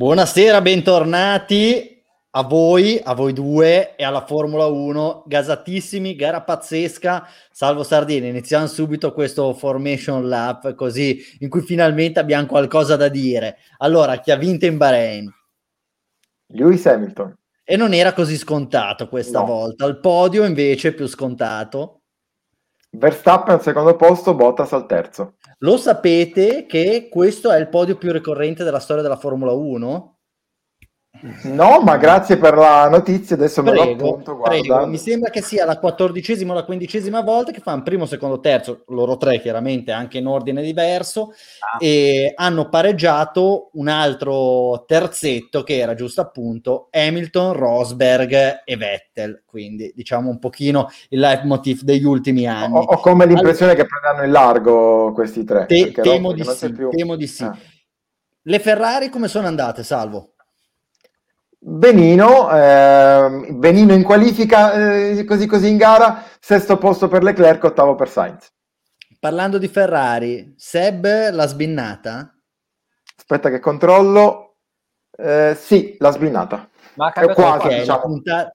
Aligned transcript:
Buonasera, 0.00 0.62
bentornati 0.62 2.02
a 2.30 2.42
voi, 2.44 2.98
a 3.04 3.12
voi 3.12 3.34
due 3.34 3.96
e 3.96 4.02
alla 4.02 4.24
Formula 4.24 4.64
1. 4.64 5.24
Gasatissimi, 5.26 6.16
gara 6.16 6.40
pazzesca. 6.40 7.26
Salvo 7.52 7.82
Sardini, 7.82 8.28
iniziamo 8.28 8.66
subito 8.66 9.12
questo 9.12 9.52
Formation 9.52 10.26
Lap 10.26 10.74
così 10.74 11.22
in 11.40 11.50
cui 11.50 11.60
finalmente 11.60 12.18
abbiamo 12.18 12.46
qualcosa 12.46 12.96
da 12.96 13.08
dire. 13.08 13.58
Allora, 13.76 14.20
chi 14.20 14.30
ha 14.30 14.36
vinto 14.36 14.64
in 14.64 14.78
Bahrain? 14.78 15.30
Lewis 16.46 16.86
Hamilton. 16.86 17.36
E 17.62 17.76
non 17.76 17.92
era 17.92 18.14
così 18.14 18.38
scontato 18.38 19.06
questa 19.06 19.40
No. 19.40 19.44
volta. 19.44 19.84
Il 19.84 20.00
podio 20.00 20.46
invece 20.46 20.88
è 20.88 20.92
più 20.94 21.06
scontato. 21.08 21.99
Verstappen 22.92 23.54
al 23.54 23.62
secondo 23.62 23.94
posto, 23.94 24.34
Bottas 24.34 24.72
al 24.72 24.86
terzo. 24.86 25.36
Lo 25.58 25.76
sapete 25.76 26.66
che 26.66 27.08
questo 27.10 27.50
è 27.50 27.58
il 27.58 27.68
podio 27.68 27.96
più 27.96 28.10
ricorrente 28.10 28.64
della 28.64 28.80
storia 28.80 29.02
della 29.02 29.16
Formula 29.16 29.52
1? 29.52 30.19
No, 31.42 31.80
ma 31.82 31.96
grazie 31.98 32.38
per 32.38 32.54
la 32.56 32.88
notizia, 32.88 33.34
adesso 33.34 33.62
me 33.62 33.72
lo 33.72 33.82
Prego, 33.82 34.08
appunto, 34.08 34.36
guarda. 34.36 34.58
prego. 34.58 34.86
Mi 34.86 34.96
sembra 34.96 35.28
che 35.28 35.42
sia 35.42 35.66
la 35.66 35.78
quattordicesima 35.78 36.52
o 36.52 36.54
la 36.54 36.64
quindicesima 36.64 37.20
volta 37.20 37.50
che 37.50 37.60
fanno 37.60 37.82
primo, 37.82 38.06
secondo, 38.06 38.40
terzo, 38.40 38.84
loro 38.88 39.16
tre 39.18 39.38
chiaramente 39.40 39.90
anche 39.92 40.16
in 40.18 40.26
ordine 40.28 40.62
diverso, 40.62 41.32
Ah. 41.60 41.76
e 41.78 42.32
hanno 42.34 42.68
pareggiato 42.70 43.68
un 43.72 43.88
altro 43.88 44.84
terzetto 44.86 45.62
che 45.62 45.78
era 45.78 45.94
giusto 45.94 46.20
appunto 46.22 46.86
Hamilton, 46.90 47.52
Rosberg 47.54 48.62
e 48.64 48.76
Vettel, 48.76 49.42
quindi 49.44 49.92
diciamo 49.94 50.30
un 50.30 50.38
pochino 50.38 50.88
il 51.10 51.18
leitmotiv 51.18 51.82
degli 51.82 52.04
ultimi 52.04 52.46
anni. 52.46 52.76
Ho, 52.78 52.82
ho 52.82 53.00
come 53.00 53.26
l'impressione 53.26 53.74
che 53.74 53.84
prenderanno 53.84 54.24
in 54.24 54.30
largo 54.32 55.12
questi 55.12 55.44
tre. 55.44 55.66
Te- 55.66 55.90
temo, 55.92 56.32
di 56.32 56.44
sì, 56.44 56.72
temo 56.96 57.16
di 57.16 57.26
sì. 57.26 57.42
Ah. 57.42 57.54
Le 58.42 58.58
Ferrari 58.58 59.10
come 59.10 59.28
sono 59.28 59.48
andate, 59.48 59.82
Salvo? 59.82 60.32
Benino, 61.62 62.50
ehm, 62.50 63.58
Benino 63.58 63.92
in 63.92 64.02
qualifica, 64.02 64.72
eh, 64.72 65.24
così 65.24 65.46
così 65.46 65.68
in 65.68 65.76
gara, 65.76 66.24
sesto 66.40 66.78
posto 66.78 67.06
per 67.06 67.22
Leclerc, 67.22 67.62
ottavo 67.64 67.94
per 67.94 68.08
Sainz. 68.08 68.50
Parlando 69.18 69.58
di 69.58 69.68
Ferrari, 69.68 70.54
Seb 70.56 71.04
l'ha 71.30 71.46
sbinnata? 71.46 72.34
Aspetta 73.14 73.50
che 73.50 73.60
controllo. 73.60 74.56
Eh, 75.18 75.54
sì, 75.54 75.96
l'ha 75.98 76.10
sblinata. 76.12 76.66
Ma 76.94 77.12
È 77.12 77.30
quasi, 77.34 77.66
Ok, 77.66 77.70
il 77.72 77.76
la, 77.76 77.78
diciamo. 77.80 78.00
punta- 78.00 78.54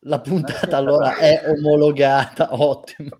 la 0.00 0.20
puntata 0.20 0.60
Eh, 0.66 0.68
sì, 0.68 0.74
allora 0.74 1.16
è 1.16 1.42
omologata, 1.46 2.48
ottimo. 2.60 3.16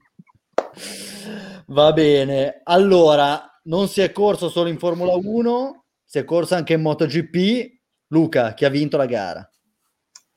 Va 1.69 1.93
bene, 1.95 2.61
allora 2.65 3.61
non 3.65 3.89
si 3.89 4.03
è 4.03 4.13
corso 4.13 4.51
solo 4.51 4.69
in 4.69 4.79
Formula 4.79 5.15
1, 5.15 5.85
si 6.05 6.19
è 6.19 6.25
corso 6.25 6.55
anche 6.55 6.75
in 6.75 6.83
MotoGP. 6.83 7.75
Luca, 8.09 8.55
chi 8.55 8.65
ha 8.65 8.69
vinto 8.69 8.97
la 8.97 9.07
gara? 9.07 9.51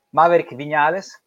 Maverick 0.09 0.55
Vignales, 0.55 1.21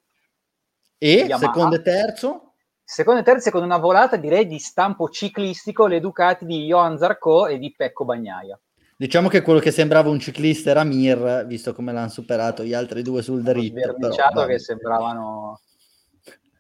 E 0.99 1.13
Yamaha. 1.15 1.39
secondo 1.39 1.77
e 1.77 1.83
terzo? 1.83 2.55
secondo 2.85 3.21
e 3.21 3.23
terzo 3.23 3.51
con 3.51 3.63
una 3.63 3.79
volata 3.79 4.17
direi 4.17 4.47
di 4.47 4.59
stampo 4.59 5.09
ciclistico 5.09 5.87
le 5.87 6.01
Ducati 6.01 6.45
di 6.45 6.67
Johan 6.67 6.99
Zarco 6.99 7.47
e 7.47 7.59
di 7.59 7.73
Pecco 7.75 8.05
Bagnaia. 8.05 8.59
Diciamo 8.97 9.29
che 9.29 9.41
quello 9.43 9.61
che 9.61 9.71
sembrava 9.71 10.11
un 10.11 10.19
ciclista 10.21 10.71
era 10.71 10.85
Mir, 10.85 11.47
visto 11.47 11.73
come 11.75 11.93
l'hanno 11.93 12.09
superato 12.09 12.63
gli 12.63 12.75
altri 12.75 13.03
due 13.03 13.23
sul 13.23 13.43
dritto. 13.43 13.95
però, 13.95 14.47
che 14.47 14.59
sembravano 14.59 15.61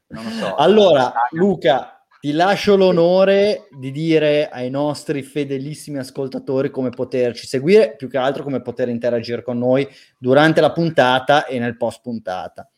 non 0.08 0.24
lo 0.24 0.30
so. 0.30 0.54
Allora, 0.56 1.12
Luca, 1.30 2.01
ti 2.22 2.30
lascio 2.30 2.76
l'onore 2.76 3.66
di 3.68 3.90
dire 3.90 4.48
ai 4.48 4.70
nostri 4.70 5.24
fedelissimi 5.24 5.98
ascoltatori 5.98 6.70
come 6.70 6.90
poterci 6.90 7.48
seguire, 7.48 7.96
più 7.96 8.08
che 8.08 8.16
altro 8.16 8.44
come 8.44 8.62
poter 8.62 8.88
interagire 8.88 9.42
con 9.42 9.58
noi 9.58 9.88
durante 10.16 10.60
la 10.60 10.70
puntata 10.70 11.46
e 11.46 11.58
nel 11.58 11.76
post 11.76 12.00
puntata. 12.00 12.70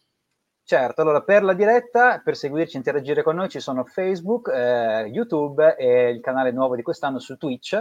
Certo, 0.63 1.03
allora 1.03 1.21
per 1.21 1.43
la 1.43 1.53
diretta, 1.53 2.23
per 2.25 2.37
seguirci 2.37 2.77
e 2.77 2.79
interagire 2.79 3.23
con 3.23 3.37
noi 3.37 3.51
ci 3.51 3.61
sono 3.61 3.85
Facebook, 3.85 4.49
eh, 4.49 5.11
YouTube 5.13 5.77
e 5.77 6.09
il 6.09 6.21
canale 6.23 6.51
nuovo 6.51 6.75
di 6.75 6.81
quest'anno 6.81 7.19
su 7.19 7.37
Twitch. 7.37 7.79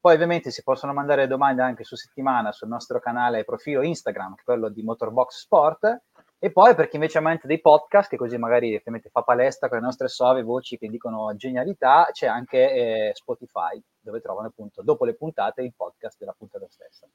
Poi 0.00 0.14
ovviamente 0.14 0.50
si 0.50 0.62
possono 0.62 0.94
mandare 0.94 1.26
domande 1.26 1.60
anche 1.60 1.84
su 1.84 1.94
settimana 1.94 2.52
sul 2.52 2.68
nostro 2.68 3.00
canale 3.00 3.40
e 3.40 3.44
profilo 3.44 3.82
Instagram, 3.82 4.36
quello 4.42 4.70
di 4.70 4.82
Motorbox 4.82 5.40
Sport. 5.40 6.04
E 6.38 6.52
poi 6.52 6.74
per 6.74 6.88
chi 6.88 6.96
invece 6.96 7.18
amante 7.18 7.46
dei 7.46 7.60
podcast, 7.60 8.10
che 8.10 8.16
così 8.16 8.36
magari 8.36 8.74
ovviamente 8.76 9.08
fa 9.10 9.22
palestra 9.22 9.68
con 9.68 9.78
le 9.78 9.84
nostre 9.84 10.08
suave 10.08 10.42
voci 10.42 10.76
che 10.76 10.88
dicono 10.88 11.34
genialità, 11.34 12.08
c'è 12.12 12.26
anche 12.26 12.72
eh, 12.72 13.10
Spotify, 13.14 13.80
dove 14.00 14.20
trovano 14.20 14.48
appunto 14.48 14.82
dopo 14.82 15.06
le 15.06 15.14
puntate 15.14 15.62
il 15.62 15.72
podcast 15.74 16.18
della 16.18 16.34
puntata 16.36 16.66
stessa. 16.68 17.08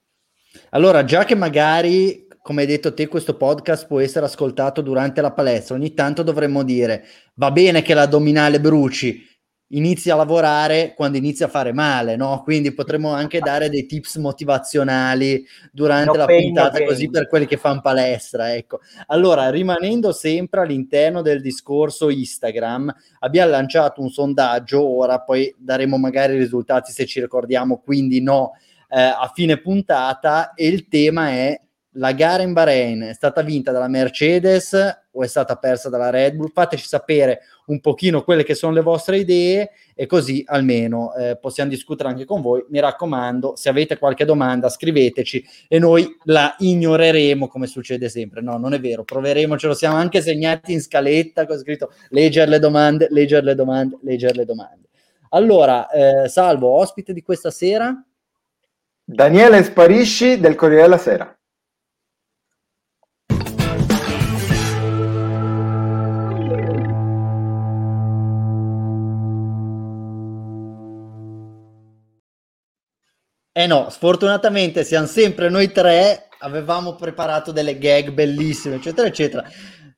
Allora, 0.72 1.04
già 1.04 1.24
che 1.24 1.36
magari, 1.36 2.28
come 2.42 2.62
hai 2.62 2.68
detto 2.68 2.94
te, 2.94 3.08
questo 3.08 3.38
podcast 3.38 3.88
può 3.88 4.00
essere 4.00 4.26
ascoltato 4.26 4.82
durante 4.82 5.22
la 5.22 5.32
palestra, 5.32 5.76
ogni 5.76 5.94
tanto 5.94 6.24
dovremmo 6.24 6.64
dire, 6.64 7.06
va 7.36 7.52
bene 7.52 7.82
che 7.82 7.94
l'addominale 7.94 8.60
bruci, 8.60 9.24
inizia 9.72 10.14
a 10.14 10.18
lavorare 10.18 10.94
quando 10.96 11.18
inizia 11.18 11.46
a 11.46 11.50
fare 11.50 11.74
male, 11.74 12.16
no? 12.16 12.42
Quindi 12.44 12.74
potremmo 12.74 13.14
anche 13.14 13.40
dare 13.40 13.70
dei 13.70 13.86
tips 13.86 14.16
motivazionali 14.18 15.46
durante 15.72 16.12
No 16.12 16.14
la 16.18 16.26
pain, 16.26 16.40
no 16.40 16.46
puntata, 16.46 16.78
gain. 16.78 16.90
così 16.90 17.10
per 17.10 17.28
quelli 17.28 17.46
che 17.46 17.58
fanno 17.58 17.82
palestra, 17.82 18.54
ecco. 18.56 18.80
Allora, 19.08 19.50
rimanendo 19.50 20.12
sempre 20.12 20.62
all'interno 20.62 21.22
del 21.22 21.42
discorso 21.42 22.10
Instagram, 22.10 22.94
abbiamo 23.20 23.52
lanciato 23.52 24.02
un 24.02 24.10
sondaggio, 24.10 24.84
ora 24.84 25.20
poi 25.22 25.54
daremo 25.58 25.98
magari 25.98 26.36
i 26.36 26.40
risultati 26.40 26.92
se 26.92 27.06
ci 27.06 27.20
ricordiamo, 27.20 27.78
quindi 27.78 28.22
no, 28.22 28.54
eh, 28.90 29.00
a 29.02 29.32
fine 29.34 29.58
puntata 29.58 30.54
e 30.54 30.68
il 30.68 30.88
tema 30.88 31.30
è 31.30 31.60
la 31.96 32.14
gara 32.14 32.44
in 32.44 32.54
Bahrain 32.54 33.02
è 33.02 33.14
stata 33.14 33.42
vinta 33.42 33.72
dalla 33.72 33.90
Mercedes 33.90 34.74
o 35.12 35.24
è 35.24 35.28
stata 35.28 35.58
persa 35.58 35.90
dalla 35.90 36.10
Red 36.10 36.36
Bull? 36.36 36.52
Fateci 36.54 36.86
sapere 36.88 37.42
un 37.66 37.82
pochino 37.82 38.24
quelle 38.24 38.44
che 38.44 38.56
sono 38.56 38.74
le 38.74 38.82
vostre 38.82 39.18
idee 39.18 39.72
e 39.94 40.06
così 40.06 40.44
almeno 40.46 41.14
eh, 41.16 41.38
possiamo 41.38 41.70
discutere 41.70 42.10
anche 42.10 42.24
con 42.24 42.42
voi. 42.42 42.64
Mi 42.70 42.80
raccomando, 42.80 43.56
se 43.56 43.68
avete 43.68 43.98
qualche 43.98 44.24
domanda 44.24 44.70
scriveteci 44.70 45.46
e 45.68 45.80
noi 45.80 46.16
la 46.24 46.56
ignoreremo 46.58 47.48
come 47.48 47.68
succede 47.68 48.08
sempre. 48.08 48.42
No, 48.42 48.58
non 48.58 48.74
è 48.74 48.80
vero, 48.80 49.04
proveremo, 49.04 49.58
ce 49.58 49.68
lo 49.68 49.74
siamo 49.74 49.98
anche 49.98 50.22
segnati 50.22 50.72
in 50.72 50.82
scaletta, 50.82 51.46
con 51.46 51.58
scritto 51.58 51.92
leggere 52.10 52.50
le 52.50 52.60
domande, 52.60 53.08
leggere 53.10 53.44
le 53.46 53.56
domande, 53.56 53.98
leggere 54.04 54.36
le 54.36 54.46
domande. 54.46 54.88
Allora, 55.30 55.90
eh, 55.90 56.30
Salvo, 56.30 56.70
ospite 56.70 57.12
di 57.12 57.22
questa 57.22 57.52
sera? 57.52 58.02
Daniele 59.04 59.64
Sparisci 59.64 60.40
del 60.40 60.56
Corriere 60.56 60.84
della 60.84 60.98
Sera. 60.98 61.36
Eh 73.54 73.68
no, 73.68 73.90
sfortunatamente 73.90 74.86
siamo 74.86 75.08
sempre 75.08 75.50
noi 75.50 75.74
tre, 75.74 76.30
avevamo 76.40 76.96
preparato 76.96 77.52
delle 77.52 77.78
gag 77.78 78.12
bellissime, 78.12 78.76
eccetera, 78.76 79.10
eccetera. 79.10 79.44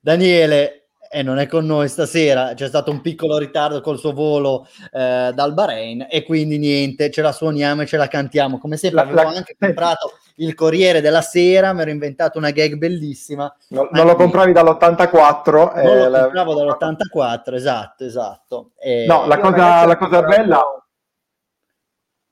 Daniele 0.01 0.87
eh, 1.11 1.21
non 1.21 1.37
è 1.37 1.45
con 1.45 1.63
noi 1.63 1.87
stasera, 1.87 2.53
c'è 2.55 2.67
stato 2.67 2.89
un 2.89 3.01
piccolo 3.01 3.37
ritardo 3.37 3.79
col 3.81 3.99
suo 3.99 4.11
volo 4.11 4.65
eh, 4.91 5.31
dal 5.35 5.53
Bahrain 5.53 6.07
e 6.09 6.23
quindi 6.23 6.57
niente, 6.57 7.11
ce 7.11 7.21
la 7.21 7.31
suoniamo 7.31 7.83
e 7.83 7.85
ce 7.85 7.97
la 7.97 8.07
cantiamo. 8.07 8.57
Come 8.57 8.75
sempre 8.75 9.03
La- 9.03 9.11
avevo 9.11 9.29
la- 9.29 9.37
anche 9.37 9.55
comprato 9.59 10.13
il 10.37 10.55
Corriere 10.55 10.99
della 10.99 11.21
Sera, 11.21 11.73
mi 11.73 11.81
ero 11.81 11.91
inventato 11.91 12.39
una 12.39 12.49
gag 12.49 12.73
bellissima. 12.73 13.55
No- 13.67 13.87
non 13.91 14.07
lo 14.07 14.15
compravi 14.15 14.51
dall'84. 14.51 15.75
eh, 15.75 15.83
Non 15.83 15.97
lo 15.99 16.07
la- 16.09 16.21
compravo 16.21 16.55
dall'84, 16.55 17.53
esatto, 17.53 18.03
esatto. 18.03 18.71
E- 18.79 19.05
No, 19.07 19.27
la 19.27 19.35
Io, 19.35 19.41
cosa, 19.41 19.85
la 19.85 19.97
cosa 19.97 20.23
bella... 20.23 20.63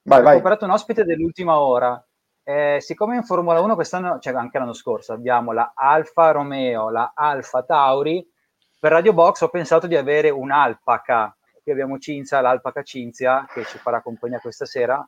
Vai, 0.03 0.19
Ho 0.19 0.24
vai. 0.24 0.33
comprato 0.36 0.65
un 0.65 0.71
ospite 0.71 1.03
dell'ultima 1.03 1.59
ora. 1.59 2.03
Eh, 2.44 2.77
siccome 2.81 3.15
in 3.15 3.24
Formula 3.24 3.62
1 3.62 3.75
quest'anno, 3.75 4.18
cioè 4.19 4.33
anche 4.33 4.57
l'anno 4.57 4.74
scorso, 4.74 5.13
abbiamo 5.13 5.51
la 5.51 5.74
Alfa 5.75 6.31
Romeo, 6.31 6.89
la 6.89 7.12
Alfa 7.13 7.62
Tauri, 7.63 8.27
per 8.80 8.92
Radio 8.92 9.13
Box 9.13 9.42
ho 9.42 9.50
pensato 9.50 9.86
di 9.88 9.95
avere 9.95 10.30
un'alpaca. 10.31 11.36
Qui 11.62 11.71
abbiamo 11.71 12.00
Cinzia, 12.00 12.42
l'alpaca 12.42 12.81
Cinzia, 12.81 13.45
che 13.53 13.63
ci 13.65 13.77
farà 13.77 14.01
compagnia 14.01 14.39
questa 14.39 14.65
sera. 14.65 15.03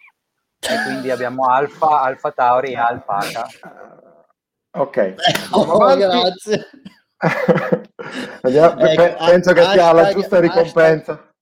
E 0.60 0.84
quindi 0.86 1.10
abbiamo 1.10 1.46
Alfa, 1.48 2.02
Alfa 2.02 2.32
Tauri 2.32 2.74
e 2.74 2.78
Alpaca. 2.78 3.48
Ok. 4.78 5.16
Oh, 5.54 5.96
grazie. 5.96 6.70
Andiamo- 8.42 8.80
Ecco, 8.80 9.02
pe- 9.04 9.16
penso 9.26 9.54
che 9.54 9.64
sia 9.64 9.92
la 9.92 10.12
giusta 10.12 10.40
ricompensa. 10.40 11.12
Hashtag 11.14 11.33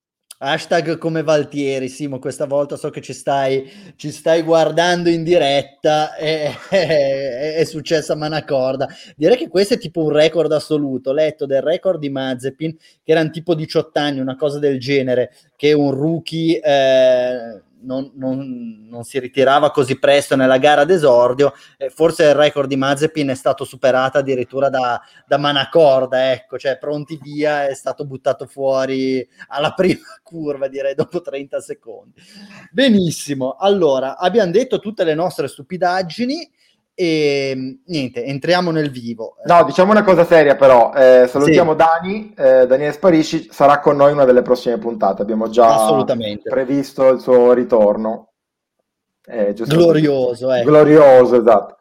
come 0.98 1.22
Valtieri, 1.22 1.88
Simo, 1.88 2.18
questa 2.18 2.46
volta 2.46 2.76
so 2.76 2.90
che 2.90 3.00
ci 3.00 3.12
stai, 3.12 3.70
ci 3.94 4.10
stai 4.10 4.42
guardando 4.42 5.08
in 5.08 5.22
diretta, 5.22 6.16
è, 6.16 6.52
è, 6.68 7.54
è 7.62 7.64
successa 7.64 8.16
manacorda. 8.16 8.88
Direi 9.14 9.36
che 9.36 9.48
questo 9.48 9.74
è 9.74 9.78
tipo 9.78 10.02
un 10.02 10.10
record 10.10 10.50
assoluto. 10.50 11.12
Letto 11.12 11.46
del 11.46 11.62
record 11.62 12.00
di 12.00 12.10
Mazepin, 12.10 12.76
che 12.76 13.12
erano 13.12 13.30
tipo 13.30 13.54
18 13.54 13.98
anni, 14.00 14.18
una 14.18 14.34
cosa 14.34 14.58
del 14.58 14.80
genere, 14.80 15.30
che 15.54 15.72
un 15.74 15.92
rookie 15.92 16.60
eh, 16.60 17.62
non, 17.82 18.10
non, 18.14 18.86
non, 18.88 19.04
si 19.04 19.18
ritirava 19.18 19.70
così 19.70 19.98
presto 19.98 20.36
nella 20.36 20.58
gara 20.58 20.84
d'esordio, 20.84 21.52
eh, 21.76 21.90
forse 21.90 22.24
il 22.24 22.34
record 22.34 22.68
di 22.68 22.76
Mazepin 22.76 23.28
è 23.28 23.34
stato 23.34 23.64
superato 23.64 24.18
addirittura 24.18 24.68
da, 24.68 25.00
da 25.26 25.38
Manacorda, 25.38 26.32
ecco, 26.32 26.58
cioè 26.58 26.78
pronti 26.78 27.18
via, 27.20 27.66
è 27.66 27.74
stato 27.74 28.04
buttato 28.04 28.46
fuori 28.46 29.26
alla 29.48 29.72
prima 29.74 30.00
curva, 30.22 30.68
direi 30.68 30.94
dopo 30.94 31.20
30 31.20 31.60
secondi. 31.60 32.20
Benissimo, 32.70 33.56
allora 33.58 34.16
abbiamo 34.16 34.50
detto 34.50 34.78
tutte 34.78 35.04
le 35.04 35.14
nostre 35.14 35.48
stupidaggini. 35.48 36.60
E 36.94 37.80
niente, 37.86 38.24
entriamo 38.24 38.70
nel 38.70 38.90
vivo. 38.90 39.36
No, 39.44 39.64
diciamo 39.64 39.92
una 39.92 40.04
cosa 40.04 40.24
seria, 40.24 40.56
però. 40.56 40.92
Eh, 40.92 41.26
salutiamo 41.26 41.72
sì. 41.72 41.76
Dani, 41.76 42.34
eh, 42.36 42.66
Daniele 42.66 42.92
Sparisci, 42.92 43.48
sarà 43.50 43.80
con 43.80 43.96
noi 43.96 44.12
una 44.12 44.24
delle 44.24 44.42
prossime 44.42 44.78
puntate. 44.78 45.22
Abbiamo 45.22 45.48
già 45.48 46.04
previsto 46.42 47.08
il 47.08 47.20
suo 47.20 47.52
ritorno. 47.52 48.32
Eh, 49.24 49.54
glorioso, 49.54 50.52
eh. 50.52 50.62
glorioso, 50.62 51.36
esatto. 51.36 51.76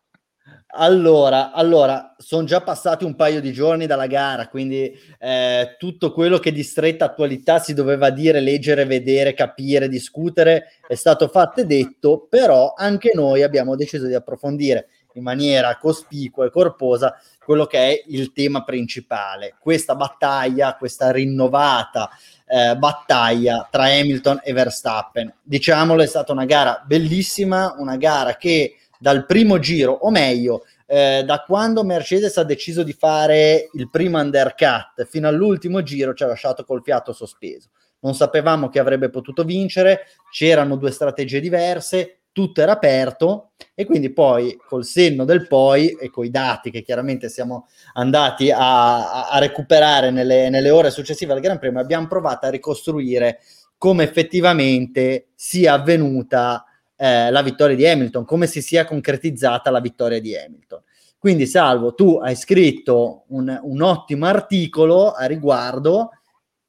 Allora, 0.74 1.52
allora, 1.52 2.16
sono 2.18 2.46
già 2.46 2.62
passati 2.62 3.04
un 3.04 3.16
paio 3.16 3.42
di 3.42 3.52
giorni 3.52 3.88
dalla 3.88 4.07
gara, 4.07 4.48
quindi 4.48 4.90
eh, 5.19 5.75
tutto 5.78 6.14
quello 6.14 6.38
che 6.38 6.54
di 6.54 6.64
stretta 6.64 7.06
attualità 7.06 7.60
si 7.60 7.74
doveva 7.74 8.10
dire, 8.10 8.40
leggere, 8.40 8.86
vedere, 8.86 9.34
capire, 9.34 9.90
discutere 9.90 10.68
è 10.88 10.96
stato 10.96 11.28
fatto 11.28 11.60
e 11.60 11.66
detto, 11.66 12.25
però 12.30 12.74
anche 12.78 13.12
noi 13.14 13.44
abbiamo 13.44 13.75
deciso 13.75 14.07
di 14.07 14.14
approfondire 14.14 14.88
in 15.13 15.24
maniera 15.24 15.78
cospicua 15.78 16.46
e 16.46 16.50
corposa 16.50 17.19
quello 17.44 17.66
che 17.66 17.78
è 17.78 18.04
il 18.08 18.31
tema 18.31 18.63
principale, 18.63 19.56
questa 19.60 19.96
battaglia, 19.96 20.75
questa 20.78 21.12
rinnovata 21.12 22.10
eh, 22.46 22.75
battaglia 22.75 23.68
tra 23.69 23.86
Hamilton 23.86 24.42
e 24.44 24.54
Verstappen. 24.54 25.34
Diciamolo, 25.42 26.02
è 26.02 26.08
stata 26.08 26.31
una 26.31 26.46
gara 26.46 26.84
bellissima, 26.86 27.75
una 27.78 27.98
gara 27.98 28.36
che 28.36 28.75
dal 29.00 29.25
primo 29.25 29.58
giro, 29.58 29.94
o 29.94 30.12
meglio, 30.12 30.66
eh, 30.86 31.24
da 31.25 31.44
quando 31.44 31.84
Mercedes 31.84 32.38
ha 32.38 32.44
deciso 32.44 32.84
di 32.84 32.94
fare 32.94 33.69
il 33.74 33.90
primo 33.90 34.19
undercut 34.19 35.06
fino 35.06 35.28
all'ultimo 35.28 35.81
giro 35.81 36.14
ci 36.14 36.24
ha 36.24 36.28
lasciato 36.28 36.64
col 36.64 36.84
fiato 36.84 37.14
sospeso. 37.14 37.69
Non 38.02 38.14
sapevamo 38.14 38.69
chi 38.69 38.78
avrebbe 38.78 39.10
potuto 39.10 39.44
vincere, 39.44 40.07
c'erano 40.31 40.75
due 40.75 40.92
strategie 40.92 41.40
diverse, 41.40 42.20
tutto 42.31 42.62
era 42.62 42.74
aperto 42.74 43.51
e 43.74 43.86
quindi 43.86 44.12
poi 44.12 44.57
col 44.66 44.86
senno 44.86 45.25
del 45.25 45.48
poi 45.48 45.89
e 45.92 46.10
con 46.10 46.25
i 46.25 46.30
dati 46.30 46.72
che 46.72 46.81
chiaramente 46.81 47.30
siamo 47.30 47.68
andati 47.94 48.51
a, 48.51 49.30
a 49.30 49.38
recuperare 49.39 50.12
nelle, 50.12 50.50
nelle, 50.50 50.69
ore 50.69 50.92
successive 50.92 51.33
al 51.33 51.39
Gran 51.39 51.60
Premio 51.60 51.81
abbiamo 51.81 52.07
provato 52.07 52.45
a 52.45 52.50
ricostruire 52.50 53.39
come 53.78 54.04
effettivamente 54.04 55.30
sia 55.36 55.74
avvenuta 55.74 56.63
eh, 56.95 57.31
la 57.31 57.42
vittoria 57.42 57.75
di 57.75 57.88
Hamilton, 57.88 58.25
come 58.25 58.45
si 58.45 58.62
sia 58.62 58.86
concretizzata 58.86 59.72
la 59.72 59.80
vittoria 59.80 60.22
di 60.22 60.36
Hamilton. 60.36 60.83
Quindi 61.18 61.48
Salvo, 61.48 61.95
tu 61.95 62.18
hai 62.18 62.36
scritto 62.36 63.25
un, 63.30 63.60
un 63.62 63.81
ottimo 63.81 64.28
articolo 64.28 65.12
a 65.12 65.25
riguardo, 65.25 66.12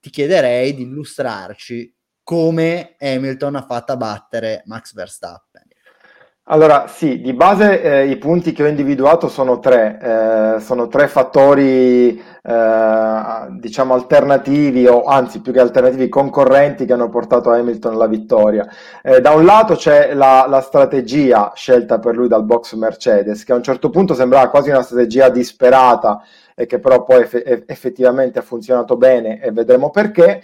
ti 0.00 0.08
chiederei 0.08 0.74
di 0.74 0.82
illustrarci 0.82 1.94
come 2.22 2.96
Hamilton 2.98 3.56
ha 3.56 3.62
fatto 3.62 3.92
a 3.92 3.96
battere 3.96 4.62
Max 4.66 4.94
Verstappen. 4.94 5.62
Allora, 6.46 6.88
sì, 6.88 7.20
di 7.20 7.32
base 7.34 7.80
eh, 7.80 8.08
i 8.08 8.16
punti 8.16 8.52
che 8.52 8.64
ho 8.64 8.66
individuato 8.66 9.28
sono 9.28 9.60
tre, 9.60 10.56
eh, 10.56 10.60
sono 10.60 10.88
tre 10.88 11.06
fattori, 11.06 12.20
eh, 12.42 13.46
diciamo, 13.60 13.94
alternativi 13.94 14.88
o 14.88 15.04
anzi 15.04 15.40
più 15.40 15.52
che 15.52 15.60
alternativi, 15.60 16.08
concorrenti 16.08 16.84
che 16.84 16.94
hanno 16.94 17.08
portato 17.08 17.52
Hamilton 17.52 17.94
alla 17.94 18.08
vittoria. 18.08 18.66
Eh, 19.02 19.20
da 19.20 19.30
un 19.30 19.44
lato 19.44 19.76
c'è 19.76 20.14
la, 20.14 20.46
la, 20.48 20.60
strategia 20.60 21.52
scelta 21.54 22.00
per 22.00 22.16
lui 22.16 22.26
dal 22.26 22.44
box 22.44 22.74
Mercedes, 22.74 23.44
che 23.44 23.52
a 23.52 23.56
un 23.56 23.62
certo 23.62 23.88
punto 23.88 24.12
sembrava 24.14 24.50
quasi 24.50 24.70
una 24.70 24.82
strategia 24.82 25.28
disperata 25.28 26.22
e 26.56 26.66
che 26.66 26.80
però 26.80 27.04
poi 27.04 27.22
eff- 27.22 27.64
effettivamente 27.66 28.40
ha 28.40 28.42
funzionato 28.42 28.96
bene 28.96 29.40
e 29.40 29.52
vedremo 29.52 29.90
perché. 29.90 30.42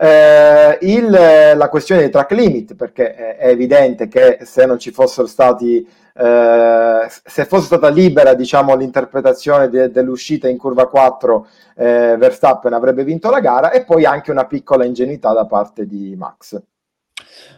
Eh, 0.00 0.78
il, 0.82 1.10
la 1.10 1.68
questione 1.68 2.02
dei 2.02 2.10
track 2.10 2.30
limit, 2.30 2.74
perché 2.76 3.14
è, 3.36 3.48
evidente 3.48 4.06
che 4.06 4.38
se 4.42 4.64
non 4.64 4.78
ci 4.78 4.92
fossero 4.92 5.26
stati, 5.26 5.84
eh, 6.14 7.06
se 7.08 7.44
fosse 7.46 7.66
stata 7.66 7.88
libera 7.88 8.34
diciamo, 8.34 8.76
l'interpretazione 8.76 9.68
de, 9.68 9.90
dell'uscita 9.90 10.48
in 10.48 10.56
curva 10.56 10.86
4, 10.86 11.46
eh, 11.76 12.16
Verstappen 12.16 12.72
avrebbe 12.72 13.02
vinto 13.02 13.28
la 13.28 13.40
gara, 13.40 13.72
e 13.72 13.84
poi 13.84 14.04
anche 14.04 14.30
una 14.30 14.46
piccola 14.46 14.84
ingenuità 14.84 15.32
da 15.32 15.46
parte 15.46 15.84
di 15.84 16.14
Max. 16.16 16.60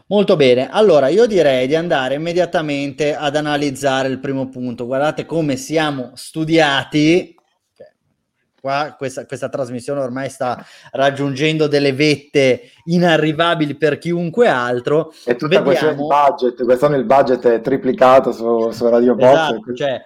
Molto 0.06 0.34
bene, 0.34 0.70
allora 0.70 1.08
io 1.08 1.26
direi 1.26 1.66
di 1.66 1.76
andare 1.76 2.14
immediatamente 2.14 3.14
ad 3.14 3.36
analizzare 3.36 4.08
il 4.08 4.18
primo 4.18 4.48
punto. 4.48 4.86
Guardate 4.86 5.26
come 5.26 5.56
siamo 5.56 6.12
studiati 6.14 7.36
qua 8.60 8.94
questa, 8.96 9.26
questa, 9.26 9.48
trasmissione 9.48 10.00
ormai 10.00 10.28
sta 10.28 10.64
raggiungendo 10.92 11.66
delle 11.66 11.92
vette 11.92 12.70
inarrivabili 12.84 13.74
per 13.74 13.98
chiunque 13.98 14.48
altro. 14.48 15.12
E 15.24 15.34
tutta 15.34 15.60
Vediamo... 15.60 15.64
questione 15.64 15.94
di 15.96 16.02
budget, 16.02 16.64
quest'anno 16.64 16.96
il 16.96 17.04
budget 17.04 17.46
è 17.46 17.60
triplicato 17.60 18.32
su, 18.32 18.70
su 18.70 18.88
Radio 18.88 19.14
Box. 19.14 19.32
Esatto, 19.32 19.74
cioè, 19.74 20.02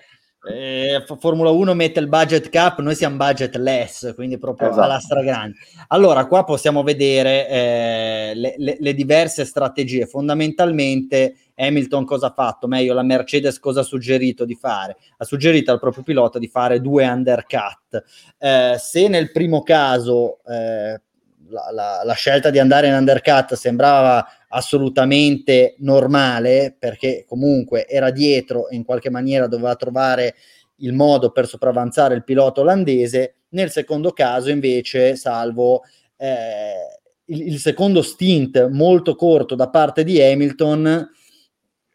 eh, 0.46 1.02
Formula 1.18 1.50
1 1.50 1.74
mette 1.74 2.00
il 2.00 2.08
budget 2.08 2.50
cap, 2.50 2.80
noi 2.80 2.94
siamo 2.94 3.16
budget 3.16 3.56
less, 3.56 4.14
quindi 4.14 4.38
proprio 4.38 4.68
esatto. 4.68 4.84
alla 4.84 4.98
stragrande. 4.98 5.56
Allora, 5.88 6.26
qua 6.26 6.44
possiamo 6.44 6.82
vedere 6.82 7.48
eh, 7.48 8.32
le, 8.34 8.54
le, 8.58 8.76
le, 8.78 8.94
diverse 8.94 9.46
strategie. 9.46 10.06
Fondamentalmente, 10.06 11.34
Hamilton 11.56 12.04
cosa 12.04 12.28
ha 12.28 12.32
fatto? 12.32 12.66
Meglio, 12.66 12.94
la 12.94 13.02
Mercedes 13.02 13.58
cosa 13.58 13.80
ha 13.80 13.84
suggerito 13.84 14.44
di 14.44 14.54
fare? 14.54 14.96
Ha 15.18 15.24
suggerito 15.24 15.70
al 15.70 15.78
proprio 15.78 16.02
pilota 16.02 16.38
di 16.38 16.48
fare 16.48 16.80
due 16.80 17.06
undercut. 17.06 18.02
Eh, 18.38 18.76
se 18.78 19.08
nel 19.08 19.30
primo 19.30 19.62
caso 19.62 20.40
eh, 20.46 21.00
la, 21.48 21.70
la, 21.72 22.02
la, 22.04 22.14
scelta 22.14 22.50
di 22.50 22.58
andare 22.58 22.88
in 22.88 22.94
undercut 22.94 23.54
sembrava 23.54 24.26
assolutamente 24.48 25.74
normale 25.78 26.74
perché 26.78 27.24
comunque 27.26 27.86
era 27.86 28.10
dietro 28.10 28.68
e 28.68 28.76
in 28.76 28.84
qualche 28.84 29.10
maniera 29.10 29.46
doveva 29.46 29.76
trovare 29.76 30.34
il 30.78 30.92
modo 30.92 31.30
per 31.30 31.46
sopravanzare 31.46 32.14
il 32.14 32.24
pilota 32.24 32.60
olandese. 32.60 33.36
Nel 33.50 33.70
secondo 33.70 34.10
caso 34.10 34.50
invece, 34.50 35.14
salvo 35.16 35.82
eh, 36.16 37.00
il, 37.26 37.46
il, 37.52 37.58
secondo 37.58 38.02
stint 38.02 38.68
molto 38.68 39.14
corto 39.14 39.54
da 39.54 39.68
parte 39.68 40.02
di 40.02 40.20
Hamilton, 40.20 41.08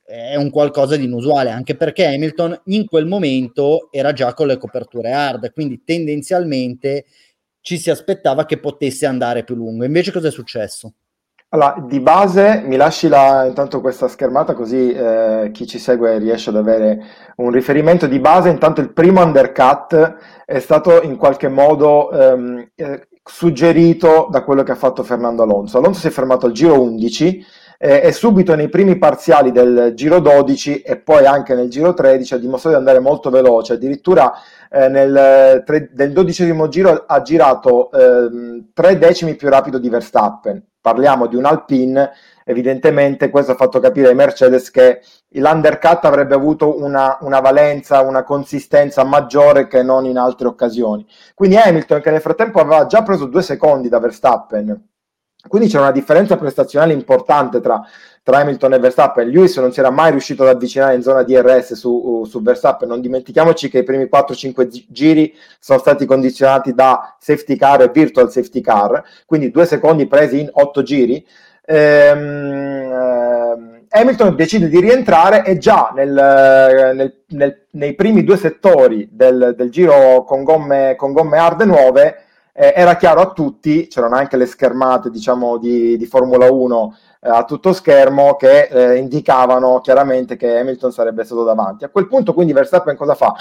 è 0.10 0.36
un 0.36 0.50
qualcosa 0.50 0.96
di 0.96 1.06
inusuale, 1.06 1.52
anche 1.52 1.76
perché 1.76 2.08
Hamilton 2.08 2.62
in 2.66 2.88
quel 2.88 3.06
momento 3.06 3.90
era 3.92 4.12
già 4.12 4.34
con 4.34 4.48
le 4.48 4.58
coperture 4.58 5.12
hard, 5.12 5.54
quindi 5.54 5.84
tendenzialmente 5.84 7.06
ci 7.62 7.78
si 7.78 7.92
aspettava 7.92 8.46
che 8.46 8.58
potesse 8.58 9.06
andare 9.06 9.44
più 9.44 9.54
lungo. 9.54 9.86
Invece 9.86 10.12
cosa 10.12 10.30
è 10.30 10.32
successo? 10.32 10.94
Allora, 11.50 11.84
di 11.88 12.00
base 12.00 12.62
mi 12.66 12.76
lasci 12.76 13.08
la, 13.08 13.46
intanto 13.46 13.82
questa 13.82 14.08
schermata 14.08 14.54
così 14.54 14.92
eh, 14.92 15.50
chi 15.52 15.66
ci 15.66 15.80
segue 15.80 16.18
riesce 16.20 16.50
ad 16.50 16.58
avere 16.58 17.04
un 17.38 17.52
riferimento. 17.52 18.08
Di 18.08 18.20
base, 18.20 18.50
intanto 18.50 18.82
il 18.82 18.94
primo 18.94 19.24
undercut 19.24 20.16
è 20.46 20.60
stato 20.60 21.02
in 21.02 21.18
qualche 21.18 21.48
modo 21.48 22.12
ehm, 22.12 22.70
eh, 22.76 23.08
suggerito 23.24 24.28
da 24.30 24.44
quello 24.44 24.64
che 24.64 24.72
ha 24.74 24.76
fatto 24.76 25.04
Fernando 25.04 25.44
Alonso. 25.44 25.78
Alonso 25.78 26.00
si 26.00 26.08
è 26.08 26.12
fermato 26.12 26.46
al 26.46 26.52
giro 26.52 26.82
11 26.82 27.44
eh, 27.82 28.02
e 28.04 28.12
subito 28.12 28.56
nei 28.56 28.68
primi 28.68 28.98
parziali 28.98 29.54
del 29.54 29.94
giro 29.96 30.20
12 30.20 30.82
e 30.82 30.98
poi 30.98 31.26
anche 31.26 31.56
nel 31.56 31.70
giro 31.70 31.94
13 31.94 32.34
ha 32.34 32.38
dimostrato 32.38 32.76
di 32.76 32.82
andare 32.82 33.00
molto 33.00 33.30
veloce, 33.30 33.74
addirittura 33.74 34.34
eh, 34.70 34.90
nel, 34.90 35.64
tre, 35.66 35.90
nel 35.96 36.12
dodicesimo 36.12 36.68
giro 36.68 37.06
ha 37.08 37.22
girato 37.22 37.90
eh, 37.92 38.66
tre 38.74 38.98
decimi 38.98 39.36
più 39.36 39.48
rapido 39.48 39.80
di 39.80 39.88
Verstappen. 39.88 40.62
Parliamo 40.82 41.28
di 41.28 41.36
un 41.36 41.46
Alpine, 41.46 42.12
evidentemente 42.44 43.30
questo 43.30 43.52
ha 43.54 43.56
fatto 43.56 43.80
capire 43.80 44.10
ai 44.10 44.16
Mercedes 44.16 44.72
che 44.72 45.02
l'undercut 45.30 46.04
avrebbe 46.06 46.36
avuto 46.36 46.82
una, 46.82 47.18
una 47.22 47.40
valenza, 47.40 48.02
una 48.02 48.24
consistenza 48.24 49.04
maggiore 49.04 49.68
che 49.68 49.84
non 49.84 50.06
in 50.06 50.18
altre 50.18 50.48
occasioni. 50.48 51.06
Quindi 51.34 51.58
Hamilton, 51.58 52.02
che 52.02 52.12
nel 52.12 52.22
frattempo 52.22 52.60
aveva 52.60 52.86
già 52.88 53.04
preso 53.04 53.26
due 53.26 53.42
secondi 53.42 53.90
da 53.90 54.00
Verstappen, 54.00 54.88
quindi 55.48 55.70
c'è 55.70 55.80
una 55.80 55.92
differenza 55.92 56.36
prestazionale 56.36 56.92
importante 56.92 57.62
tra, 57.62 57.82
tra, 58.24 58.40
Hamilton 58.40 58.74
e 58.74 58.80
Verstappen. 58.80 59.30
Lewis 59.30 59.56
non 59.58 59.72
si 59.72 59.80
era 59.80 59.90
mai 59.90 60.12
riuscito 60.12 60.44
ad 60.44 60.50
avvicinare 60.50 60.96
in 60.96 61.02
zona 61.02 61.24
DRS 61.24 61.74
su, 61.74 62.26
su 62.28 62.42
Verstappen. 62.42 62.90
Non 62.90 63.00
dimentichiamoci 63.00 63.70
che 63.70 63.80
i 63.80 63.84
primi 63.84 64.10
4-5 64.12 64.86
giri 64.90 65.34
sono 65.60 65.80
stati 65.80 66.06
condizionati 66.06 66.74
da 66.74 67.16
safety 67.20 67.56
car 67.56 67.82
e 67.82 67.90
virtual 67.90 68.30
safety 68.30 68.60
car, 68.60 69.02
quindi 69.26 69.50
due 69.50 69.66
secondi 69.66 70.08
presi 70.08 70.42
in 70.42 70.50
8 70.52 70.84
giri. 70.84 71.26
Ehm, 71.66 72.92
ehm, 72.92 73.86
Hamilton 73.92 74.36
decide 74.36 74.68
di 74.68 74.80
rientrare 74.80 75.46
e 75.46 75.58
già 75.58 75.92
nel, 75.96 76.12
nel, 76.96 77.24
nel, 77.30 77.66
nei 77.72 77.96
primi 77.96 78.24
due 78.24 78.38
settori 78.38 79.08
del, 79.12 79.54
del 79.58 79.72
giro 79.72 80.24
con 80.26 80.44
gomme, 80.44 80.96
con 80.98 81.14
gomme 81.14 81.38
hard 81.38 81.62
nuove 81.62 82.24
eh, 82.60 82.74
era 82.76 82.98
chiaro 82.98 83.22
a 83.22 83.32
tutti, 83.32 83.88
c'erano 83.88 84.18
anche 84.18 84.36
le 84.36 84.46
schermate 84.46 85.10
diciamo 85.10 85.58
di, 85.58 85.96
di 85.96 86.06
Formula 86.06 86.52
1 86.52 86.98
eh, 87.22 87.30
a 87.30 87.46
tutto 87.46 87.72
schermo 87.72 88.36
che 88.36 88.64
eh, 88.64 88.98
indicavano 88.98 89.80
chiaramente 89.80 90.36
che 90.36 90.60
Hamilton 90.60 90.92
sarebbe 90.92 91.24
stato 91.24 91.46
davanti. 91.46 91.86
A 91.86 91.90
quel 91.90 92.08
punto 92.08 92.34
quindi 92.34 92.52
Verstappen 92.52 92.98
cosa 92.98 93.16
fa? 93.16 93.34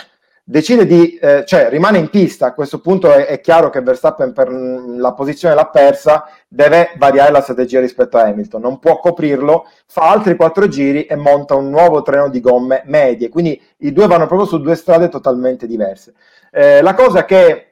decide 0.45 0.87
di, 0.87 1.17
eh, 1.17 1.45
cioè 1.45 1.69
rimane 1.69 1.99
in 1.99 2.09
pista, 2.09 2.47
a 2.47 2.55
questo 2.55 2.81
punto 2.81 3.13
è, 3.13 3.27
è, 3.27 3.39
chiaro 3.39 3.69
che 3.69 3.83
Verstappen 3.83 4.33
per 4.33 4.51
la 4.51 5.13
posizione 5.13 5.55
l'ha 5.55 5.67
persa, 5.67 6.25
deve 6.49 6.93
variare 6.97 7.31
la 7.31 7.43
strategia 7.43 7.81
rispetto 7.81 8.17
a 8.17 8.23
Hamilton, 8.23 8.63
non 8.63 8.79
può 8.79 8.99
coprirlo, 8.99 9.67
fa 9.87 10.09
altri 10.09 10.37
quattro 10.37 10.67
giri 10.67 11.05
e 11.05 11.17
monta 11.17 11.55
un 11.55 11.69
nuovo 11.69 12.01
treno 12.01 12.31
di 12.31 12.41
gomme 12.41 12.83
medie, 12.87 13.29
quindi 13.29 13.61
i 13.79 13.93
due 13.93 14.07
vanno 14.07 14.27
proprio 14.27 14.49
su 14.49 14.59
due 14.59 14.75
strade 14.75 15.11
totalmente 15.11 15.67
diverse. 15.67 16.15
Eh, 16.51 16.81
la 16.81 16.95
cosa 16.95 17.27
che 17.27 17.68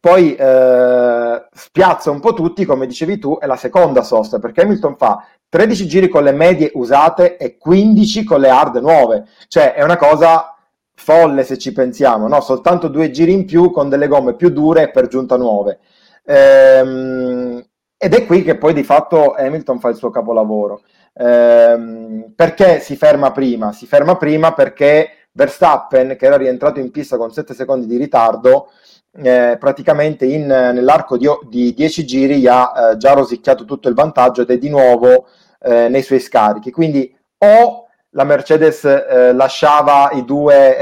poi 0.00 0.34
eh, 0.34 1.46
spiazza 1.52 2.10
un 2.10 2.20
po' 2.20 2.32
tutti, 2.32 2.64
come 2.64 2.86
dicevi 2.86 3.18
tu, 3.18 3.38
è 3.38 3.46
la 3.46 3.56
seconda 3.56 4.02
sosta, 4.02 4.38
perché 4.38 4.62
Hamilton 4.62 4.96
fa 4.96 5.26
13 5.48 5.86
giri 5.86 6.08
con 6.08 6.24
le 6.24 6.32
medie 6.32 6.70
usate 6.74 7.36
e 7.36 7.58
15 7.58 8.24
con 8.24 8.40
le 8.40 8.48
hard 8.48 8.76
nuove, 8.76 9.26
cioè 9.48 9.74
è 9.74 9.82
una 9.82 9.96
cosa 9.96 10.56
folle 10.94 11.42
se 11.44 11.58
ci 11.58 11.72
pensiamo, 11.72 12.28
no? 12.28 12.40
soltanto 12.40 12.88
due 12.88 13.10
giri 13.10 13.32
in 13.32 13.44
più 13.44 13.70
con 13.70 13.88
delle 13.88 14.08
gomme 14.08 14.34
più 14.34 14.50
dure 14.50 14.84
e 14.84 14.90
per 14.90 15.08
giunta 15.08 15.36
nuove. 15.36 15.80
Ehm, 16.24 17.64
ed 17.96 18.14
è 18.14 18.26
qui 18.26 18.42
che 18.42 18.56
poi 18.56 18.72
di 18.72 18.82
fatto 18.82 19.34
Hamilton 19.34 19.78
fa 19.78 19.88
il 19.88 19.96
suo 19.96 20.10
capolavoro. 20.10 20.82
Ehm, 21.14 22.32
perché 22.34 22.80
si 22.80 22.96
ferma 22.96 23.30
prima? 23.32 23.72
Si 23.72 23.86
ferma 23.86 24.16
prima 24.16 24.54
perché 24.54 25.28
Verstappen, 25.32 26.16
che 26.16 26.26
era 26.26 26.36
rientrato 26.36 26.80
in 26.80 26.90
pista 26.90 27.16
con 27.16 27.32
7 27.32 27.54
secondi 27.54 27.86
di 27.86 27.96
ritardo, 27.96 28.70
eh, 29.14 29.56
praticamente 29.58 30.24
in, 30.24 30.46
nell'arco 30.46 31.16
di, 31.16 31.28
di 31.48 31.74
10 31.74 32.06
giri 32.06 32.38
gli 32.38 32.46
ha 32.46 32.72
eh, 32.92 32.96
già 32.96 33.12
rosicchiato 33.12 33.64
tutto 33.64 33.88
il 33.88 33.94
vantaggio 33.94 34.42
ed 34.42 34.50
è 34.50 34.58
di 34.58 34.68
nuovo 34.68 35.26
eh, 35.60 35.88
nei 35.88 36.02
suoi 36.02 36.20
scarichi. 36.20 36.70
Quindi 36.70 37.14
o 37.38 37.86
la 38.14 38.24
Mercedes 38.24 38.84
eh, 38.84 39.32
lasciava 39.32 40.10
i 40.12 40.24
due 40.24 40.78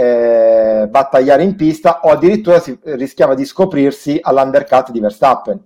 eh, 0.83 0.89
battagliare 0.89 1.43
in 1.43 1.55
pista 1.57 2.01
o 2.03 2.11
addirittura 2.11 2.59
si 2.59 2.79
rischiava 2.83 3.35
di 3.35 3.45
scoprirsi 3.45 4.19
all'undercut 4.21 4.91
di 4.91 5.01
Verstappen. 5.01 5.65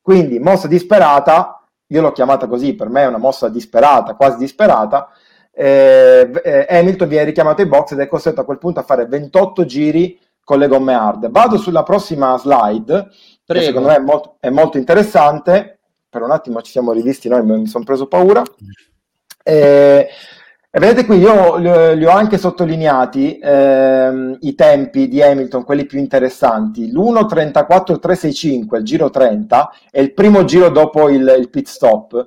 Quindi 0.00 0.38
mossa 0.38 0.66
disperata, 0.68 1.64
io 1.88 2.00
l'ho 2.00 2.12
chiamata 2.12 2.46
così, 2.46 2.74
per 2.74 2.88
me 2.88 3.02
è 3.02 3.06
una 3.06 3.18
mossa 3.18 3.48
disperata, 3.48 4.14
quasi 4.14 4.38
disperata, 4.38 5.08
eh, 5.52 6.66
Hamilton 6.68 7.08
viene 7.08 7.24
richiamato 7.24 7.60
ai 7.60 7.68
box 7.68 7.92
ed 7.92 7.98
è 7.98 8.06
costretto 8.06 8.40
a 8.40 8.44
quel 8.44 8.58
punto 8.58 8.80
a 8.80 8.84
fare 8.84 9.06
28 9.06 9.64
giri 9.64 10.18
con 10.50 10.58
le 10.58 10.66
gomme 10.66 10.94
hard. 10.94 11.30
Vado 11.30 11.58
sulla 11.58 11.84
prossima 11.84 12.36
slide, 12.36 13.08
Prego. 13.44 13.60
che 13.60 13.60
secondo 13.60 13.86
me 13.86 13.94
è 13.94 14.00
molto, 14.00 14.36
è 14.40 14.50
molto, 14.50 14.78
interessante, 14.78 15.78
per 16.08 16.22
un 16.22 16.32
attimo 16.32 16.60
ci 16.60 16.72
siamo 16.72 16.90
rivisti, 16.90 17.28
noi 17.28 17.44
mi 17.44 17.68
sono 17.68 17.84
preso 17.84 18.08
paura. 18.08 18.42
Eh, 19.44 20.08
e 20.72 20.78
vedete 20.80 21.06
qui, 21.06 21.18
io 21.18 21.56
li, 21.56 22.04
ho 22.04 22.10
anche 22.10 22.36
sottolineati 22.36 23.38
ehm, 23.40 24.38
i 24.40 24.56
tempi 24.56 25.06
di 25.06 25.22
Hamilton, 25.22 25.62
quelli 25.62 25.86
più 25.86 26.00
interessanti. 26.00 26.90
L'1.34.365, 26.90 28.76
il 28.76 28.84
giro 28.84 29.08
30, 29.08 29.72
è 29.88 30.00
il 30.00 30.12
primo 30.14 30.42
giro 30.42 30.68
dopo 30.68 31.08
il, 31.08 31.32
il 31.38 31.48
pit 31.48 31.68
stop. 31.68 32.26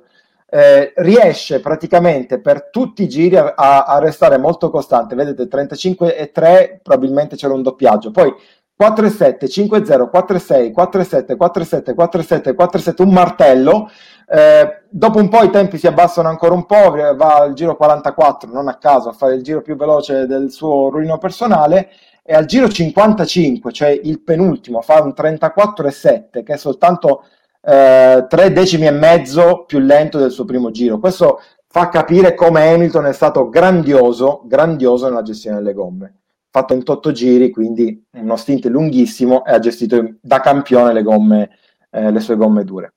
Eh, 0.54 0.92
riesce 0.98 1.58
praticamente 1.58 2.40
per 2.40 2.70
tutti 2.70 3.02
i 3.02 3.08
giri 3.08 3.36
a, 3.36 3.54
a, 3.54 3.98
restare 3.98 4.38
molto 4.38 4.70
costante. 4.70 5.16
Vedete, 5.16 5.48
35 5.48 6.16
e 6.16 6.30
3 6.30 6.78
probabilmente 6.80 7.34
c'era 7.34 7.54
un 7.54 7.62
doppiaggio. 7.62 8.12
Poi 8.12 8.32
4-7, 8.80 9.46
5-0, 9.46 10.08
4-6, 10.12 10.72
4-7, 10.72 11.34
4-7, 11.36 11.94
4-7, 11.96 12.54
4-7, 12.54 13.02
un 13.02 13.12
martello. 13.12 13.90
Eh, 14.28 14.82
dopo 14.88 15.18
un 15.18 15.28
po' 15.28 15.42
i 15.42 15.50
tempi 15.50 15.76
si 15.76 15.88
abbassano 15.88 16.28
ancora 16.28 16.54
un 16.54 16.66
po', 16.66 16.90
va 17.16 17.34
al 17.34 17.54
giro 17.54 17.74
44, 17.74 18.52
non 18.52 18.68
a 18.68 18.76
caso, 18.76 19.08
a 19.08 19.12
fare 19.12 19.34
il 19.34 19.42
giro 19.42 19.60
più 19.60 19.74
veloce 19.74 20.26
del 20.26 20.52
suo 20.52 20.88
ruino 20.88 21.18
personale, 21.18 21.90
e 22.22 22.32
al 22.32 22.44
giro 22.44 22.68
55, 22.68 23.72
cioè 23.72 23.88
il 23.88 24.20
penultimo, 24.20 24.82
fa 24.82 25.02
un 25.02 25.12
34-7, 25.16 26.44
che 26.44 26.54
è 26.54 26.56
soltanto 26.56 27.24
eh, 27.66 28.26
tre 28.28 28.52
decimi 28.52 28.86
e 28.86 28.90
mezzo 28.90 29.64
più 29.66 29.78
lento 29.78 30.18
del 30.18 30.30
suo 30.30 30.44
primo 30.44 30.70
giro. 30.70 30.98
Questo 30.98 31.40
fa 31.66 31.88
capire 31.88 32.34
come 32.34 32.68
Hamilton 32.68 33.06
è 33.06 33.12
stato 33.12 33.48
grandioso, 33.48 34.42
grandioso 34.46 35.08
nella 35.08 35.22
gestione 35.22 35.56
delle 35.56 35.72
gomme 35.72 36.14
fatto 36.54 36.74
28 36.74 37.10
giri, 37.10 37.50
quindi 37.50 38.00
uno 38.12 38.36
stint 38.36 38.66
lunghissimo 38.66 39.44
e 39.44 39.50
ha 39.50 39.58
gestito 39.58 40.18
da 40.20 40.38
campione 40.38 40.92
le, 40.92 41.02
gomme, 41.02 41.50
eh, 41.90 42.12
le 42.12 42.20
sue 42.20 42.36
gomme 42.36 42.62
dure. 42.62 42.94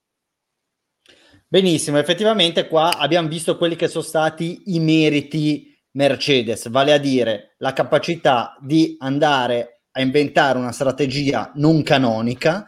Benissimo, 1.47 1.97
effettivamente 1.97 2.67
qua 2.67 2.99
abbiamo 2.99 3.27
visto 3.27 3.57
quelli 3.57 3.75
che 3.75 3.87
sono 3.87 4.03
stati 4.03 4.61
i 4.75 4.79
meriti 4.79 5.75
Mercedes, 5.93 6.69
vale 6.69 6.93
a 6.93 6.99
dire 6.99 7.55
la 7.57 7.73
capacità 7.73 8.55
di 8.61 8.95
andare 8.99 9.81
a 9.93 10.01
inventare 10.01 10.59
una 10.59 10.71
strategia 10.71 11.51
non 11.55 11.81
canonica 11.81 12.67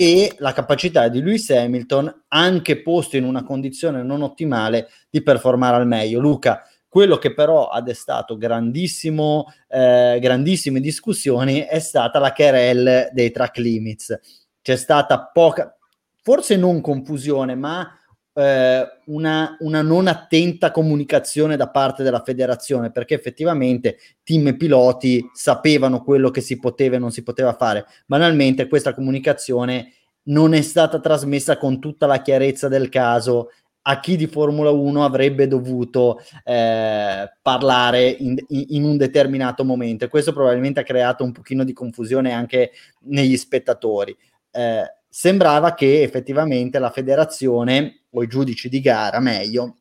e 0.00 0.34
la 0.38 0.54
capacità 0.54 1.08
di 1.08 1.20
Lewis 1.20 1.50
Hamilton, 1.50 2.22
anche 2.28 2.80
posto 2.80 3.18
in 3.18 3.24
una 3.24 3.42
condizione 3.42 4.02
non 4.02 4.22
ottimale, 4.22 4.88
di 5.10 5.22
performare 5.22 5.76
al 5.76 5.86
meglio. 5.86 6.20
Luca, 6.20 6.62
quello 6.88 7.18
che 7.18 7.34
però 7.34 7.68
ha 7.68 7.82
destato 7.82 8.38
eh, 9.68 10.18
grandissime 10.18 10.80
discussioni 10.80 11.58
è 11.58 11.80
stata 11.80 12.18
la 12.18 12.32
querel 12.32 13.10
dei 13.12 13.30
track 13.30 13.58
limits. 13.58 14.18
C'è 14.62 14.76
stata 14.76 15.28
poca, 15.30 15.76
forse 16.22 16.56
non 16.56 16.80
confusione, 16.80 17.54
ma 17.54 17.99
eh, 18.40 18.88
una, 19.06 19.56
una, 19.60 19.82
non 19.82 20.06
attenta 20.06 20.70
comunicazione 20.70 21.56
da 21.56 21.68
parte 21.68 22.02
della 22.02 22.22
federazione, 22.22 22.90
perché 22.90 23.14
effettivamente 23.14 23.98
team 24.24 24.48
e 24.48 24.56
piloti 24.56 25.28
sapevano 25.32 26.02
quello 26.02 26.30
che 26.30 26.40
si 26.40 26.58
poteva 26.58 26.96
e 26.96 26.98
non 26.98 27.12
si 27.12 27.22
poteva 27.22 27.52
fare. 27.54 27.86
Banalmente 28.06 28.68
questa 28.68 28.94
comunicazione 28.94 29.92
non 30.24 30.54
è 30.54 30.62
stata 30.62 31.00
trasmessa 31.00 31.58
con 31.58 31.80
tutta 31.80 32.06
la 32.06 32.22
chiarezza 32.22 32.68
del 32.68 32.88
caso 32.88 33.50
a 33.82 33.98
chi 34.00 34.16
di 34.16 34.26
Formula 34.26 34.70
1 34.70 35.04
avrebbe 35.04 35.46
dovuto 35.46 36.20
eh, 36.44 37.32
parlare 37.40 38.08
in, 38.08 38.36
in, 38.48 38.84
un 38.84 38.96
determinato 38.96 39.64
momento. 39.64 40.04
E 40.04 40.08
questo 40.08 40.32
probabilmente 40.32 40.80
ha 40.80 40.84
creato 40.84 41.24
un 41.24 41.32
pochino 41.32 41.64
di 41.64 41.72
confusione 41.72 42.32
anche 42.32 42.72
negli 43.04 43.36
spettatori. 43.36 44.16
Eh, 44.50 44.82
sembrava 45.08 45.74
che 45.74 46.02
effettivamente 46.02 46.78
la 46.78 46.90
federazione 46.90 47.99
o 48.10 48.22
i 48.22 48.26
giudici 48.26 48.68
di 48.68 48.80
gara, 48.80 49.20
meglio, 49.20 49.76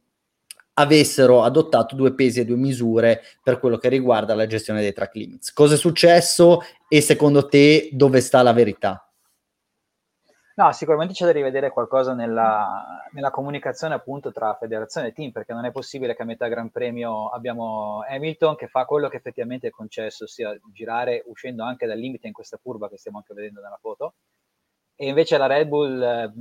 avessero 0.73 1.43
adottato 1.43 1.95
due 1.95 2.13
pesi 2.13 2.39
e 2.39 2.45
due 2.45 2.55
misure 2.55 3.21
per 3.43 3.59
quello 3.59 3.77
che 3.77 3.89
riguarda 3.89 4.33
la 4.33 4.47
gestione 4.47 4.81
dei 4.81 4.93
track 4.93 5.15
limits. 5.15 5.53
Cosa 5.53 5.75
è 5.75 5.77
successo 5.77 6.61
e 6.87 7.01
secondo 7.01 7.47
te 7.47 7.89
dove 7.91 8.21
sta 8.21 8.41
la 8.41 8.53
verità? 8.53 9.03
No, 10.59 10.73
sicuramente 10.73 11.13
c'è 11.13 11.23
da 11.23 11.31
rivedere 11.31 11.69
qualcosa 11.69 12.13
nella, 12.13 13.07
nella, 13.13 13.31
comunicazione 13.31 13.93
appunto 13.93 14.33
tra 14.33 14.57
federazione 14.59 15.07
e 15.07 15.13
team, 15.13 15.31
perché 15.31 15.53
non 15.53 15.63
è 15.63 15.71
possibile 15.71 16.13
che 16.13 16.23
a 16.23 16.25
metà 16.25 16.49
Gran 16.49 16.69
Premio 16.69 17.29
abbiamo 17.29 18.03
Hamilton 18.05 18.57
che 18.57 18.67
fa 18.67 18.83
quello 18.83 19.07
che 19.07 19.15
effettivamente 19.15 19.67
è 19.67 19.71
concesso, 19.71 20.25
ossia 20.25 20.53
girare 20.73 21.23
uscendo 21.27 21.63
anche 21.63 21.87
dal 21.87 21.97
limite 21.97 22.27
in 22.27 22.33
questa 22.33 22.59
curva 22.61 22.89
che 22.89 22.97
stiamo 22.97 23.19
anche 23.19 23.33
vedendo 23.33 23.61
nella 23.61 23.79
foto, 23.79 24.15
e 24.97 25.07
invece 25.07 25.37
la 25.37 25.45
Red 25.45 25.69
Bull 25.69 26.01
eh, 26.01 26.31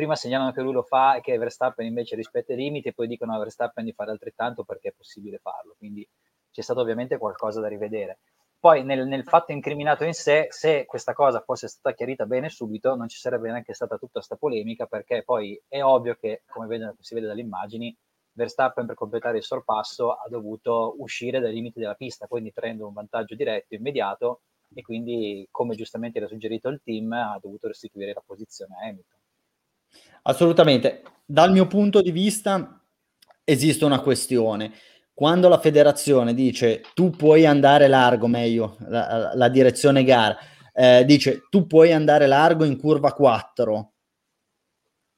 prima 0.00 0.16
segnalano 0.16 0.52
che 0.52 0.62
lui 0.62 0.72
lo 0.72 0.82
fa 0.82 1.16
e 1.16 1.20
che 1.20 1.36
Verstappen 1.36 1.86
invece 1.86 2.16
rispetta 2.16 2.54
i 2.54 2.56
limiti 2.56 2.88
e 2.88 2.94
poi 2.94 3.06
dicono 3.06 3.34
a 3.34 3.38
Verstappen 3.38 3.84
di 3.84 3.92
fare 3.92 4.10
altrettanto 4.10 4.64
perché 4.64 4.88
è 4.88 4.94
possibile 4.96 5.36
farlo, 5.36 5.74
quindi 5.76 6.08
c'è 6.50 6.62
stato 6.62 6.80
ovviamente 6.80 7.18
qualcosa 7.18 7.60
da 7.60 7.68
rivedere. 7.68 8.20
Poi 8.58 8.82
nel, 8.82 9.06
nel, 9.06 9.24
fatto 9.24 9.52
incriminato 9.52 10.04
in 10.04 10.14
sé, 10.14 10.46
se 10.48 10.86
questa 10.86 11.12
cosa 11.12 11.42
fosse 11.42 11.68
stata 11.68 11.94
chiarita 11.94 12.24
bene 12.24 12.48
subito, 12.48 12.94
non 12.94 13.08
ci 13.08 13.18
sarebbe 13.18 13.50
neanche 13.50 13.74
stata 13.74 13.98
tutta 13.98 14.12
questa 14.14 14.36
polemica, 14.36 14.86
perché 14.86 15.22
poi 15.22 15.60
è 15.68 15.82
ovvio 15.82 16.14
che, 16.14 16.44
come 16.46 16.66
vede, 16.66 16.94
si 17.00 17.14
vede 17.14 17.26
dalle 17.26 17.42
immagini, 17.42 17.94
Verstappen 18.32 18.86
per 18.86 18.94
completare 18.94 19.36
il 19.36 19.44
sorpasso 19.44 20.12
ha 20.12 20.26
dovuto 20.30 20.94
uscire 20.98 21.40
dai 21.40 21.52
limiti 21.52 21.78
della 21.78 21.94
pista, 21.94 22.26
quindi 22.26 22.52
prende 22.52 22.84
un 22.84 22.94
vantaggio 22.94 23.34
diretto, 23.34 23.74
immediato, 23.74 24.42
e 24.72 24.80
quindi, 24.80 25.46
come 25.50 25.74
giustamente 25.74 26.18
era 26.18 26.26
suggerito 26.26 26.68
il 26.70 26.80
team, 26.82 27.12
ha 27.12 27.38
dovuto 27.40 27.66
restituire 27.66 28.14
la 28.14 28.22
posizione 28.24 28.76
a 28.76 28.86
Hamilton. 28.88 29.19
Assolutamente. 30.22 31.02
Dal 31.24 31.52
mio 31.52 31.66
punto 31.66 32.02
di 32.02 32.10
vista 32.10 32.82
esiste 33.44 33.84
una 33.84 34.00
questione 34.00 34.72
quando 35.20 35.48
la 35.48 35.58
federazione 35.58 36.32
dice 36.32 36.82
tu 36.94 37.10
puoi 37.10 37.44
andare 37.44 37.88
largo, 37.88 38.26
meglio, 38.26 38.78
la, 38.88 39.32
la 39.34 39.48
direzione 39.50 40.02
gara, 40.02 40.34
eh, 40.72 41.04
dice 41.04 41.42
tu 41.50 41.66
puoi 41.66 41.92
andare 41.92 42.26
largo 42.26 42.64
in 42.64 42.78
curva 42.78 43.12
4, 43.12 43.92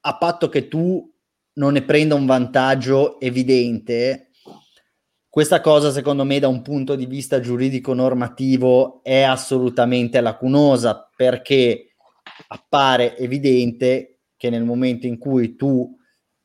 a 0.00 0.18
patto 0.18 0.48
che 0.48 0.66
tu 0.66 1.08
non 1.52 1.74
ne 1.74 1.82
prenda 1.82 2.16
un 2.16 2.26
vantaggio 2.26 3.20
evidente, 3.20 4.32
questa 5.28 5.60
cosa 5.60 5.92
secondo 5.92 6.24
me 6.24 6.40
da 6.40 6.48
un 6.48 6.62
punto 6.62 6.96
di 6.96 7.06
vista 7.06 7.38
giuridico 7.38 7.94
normativo 7.94 9.04
è 9.04 9.22
assolutamente 9.22 10.20
lacunosa 10.20 11.08
perché 11.14 11.94
appare 12.48 13.16
evidente 13.16 14.11
che 14.42 14.50
nel 14.50 14.64
momento 14.64 15.06
in 15.06 15.18
cui 15.18 15.54
tu 15.54 15.96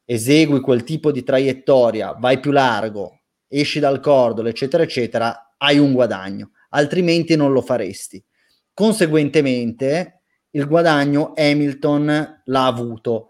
esegui 0.05 0.59
quel 0.59 0.83
tipo 0.83 1.11
di 1.11 1.23
traiettoria, 1.23 2.11
vai 2.11 2.39
più 2.39 2.51
largo, 2.51 3.21
esci 3.47 3.79
dal 3.79 3.99
cordolo, 4.01 4.49
eccetera, 4.49 4.83
eccetera, 4.83 5.55
hai 5.57 5.79
un 5.79 5.93
guadagno, 5.93 6.51
altrimenti 6.69 7.35
non 7.35 7.51
lo 7.51 7.61
faresti. 7.63 8.23
Conseguentemente, 8.71 10.21
il 10.51 10.67
guadagno 10.67 11.33
Hamilton 11.35 12.41
l'ha 12.45 12.65
avuto 12.67 13.29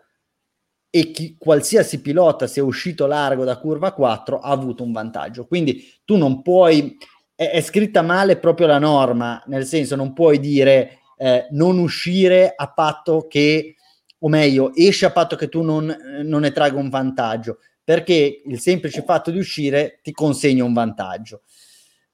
e 0.89 1.12
chi, 1.12 1.38
qualsiasi 1.39 2.01
pilota 2.01 2.45
sia 2.45 2.65
uscito 2.65 3.07
largo 3.07 3.45
da 3.45 3.59
curva 3.59 3.93
4 3.93 4.39
ha 4.39 4.50
avuto 4.50 4.83
un 4.83 4.91
vantaggio. 4.91 5.47
Quindi 5.47 5.81
tu 6.03 6.17
non 6.17 6.41
puoi, 6.41 6.97
è, 7.33 7.51
è 7.51 7.62
scritta 7.62 8.01
male 8.01 8.36
proprio 8.36 8.67
la 8.67 8.79
norma, 8.79 9.41
nel 9.45 9.65
senso 9.65 9.95
non 9.95 10.12
puoi 10.12 10.41
dire 10.41 11.03
eh, 11.15 11.47
non 11.51 11.79
uscire 11.79 12.51
a 12.53 12.69
patto 12.74 13.27
che, 13.29 13.77
o 14.19 14.29
meglio, 14.29 14.74
esci 14.74 15.05
a 15.05 15.12
patto 15.12 15.36
che 15.36 15.50
tu 15.50 15.62
non, 15.62 15.95
non 16.24 16.41
ne 16.41 16.51
tragga 16.51 16.79
un 16.79 16.89
vantaggio, 16.89 17.59
perché 17.83 18.41
il 18.45 18.59
semplice 18.59 19.03
fatto 19.03 19.31
di 19.31 19.38
uscire 19.38 20.00
ti 20.01 20.12
consegna 20.12 20.63
un 20.63 20.74
vantaggio. 20.74 21.43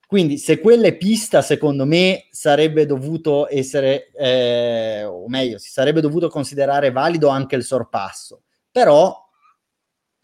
Quindi, 0.05 0.37
se 0.37 0.59
quella 0.59 0.85
è 0.87 0.95
pista, 0.95 1.41
secondo 1.41 1.85
me 1.85 2.27
sarebbe 2.29 2.85
dovuto 2.85 3.47
essere, 3.49 4.11
eh, 4.11 5.03
o 5.03 5.27
meglio, 5.27 5.57
si 5.57 5.71
sarebbe 5.71 6.01
dovuto 6.01 6.29
considerare 6.29 6.91
valido 6.91 7.29
anche 7.29 7.55
il 7.55 7.63
sorpasso. 7.63 8.43
Però, 8.71 9.15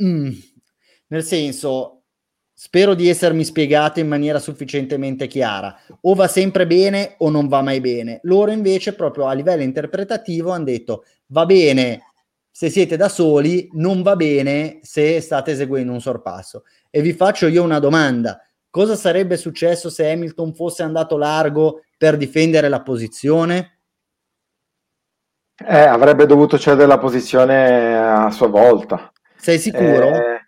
mm, 0.03 0.31
nel 1.07 1.23
senso, 1.23 1.98
spero 2.61 2.93
di 2.93 3.07
essermi 3.07 3.45
spiegato 3.45 4.01
in 4.01 4.09
maniera 4.09 4.37
sufficientemente 4.37 5.27
chiara. 5.27 5.79
O 6.01 6.13
va 6.13 6.27
sempre 6.27 6.67
bene 6.67 7.15
o 7.19 7.29
non 7.29 7.47
va 7.47 7.61
mai 7.61 7.79
bene. 7.79 8.19
Loro 8.23 8.51
invece, 8.51 8.95
proprio 8.95 9.27
a 9.27 9.33
livello 9.33 9.63
interpretativo, 9.63 10.51
hanno 10.51 10.65
detto 10.65 11.05
va 11.27 11.45
bene 11.45 12.01
se 12.51 12.69
siete 12.69 12.97
da 12.97 13.07
soli, 13.07 13.69
non 13.73 14.01
va 14.01 14.17
bene 14.17 14.79
se 14.81 15.21
state 15.21 15.51
eseguendo 15.51 15.93
un 15.93 16.01
sorpasso. 16.01 16.65
E 16.89 17.01
vi 17.01 17.13
faccio 17.13 17.47
io 17.47 17.63
una 17.63 17.79
domanda. 17.79 18.45
Cosa 18.69 18.97
sarebbe 18.97 19.37
successo 19.37 19.89
se 19.89 20.11
Hamilton 20.11 20.53
fosse 20.53 20.83
andato 20.83 21.15
largo 21.15 21.83
per 21.97 22.17
difendere 22.17 22.67
la 22.67 22.81
posizione? 22.81 23.79
Eh, 25.65 25.79
avrebbe 25.79 26.25
dovuto 26.25 26.59
cedere 26.59 26.87
la 26.87 26.97
posizione 26.97 27.97
a 27.97 28.29
sua 28.31 28.47
volta. 28.47 29.13
Sei 29.37 29.57
sicuro? 29.57 30.07
Eh, 30.07 30.38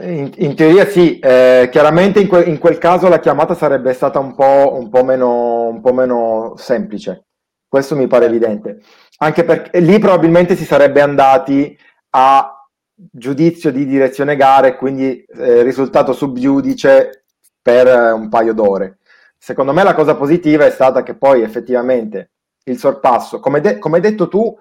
in, 0.00 0.30
in, 0.36 0.54
teoria 0.54 0.86
sì, 0.86 1.18
eh, 1.18 1.68
chiaramente 1.70 2.20
in, 2.20 2.28
que, 2.28 2.42
in, 2.42 2.58
quel 2.58 2.78
caso 2.78 3.08
la 3.08 3.18
chiamata 3.18 3.54
sarebbe 3.54 3.92
stata 3.92 4.18
un 4.18 4.34
po', 4.34 4.74
un 4.74 4.88
po', 4.88 5.04
meno, 5.04 5.68
un 5.68 5.80
po 5.80 5.92
meno 5.92 6.54
semplice, 6.56 7.26
questo 7.68 7.96
mi 7.96 8.06
pare 8.06 8.26
evidente, 8.26 8.80
anche 9.18 9.44
perché 9.44 9.80
lì 9.80 9.98
probabilmente 9.98 10.56
si 10.56 10.64
sarebbe 10.64 11.00
andati 11.00 11.76
a 12.10 12.54
giudizio 12.94 13.72
di 13.72 13.84
direzione 13.86 14.36
gare, 14.36 14.76
quindi 14.76 15.24
eh, 15.24 15.62
risultato 15.62 16.12
subgiudice 16.12 17.24
per 17.60 17.86
eh, 17.86 18.12
un 18.12 18.28
paio 18.28 18.54
d'ore. 18.54 18.98
Secondo 19.36 19.72
me 19.72 19.82
la 19.82 19.94
cosa 19.94 20.14
positiva 20.14 20.64
è 20.64 20.70
stata 20.70 21.02
che 21.02 21.14
poi 21.14 21.42
effettivamente 21.42 22.30
il 22.64 22.78
sorpasso. 22.78 23.40
Come, 23.40 23.60
de- 23.60 23.78
come 23.78 23.96
hai 23.96 24.02
detto 24.02 24.28
tu, 24.28 24.56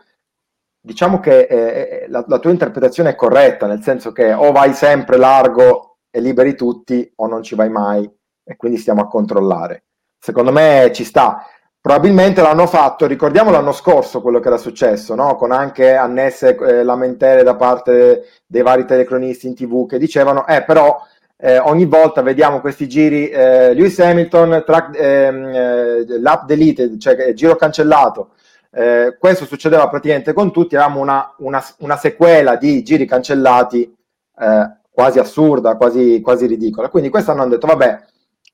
diciamo 0.85 1.21
che 1.21 1.41
eh, 1.43 1.57
eh, 2.03 2.05
la, 2.09 2.25
la, 2.27 2.39
tua 2.39 2.51
interpretazione 2.51 3.11
è 3.11 3.15
corretta, 3.15 3.67
nel 3.67 3.81
senso 3.81 4.11
che 4.11 4.33
o 4.33 4.51
vai 4.51 4.73
sempre 4.73 5.15
largo 5.15 5.99
e 6.11 6.19
liberi 6.19 6.55
tutti 6.55 7.09
o 7.15 7.27
non 7.27 7.41
ci 7.41 7.55
vai 7.55 7.69
mai 7.69 8.09
e 8.43 8.55
quindi 8.57 8.77
stiamo 8.77 9.01
a 9.01 9.07
controllare. 9.07 9.85
Secondo 10.19 10.51
me 10.51 10.91
ci 10.93 11.05
sta. 11.05 11.47
Probabilmente 11.79 12.41
l'hanno 12.41 12.67
fatto, 12.67 13.05
ricordiamo 13.07 13.51
l'anno 13.51 13.71
scorso 13.71 14.21
quello 14.21 14.39
che 14.39 14.47
era 14.47 14.57
successo, 14.57 15.15
no? 15.15 15.35
con 15.35 15.51
anche 15.51 15.95
annesse 15.95 16.55
eh, 16.55 16.83
lamentele 16.83 17.43
da 17.43 17.55
parte 17.55 18.27
dei 18.45 18.61
vari 18.61 18.85
telecronisti 18.85 19.47
in 19.47 19.55
tv 19.55 19.85
che 19.87 19.97
dicevano, 19.97 20.47
eh 20.47 20.63
però 20.63 21.01
eh, 21.37 21.59
ogni 21.59 21.85
volta 21.85 22.21
vediamo 22.21 22.61
questi 22.61 22.87
giri, 22.87 23.29
eh, 23.29 23.73
Lewis 23.73 23.99
Hamilton, 23.99 24.63
track, 24.65 24.97
ehm, 24.97 25.45
eh, 25.53 26.19
lap 26.19 26.45
deleted, 26.45 26.97
cioè 26.99 27.33
giro 27.33 27.55
cancellato. 27.55 28.29
Eh, 28.75 29.17
questo 29.19 29.45
succedeva 29.45 29.87
praticamente 29.87 30.33
con 30.33 30.51
tutti, 30.51 30.75
avevamo 30.75 30.99
una, 30.99 31.33
una, 31.37 31.63
una 31.79 31.95
sequela 31.95 32.55
di 32.55 32.81
giri 32.81 33.05
cancellati 33.05 33.95
eh, 34.39 34.77
quasi 34.89 35.19
assurda, 35.19 35.75
quasi, 35.75 36.21
quasi 36.21 36.47
ridicola. 36.47 36.89
Quindi 36.89 37.09
quest'anno 37.09 37.43
hanno 37.43 37.51
detto, 37.51 37.67
vabbè, 37.67 38.01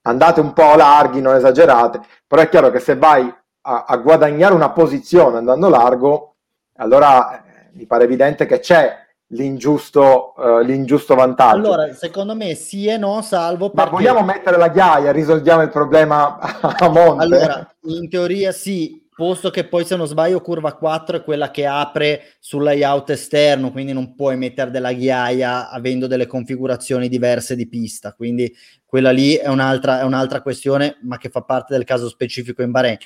andate 0.04 0.42
un 0.42 0.54
po' 0.54 0.76
larghi, 0.76 1.22
non 1.22 1.36
esagerate, 1.36 2.02
però 2.28 2.42
è 2.42 2.50
chiaro 2.50 2.70
che 2.70 2.80
se 2.80 2.96
vai 2.96 3.34
a, 3.62 3.86
a 3.88 3.98
guadagnare 3.98 4.54
una 4.54 4.72
posizione 4.72 5.38
andando 5.38 5.70
largo, 5.70 6.36
allora 6.78 7.44
eh, 7.44 7.70
mi 7.74 7.86
pare 7.86 8.04
evidente 8.04 8.46
che 8.46 8.60
c'è 8.60 9.08
l'ingiusto, 9.32 10.34
uh, 10.36 10.60
l'ingiusto 10.60 11.14
vantaggio. 11.16 11.58
Allora, 11.58 11.94
secondo 11.94 12.36
me 12.36 12.56
sì 12.56 12.88
e 12.88 12.98
no, 12.98 13.22
salvo 13.22 13.70
perché... 13.70 13.92
Ma 13.92 13.98
vogliamo 13.98 14.24
mettere 14.24 14.58
la 14.58 14.70
ghiaia, 14.70 15.12
risolviamo 15.12 15.62
il 15.62 15.70
problema 15.70 16.40
a 16.40 16.90
monte? 16.90 17.24
Allora, 17.24 17.76
in 17.84 18.10
teoria 18.10 18.52
sì, 18.52 18.99
posto 19.20 19.50
che 19.50 19.68
poi 19.68 19.84
se 19.84 19.98
non 19.98 20.08
sbaglio 20.08 20.40
curva 20.40 20.74
4 20.74 21.18
è 21.18 21.24
quella 21.26 21.52
che 21.52 21.66
apre 21.66 22.38
sul 22.40 22.64
layout 22.64 23.10
esterno, 23.10 23.70
quindi 23.70 23.92
non 23.92 24.16
puoi 24.16 24.38
mettere 24.38 24.72
della 24.72 24.94
ghiaia 24.94 25.70
avendo 25.70 26.08
delle 26.08 26.26
configurazioni 26.26 27.10
diverse 27.10 27.58
di 27.58 27.68
pista, 27.68 28.14
quindi 28.14 28.56
quella 28.86 29.12
lì 29.12 29.36
è 29.36 29.50
un'altra, 29.50 30.00
è 30.00 30.04
un'altra 30.04 30.42
questione, 30.42 31.00
ma 31.02 31.18
che 31.18 31.28
fa 31.28 31.42
parte 31.42 31.74
del 31.74 31.84
caso 31.84 32.08
specifico 32.08 32.62
in 32.62 32.72
Bahrain. 32.72 32.98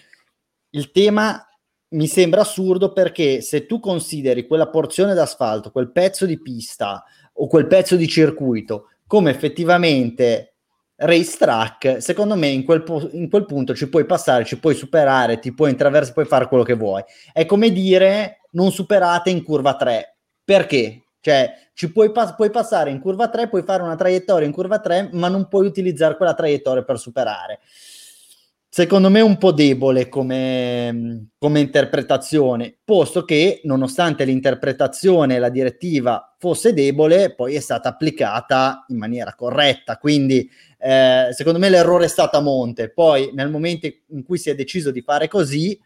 Il 0.70 0.92
tema 0.92 1.44
mi 1.90 2.06
sembra 2.06 2.42
assurdo 2.42 2.94
perché 2.94 3.42
se 3.42 3.66
tu 3.66 3.80
consideri 3.80 4.46
quella 4.46 4.70
porzione 4.70 5.16
d'asfalto, 5.16 5.72
quel 5.72 5.92
pezzo 5.92 6.28
di 6.28 6.40
pista 6.40 7.04
o 7.34 7.48
quel 7.48 7.66
pezzo 7.66 7.96
di 7.96 8.08
circuito 8.08 8.90
come 9.08 9.32
effettivamente 9.32 10.53
racetrack, 10.96 12.02
secondo 12.02 12.36
me 12.36 12.48
in 12.48 12.64
quel, 12.64 12.84
po- 12.84 13.10
in 13.12 13.30
quel 13.30 13.46
punto 13.46 13.74
ci 13.76 13.90
puoi 13.90 14.06
passare, 14.06 14.46
ci 14.46 14.60
puoi 14.60 14.76
superare, 14.76 15.40
ti 15.40 15.54
puoi 15.54 15.72
intraversare, 15.72 16.14
puoi 16.14 16.26
fare 16.26 16.48
quello 16.48 16.64
che 16.64 16.76
vuoi. 16.76 17.04
È 17.32 17.46
come 17.46 17.72
dire 17.72 18.42
non 18.52 18.72
superate 18.72 19.30
in 19.30 19.44
curva 19.44 19.76
3. 19.76 20.18
Perché? 20.44 21.04
Cioè, 21.20 21.52
ci 21.74 21.92
puoi, 21.92 22.12
pas- 22.12 22.36
puoi 22.36 22.50
passare 22.50 22.90
in 22.90 23.00
curva 23.00 23.30
3, 23.30 23.48
puoi 23.48 23.64
fare 23.64 23.82
una 23.82 23.96
traiettoria 23.96 24.46
in 24.46 24.54
curva 24.54 24.80
3, 24.80 25.10
ma 25.14 25.30
non 25.30 25.48
puoi 25.48 25.66
utilizzare 25.66 26.18
quella 26.18 26.34
traiettoria 26.34 26.84
per 26.84 27.00
superare 27.00 27.60
secondo 28.74 29.12
me 29.12 29.22
un 29.22 29.38
po' 29.38 29.52
debole 29.52 30.10
come, 30.10 31.28
come, 31.38 31.60
interpretazione, 31.60 32.76
posto 32.84 33.24
che 33.24 33.62
nonostante 33.66 34.26
l'interpretazione 34.26 35.38
la 35.38 35.50
direttiva 35.50 36.36
fosse 36.40 36.74
debole, 36.74 37.36
poi 37.36 37.54
è 37.54 37.60
stata 37.60 37.90
applicata 37.90 38.84
in 38.88 38.98
maniera 38.98 39.36
corretta. 39.36 40.00
Quindi 40.00 40.50
eh, 40.80 41.28
secondo 41.34 41.60
me 41.60 41.70
l'errore 41.70 42.06
è 42.06 42.08
stato 42.08 42.38
a 42.38 42.42
monte. 42.42 42.90
Poi 42.90 43.30
nel 43.36 43.52
momento 43.52 43.86
in 44.08 44.24
cui 44.24 44.40
si 44.40 44.50
è 44.50 44.56
deciso 44.56 44.90
di 44.90 45.04
fare 45.04 45.28
così, 45.28 45.80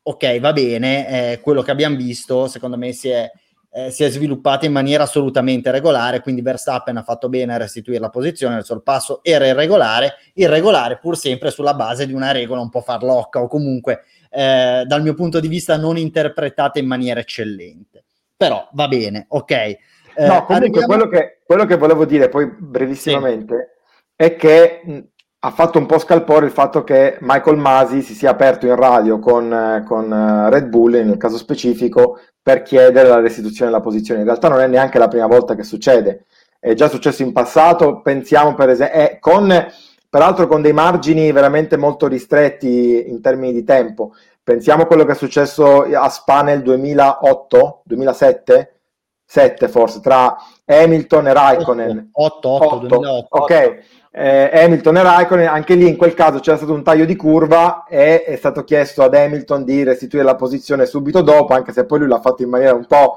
ok, 0.00 0.38
va 0.38 0.52
bene, 0.52 1.32
eh, 1.32 1.40
quello 1.40 1.62
che 1.62 1.72
abbiamo 1.72 1.96
visto 1.96 2.46
secondo 2.46 2.76
me 2.76 2.92
si 2.92 3.08
è 3.08 3.28
eh, 3.70 3.90
si 3.90 4.04
è 4.04 4.10
sviluppata 4.10 4.66
in 4.66 4.72
maniera 4.72 5.02
assolutamente 5.02 5.70
regolare, 5.70 6.20
quindi 6.20 6.40
Verstappen 6.40 6.96
ha 6.96 7.02
fatto 7.02 7.28
bene 7.28 7.54
a 7.54 7.58
restituire 7.58 8.00
la 8.00 8.08
posizione, 8.08 8.56
il 8.56 8.64
sorpasso 8.64 9.20
era 9.22 9.46
irregolare, 9.46 10.14
irregolare 10.34 10.98
pur 10.98 11.16
sempre 11.16 11.50
sulla 11.50 11.74
base 11.74 12.06
di 12.06 12.12
una 12.12 12.32
regola 12.32 12.60
un 12.60 12.70
po' 12.70 12.80
farlocca 12.80 13.40
o 13.40 13.48
comunque 13.48 14.04
eh, 14.30 14.84
dal 14.86 15.02
mio 15.02 15.14
punto 15.14 15.40
di 15.40 15.48
vista 15.48 15.76
non 15.76 15.96
interpretata 15.96 16.78
in 16.78 16.86
maniera 16.86 17.20
eccellente. 17.20 18.04
Però 18.36 18.68
va 18.72 18.88
bene, 18.88 19.26
ok. 19.28 19.50
Eh, 19.50 19.78
no, 20.26 20.44
comunque 20.44 20.54
arriviamo... 20.54 20.86
quello, 20.86 21.08
che, 21.08 21.38
quello, 21.44 21.64
che, 21.64 21.76
volevo 21.76 22.04
dire 22.04 22.28
poi 22.28 22.46
brevissimamente 22.46 23.76
sì. 24.16 24.24
è 24.24 24.36
che 24.36 25.10
ha 25.40 25.50
fatto 25.50 25.78
un 25.78 25.86
po' 25.86 25.98
scalpore 25.98 26.46
il 26.46 26.52
fatto 26.52 26.82
che 26.82 27.16
Michael 27.20 27.58
Masi 27.58 28.02
si 28.02 28.14
sia 28.14 28.30
aperto 28.30 28.66
in 28.66 28.74
radio 28.74 29.20
con, 29.20 29.84
con 29.86 30.10
uh, 30.10 30.50
Red 30.50 30.66
Bull, 30.66 30.92
nel 30.92 31.16
caso 31.16 31.36
specifico, 31.36 32.18
per 32.42 32.62
chiedere 32.62 33.08
la 33.08 33.20
restituzione 33.20 33.70
della 33.70 33.82
posizione. 33.82 34.20
In 34.20 34.26
realtà 34.26 34.48
non 34.48 34.60
è 34.60 34.66
neanche 34.66 34.98
la 34.98 35.06
prima 35.06 35.26
volta 35.26 35.54
che 35.54 35.62
succede, 35.62 36.26
è 36.58 36.74
già 36.74 36.88
successo 36.88 37.22
in 37.22 37.32
passato, 37.32 38.00
pensiamo 38.00 38.54
per 38.54 38.70
esempio, 38.70 39.18
con, 39.20 39.66
peraltro 40.08 40.48
con 40.48 40.60
dei 40.60 40.72
margini 40.72 41.30
veramente 41.30 41.76
molto 41.76 42.08
ristretti 42.08 43.08
in 43.08 43.20
termini 43.20 43.52
di 43.52 43.62
tempo. 43.62 44.14
Pensiamo 44.42 44.84
a 44.84 44.86
quello 44.86 45.04
che 45.04 45.12
è 45.12 45.14
successo 45.14 45.82
a 45.82 46.08
Spa 46.08 46.42
nel 46.42 46.62
2008, 46.62 47.82
2007, 47.84 48.80
7 49.24 49.68
forse, 49.68 50.00
tra 50.00 50.36
Hamilton 50.64 51.28
e 51.28 51.32
Raikkonen. 51.32 52.08
8, 52.12 52.48
8, 52.48 52.66
8 52.66 52.86
2008. 52.86 53.26
Ok, 53.36 53.78
eh, 54.10 54.50
Hamilton 54.52 54.96
e 54.96 55.02
Raikkonen, 55.02 55.46
anche 55.46 55.74
lì 55.74 55.86
in 55.86 55.96
quel 55.96 56.14
caso 56.14 56.40
c'era 56.40 56.56
stato 56.56 56.72
un 56.72 56.82
taglio 56.82 57.04
di 57.04 57.16
curva 57.16 57.84
e 57.88 58.24
è 58.24 58.36
stato 58.36 58.64
chiesto 58.64 59.02
ad 59.02 59.14
Hamilton 59.14 59.64
di 59.64 59.82
restituire 59.84 60.24
la 60.24 60.34
posizione 60.34 60.86
subito 60.86 61.20
dopo, 61.20 61.54
anche 61.54 61.72
se 61.72 61.84
poi 61.84 62.00
lui 62.00 62.08
l'ha 62.08 62.20
fatto 62.20 62.42
in 62.42 62.48
maniera 62.48 62.74
un 62.74 62.86
po' 62.86 63.16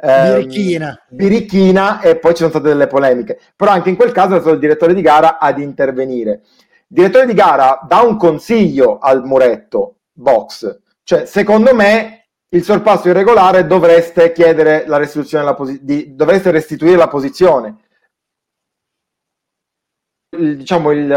ehm, 0.00 0.34
birichina. 0.34 1.02
birichina 1.08 2.00
e 2.00 2.16
poi 2.16 2.32
ci 2.32 2.38
sono 2.38 2.50
state 2.50 2.68
delle 2.68 2.86
polemiche. 2.86 3.38
Però 3.56 3.70
anche 3.70 3.90
in 3.90 3.96
quel 3.96 4.12
caso 4.12 4.36
è 4.36 4.40
stato 4.40 4.54
il 4.54 4.60
direttore 4.60 4.94
di 4.94 5.02
gara 5.02 5.38
ad 5.38 5.58
intervenire. 5.58 6.40
Il 6.90 6.96
direttore 6.96 7.26
di 7.26 7.34
gara 7.34 7.80
dà 7.86 8.00
un 8.00 8.16
consiglio 8.16 8.98
al 8.98 9.24
muretto 9.24 9.96
box, 10.12 10.78
cioè 11.02 11.26
secondo 11.26 11.74
me 11.74 12.18
il 12.50 12.64
sorpasso 12.64 13.08
irregolare 13.08 13.66
dovreste 13.66 14.32
chiedere 14.32 14.84
la 14.86 14.96
restituzione 14.96 15.44
della 15.44 15.54
posi- 15.54 15.80
di, 15.82 16.14
dovreste 16.14 16.50
restituire 16.50 16.96
la 16.96 17.08
posizione. 17.08 17.76
Diciamo 20.38 20.90
il, 20.92 21.10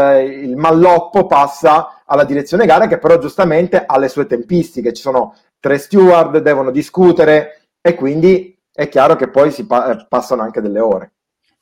il 0.44 0.56
malloppo 0.56 1.26
passa 1.26 2.02
alla 2.04 2.24
direzione 2.24 2.66
gara 2.66 2.86
che 2.86 2.98
però 2.98 3.18
giustamente 3.18 3.84
ha 3.84 3.98
le 3.98 4.08
sue 4.08 4.26
tempistiche, 4.26 4.92
ci 4.92 5.02
sono 5.02 5.36
tre 5.60 5.78
steward, 5.78 6.38
devono 6.38 6.70
discutere 6.70 7.68
e 7.80 7.94
quindi 7.94 8.58
è 8.72 8.88
chiaro 8.88 9.16
che 9.16 9.28
poi 9.28 9.50
si 9.50 9.66
pa- 9.66 10.06
passano 10.08 10.42
anche 10.42 10.60
delle 10.60 10.80
ore. 10.80 11.12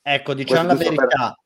Ecco, 0.02 0.34
diciamo 0.34 0.74
Questo 0.74 0.84
la 0.84 0.96
verità, 0.96 1.06
per... 1.06 1.36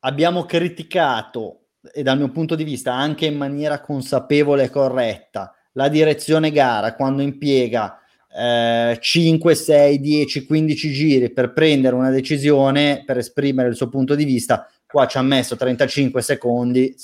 abbiamo 0.00 0.44
criticato 0.44 1.58
e 1.92 2.02
dal 2.02 2.16
mio 2.18 2.30
punto 2.30 2.54
di 2.54 2.64
vista 2.64 2.94
anche 2.94 3.26
in 3.26 3.36
maniera 3.36 3.80
consapevole 3.80 4.64
e 4.64 4.70
corretta 4.70 5.54
la 5.72 5.88
direzione 5.88 6.50
gara 6.50 6.94
quando 6.94 7.22
impiega 7.22 7.98
eh, 8.34 8.98
5, 8.98 9.54
6, 9.54 10.00
10, 10.00 10.46
15 10.46 10.92
giri 10.92 11.32
per 11.32 11.52
prendere 11.52 11.94
una 11.94 12.10
decisione, 12.10 13.02
per 13.04 13.18
esprimere 13.18 13.68
il 13.68 13.76
suo 13.76 13.88
punto 13.88 14.14
di 14.14 14.24
vista, 14.24 14.68
qua 14.92 15.06
ci 15.06 15.16
ha 15.16 15.22
messo 15.22 15.56
35 15.56 16.20
secondi, 16.20 16.94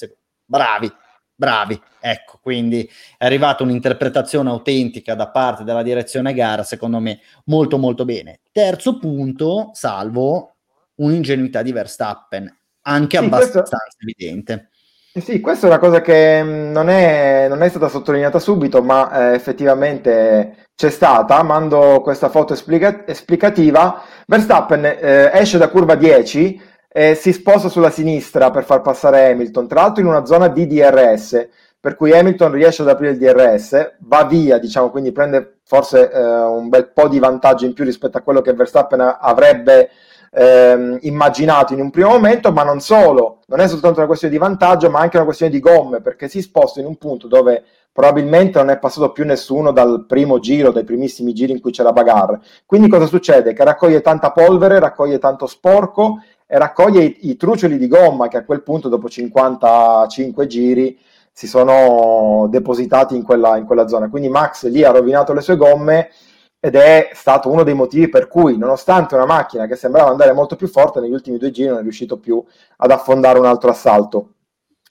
bravi, 0.44 0.92
bravi, 1.34 1.80
ecco, 1.98 2.38
quindi 2.42 2.88
è 3.16 3.24
arrivata 3.24 3.62
un'interpretazione 3.62 4.50
autentica 4.50 5.14
da 5.14 5.28
parte 5.30 5.64
della 5.64 5.82
direzione 5.82 6.34
gara, 6.34 6.62
secondo 6.62 7.00
me 7.00 7.20
molto 7.46 7.78
molto 7.78 8.04
bene. 8.04 8.40
Terzo 8.52 8.98
punto, 8.98 9.70
salvo 9.72 10.56
un'ingenuità 10.96 11.62
di 11.62 11.72
Verstappen, 11.72 12.54
anche 12.82 13.18
sì, 13.18 13.24
abbastanza 13.24 13.76
questo... 13.78 13.96
evidente. 14.00 14.68
Sì, 15.14 15.40
questa 15.40 15.66
è 15.66 15.70
una 15.70 15.78
cosa 15.78 16.00
che 16.00 16.42
mm, 16.42 16.70
non 16.70 16.88
è, 16.90 17.46
non 17.48 17.62
è 17.62 17.68
stata 17.68 17.88
sottolineata 17.88 18.38
subito, 18.38 18.82
ma 18.82 19.30
eh, 19.30 19.34
effettivamente 19.34 20.66
c'è 20.76 20.90
stata. 20.90 21.42
Mando 21.42 22.00
questa 22.02 22.28
foto 22.28 22.52
esplica- 22.52 23.06
esplicativa. 23.06 24.02
Verstappen 24.26 24.84
eh, 24.84 25.30
esce 25.32 25.58
da 25.58 25.68
curva 25.68 25.94
10 25.94 26.60
e 26.88 27.14
si 27.14 27.32
sposta 27.32 27.68
sulla 27.68 27.90
sinistra 27.90 28.50
per 28.50 28.64
far 28.64 28.80
passare 28.80 29.30
Hamilton, 29.30 29.68
tra 29.68 29.82
l'altro 29.82 30.02
in 30.02 30.08
una 30.08 30.24
zona 30.24 30.48
di 30.48 30.66
DRS, 30.66 31.48
per 31.80 31.94
cui 31.94 32.12
Hamilton 32.12 32.50
riesce 32.50 32.82
ad 32.82 32.88
aprire 32.88 33.12
il 33.12 33.18
DRS, 33.18 33.96
va 34.00 34.24
via, 34.24 34.58
diciamo, 34.58 34.90
quindi 34.90 35.12
prende 35.12 35.58
forse 35.64 36.10
eh, 36.10 36.20
un 36.20 36.68
bel 36.68 36.88
po' 36.88 37.08
di 37.08 37.18
vantaggio 37.18 37.66
in 37.66 37.74
più 37.74 37.84
rispetto 37.84 38.18
a 38.18 38.22
quello 38.22 38.40
che 38.40 38.52
Verstappen 38.52 39.16
avrebbe 39.20 39.90
ehm, 40.32 40.98
immaginato 41.02 41.74
in 41.74 41.80
un 41.80 41.90
primo 41.90 42.08
momento, 42.10 42.52
ma 42.52 42.64
non 42.64 42.80
solo, 42.80 43.42
non 43.46 43.60
è 43.60 43.68
soltanto 43.68 43.98
una 43.98 44.08
questione 44.08 44.32
di 44.32 44.40
vantaggio, 44.40 44.90
ma 44.90 45.00
anche 45.00 45.16
una 45.16 45.24
questione 45.24 45.52
di 45.52 45.60
gomme, 45.60 46.00
perché 46.00 46.28
si 46.28 46.42
sposta 46.42 46.80
in 46.80 46.86
un 46.86 46.96
punto 46.96 47.28
dove 47.28 47.62
probabilmente 47.92 48.58
non 48.58 48.70
è 48.70 48.78
passato 48.78 49.10
più 49.12 49.24
nessuno 49.24 49.72
dal 49.72 50.04
primo 50.06 50.38
giro, 50.38 50.70
dai 50.70 50.84
primissimi 50.84 51.32
giri 51.32 51.52
in 51.52 51.60
cui 51.60 51.72
c'era 51.72 51.92
bagarre. 51.92 52.40
Quindi 52.64 52.88
cosa 52.88 53.06
succede? 53.06 53.52
Che 53.52 53.64
raccoglie 53.64 54.00
tanta 54.00 54.30
polvere, 54.30 54.78
raccoglie 54.78 55.18
tanto 55.18 55.46
sporco 55.46 56.22
raccoglie 56.56 57.02
i, 57.02 57.30
i 57.30 57.36
trucioli 57.36 57.76
di 57.76 57.88
gomma 57.88 58.28
che 58.28 58.38
a 58.38 58.44
quel 58.44 58.62
punto 58.62 58.88
dopo 58.88 59.08
55 59.08 60.46
giri 60.46 60.98
si 61.32 61.46
sono 61.46 62.48
depositati 62.50 63.14
in 63.14 63.22
quella, 63.22 63.56
in 63.56 63.64
quella 63.64 63.86
zona. 63.86 64.08
Quindi 64.08 64.28
Max 64.28 64.66
lì 64.66 64.82
ha 64.82 64.90
rovinato 64.90 65.32
le 65.32 65.40
sue 65.40 65.56
gomme 65.56 66.10
ed 66.58 66.74
è 66.74 67.10
stato 67.12 67.50
uno 67.50 67.62
dei 67.62 67.74
motivi 67.74 68.08
per 68.08 68.26
cui, 68.26 68.56
nonostante 68.56 69.14
una 69.14 69.26
macchina 69.26 69.66
che 69.66 69.76
sembrava 69.76 70.10
andare 70.10 70.32
molto 70.32 70.56
più 70.56 70.66
forte, 70.66 70.98
negli 70.98 71.12
ultimi 71.12 71.38
due 71.38 71.52
giri 71.52 71.68
non 71.68 71.78
è 71.78 71.82
riuscito 71.82 72.18
più 72.18 72.42
ad 72.78 72.90
affondare 72.90 73.38
un 73.38 73.46
altro 73.46 73.70
assalto. 73.70 74.32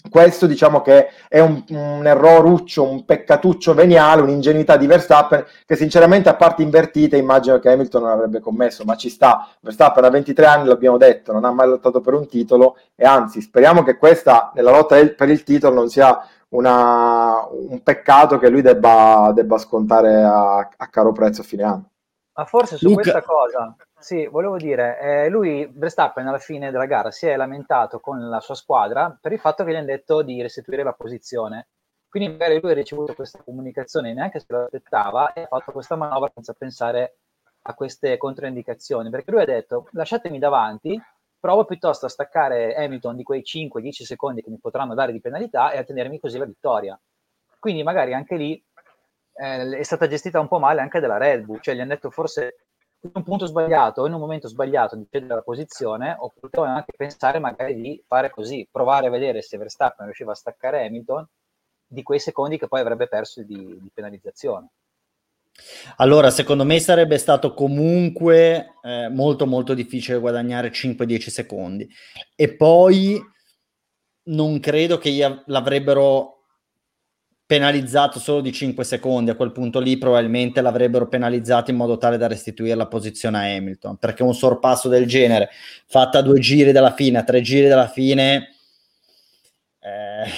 Questo 0.10 0.46
diciamo 0.46 0.82
che 0.82 1.10
è 1.28 1.40
un, 1.40 1.64
un 1.70 2.06
erroruccio, 2.06 2.84
un 2.84 3.04
peccatuccio 3.04 3.74
veniale, 3.74 4.22
un'ingenuità 4.22 4.78
di 4.78 4.88
Verstappen 4.88 5.44
che 5.66 5.76
sinceramente 5.76 6.30
a 6.30 6.36
parte 6.36 6.62
invertite 6.62 7.18
immagino 7.18 7.60
che 7.60 7.70
Hamilton 7.70 8.04
non 8.04 8.12
avrebbe 8.12 8.40
commesso, 8.40 8.84
ma 8.86 8.96
ci 8.96 9.10
sta. 9.10 9.50
Verstappen 9.60 10.06
ha 10.06 10.10
23 10.10 10.46
anni, 10.46 10.68
l'abbiamo 10.68 10.98
detto, 10.98 11.34
non 11.34 11.44
ha 11.44 11.52
mai 11.52 11.68
lottato 11.68 12.00
per 12.00 12.14
un 12.14 12.28
titolo 12.28 12.78
e 12.96 13.06
anzi 13.06 13.42
speriamo 13.42 13.84
che 13.84 13.98
questa 13.98 14.52
nella 14.56 14.72
lotta 14.72 14.96
per 15.08 15.30
il 15.30 15.44
titolo 15.44 15.76
non 15.76 15.90
sia 15.90 16.26
una, 16.50 17.46
un 17.50 17.82
peccato 17.84 18.38
che 18.38 18.50
lui 18.50 18.62
debba, 18.62 19.32
debba 19.34 19.58
scontare 19.58 20.24
a, 20.24 20.58
a, 20.58 20.88
caro 20.90 21.12
prezzo 21.12 21.42
a 21.42 21.44
fine 21.44 21.64
anno. 21.64 21.90
Ma 22.38 22.46
forse 22.46 22.78
su 22.78 22.88
Luca. 22.88 23.02
questa 23.02 23.24
cosa, 23.24 23.76
sì, 24.00 24.28
volevo 24.28 24.58
dire, 24.58 25.00
eh, 25.00 25.30
lui, 25.30 25.70
Verstappen 25.74 26.28
alla 26.28 26.38
fine 26.38 26.72
della 26.72 26.86
gara 26.86 27.10
si 27.12 27.26
è 27.26 27.36
lamentato 27.36 28.00
con 28.00 28.30
la 28.30 28.40
sua 28.40 28.56
squadra 28.56 29.18
per 29.20 29.32
il 29.32 29.40
fatto 29.40 29.64
che 29.64 29.72
gli 29.72 29.76
hanno 29.76 29.86
detto 29.86 30.22
di 30.22 30.42
restituire 30.42 30.84
la 30.84 30.94
posizione. 30.94 31.70
Quindi 32.08 32.30
magari 32.30 32.60
lui 32.62 32.72
ha 32.72 32.76
ricevuto 32.76 33.14
questa 33.14 33.42
comunicazione 33.44 34.14
neanche 34.14 34.40
se 34.40 34.46
lo 34.50 34.64
aspettava 34.64 35.34
e 35.34 35.42
ha 35.42 35.48
fatto 35.48 35.72
questa 35.72 35.96
manovra 35.96 36.32
senza 36.34 36.54
pensare 36.54 37.18
a 37.64 37.74
queste 37.74 38.18
controindicazioni, 38.18 39.10
perché 39.10 39.32
lui 39.32 39.42
ha 39.42 39.46
detto 39.46 39.90
lasciatemi 39.92 40.40
davanti, 40.40 41.00
provo 41.40 41.66
piuttosto 41.66 42.06
a 42.06 42.10
staccare 42.10 42.76
Hamilton 42.76 43.16
di 43.16 43.24
quei 43.24 43.42
5-10 43.42 43.90
secondi 44.04 44.42
che 44.42 44.50
mi 44.50 44.60
potranno 44.60 44.94
dare 44.94 45.12
di 45.12 45.20
penalità 45.20 45.72
e 45.72 45.78
a 45.80 45.84
tenermi 45.84 46.20
così 46.20 46.38
la 46.38 46.46
vittoria. 46.46 47.00
Quindi 47.60 47.84
magari 47.84 48.14
anche 48.14 48.36
lì 48.36 48.64
eh, 49.34 49.78
è 49.78 49.84
stata 49.84 50.08
gestita 50.08 50.40
un 50.40 50.48
po' 50.48 50.60
male 50.60 50.82
anche 50.82 51.00
dalla 51.00 51.18
Red 51.18 51.44
Bull, 51.46 51.60
cioè 51.60 51.76
gli 51.76 51.80
hanno 51.80 51.94
detto 51.94 52.10
forse 52.10 52.67
in 53.02 53.12
un 53.14 53.24
punto 53.24 53.46
sbagliato 53.46 54.02
o 54.02 54.08
in 54.08 54.14
un 54.14 54.20
momento 54.20 54.48
sbagliato 54.48 54.96
di 54.96 55.08
cedere 55.10 55.36
la 55.36 55.42
posizione, 55.42 56.16
o 56.20 56.34
potevano 56.40 56.76
anche 56.76 56.94
pensare 56.96 57.40
magari 57.40 57.76
di 57.76 58.04
fare 58.08 58.30
così, 58.30 58.68
provare 58.72 59.08
a 59.08 59.12
vedere 59.12 59.42
se 59.42 59.58
Verstappen 59.58 60.06
riusciva 60.06 60.32
a 60.32 60.36
staccare 60.36 60.86
Hamilton 60.86 61.28
di 61.88 62.04
quei 62.04 62.20
secondi 62.20 62.58
che 62.58 62.68
poi 62.68 62.82
avrebbe 62.82 63.08
perso 63.08 63.44
di, 63.44 63.56
di 63.56 63.90
penalizzazione. 63.94 64.70
Allora, 65.98 66.30
secondo 66.30 66.64
me 66.64 66.80
sarebbe 66.80 67.18
stato 67.18 67.54
comunque 67.54 68.74
eh, 68.84 69.10
molto 69.10 69.48
molto 69.48 69.74
difficile 69.74 70.20
guadagnare 70.20 70.70
5-10 70.70 71.30
secondi 71.30 71.90
e 72.36 72.56
poi 72.56 73.20
non 74.26 74.60
credo 74.60 74.98
che 74.98 75.42
l'avrebbero 75.46 76.37
penalizzato 77.48 78.20
solo 78.20 78.42
di 78.42 78.52
5 78.52 78.84
secondi, 78.84 79.32
a 79.32 79.36
quel 79.36 79.54
punto 79.54 79.80
lì 79.80 79.98
probabilmente 79.98 80.60
l'avrebbero 80.60 81.08
penalizzato 81.08 81.72
in 81.72 81.78
modo 81.78 81.98
tale 81.98 82.18
da 82.18 82.28
restituire 82.28 82.76
la 82.76 82.88
posizione 82.88 83.38
a 83.38 83.56
Hamilton, 83.56 83.96
perché 83.96 84.22
un 84.22 84.36
sorpasso 84.36 84.90
del 84.90 85.08
genere, 85.08 85.50
fatta 85.88 86.20
a 86.20 86.22
due 86.22 86.40
giri 86.40 86.74
dalla 86.74 86.92
fine, 86.92 87.20
a 87.20 87.24
tre 87.24 87.40
giri 87.40 87.70
dalla 87.70 87.88
fine, 87.88 88.50
eh, 89.80 90.30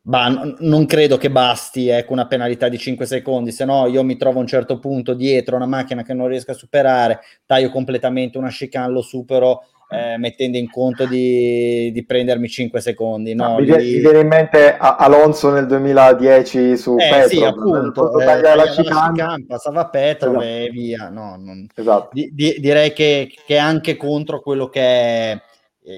bah, 0.00 0.28
n- 0.30 0.56
non 0.60 0.86
credo 0.86 1.18
che 1.18 1.30
basti 1.30 1.88
ecco, 1.88 2.14
una 2.14 2.26
penalità 2.26 2.70
di 2.70 2.78
5 2.78 3.04
secondi, 3.04 3.52
se 3.52 3.66
no 3.66 3.86
io 3.86 4.02
mi 4.02 4.16
trovo 4.16 4.38
a 4.38 4.40
un 4.40 4.46
certo 4.46 4.78
punto 4.78 5.12
dietro 5.12 5.54
una 5.54 5.66
macchina 5.66 6.02
che 6.02 6.14
non 6.14 6.28
riesco 6.28 6.52
a 6.52 6.54
superare, 6.54 7.20
taglio 7.44 7.68
completamente 7.68 8.38
una 8.38 8.48
chicane, 8.48 8.90
lo 8.90 9.02
supero 9.02 9.64
eh, 9.90 10.18
mettendo 10.18 10.58
in 10.58 10.70
conto 10.70 11.06
di, 11.06 11.90
di, 11.92 12.04
prendermi 12.04 12.48
5 12.48 12.80
secondi. 12.80 13.34
No? 13.34 13.56
mi, 13.56 13.64
viene, 13.64 13.82
viene 13.82 14.20
in 14.20 14.26
mente 14.26 14.76
Alonso 14.76 15.50
nel 15.50 15.66
2010 15.66 16.76
su 16.76 16.96
eh, 16.98 17.08
Petro, 17.08 17.28
sì, 17.28 17.42
appunto, 17.42 18.20
eh, 18.20 18.40
la 18.40 18.66
chicane, 18.66 19.44
passava 19.46 19.88
Petro 19.88 20.30
esatto. 20.32 20.44
e 20.44 20.68
via. 20.70 21.08
No, 21.08 21.36
non... 21.38 21.66
esatto. 21.74 22.10
di, 22.12 22.30
di, 22.34 22.56
direi 22.60 22.92
che, 22.92 23.32
che 23.46 23.54
è 23.54 23.58
anche 23.58 23.96
contro 23.96 24.40
quello 24.40 24.68
che 24.68 24.80
è 24.80 25.40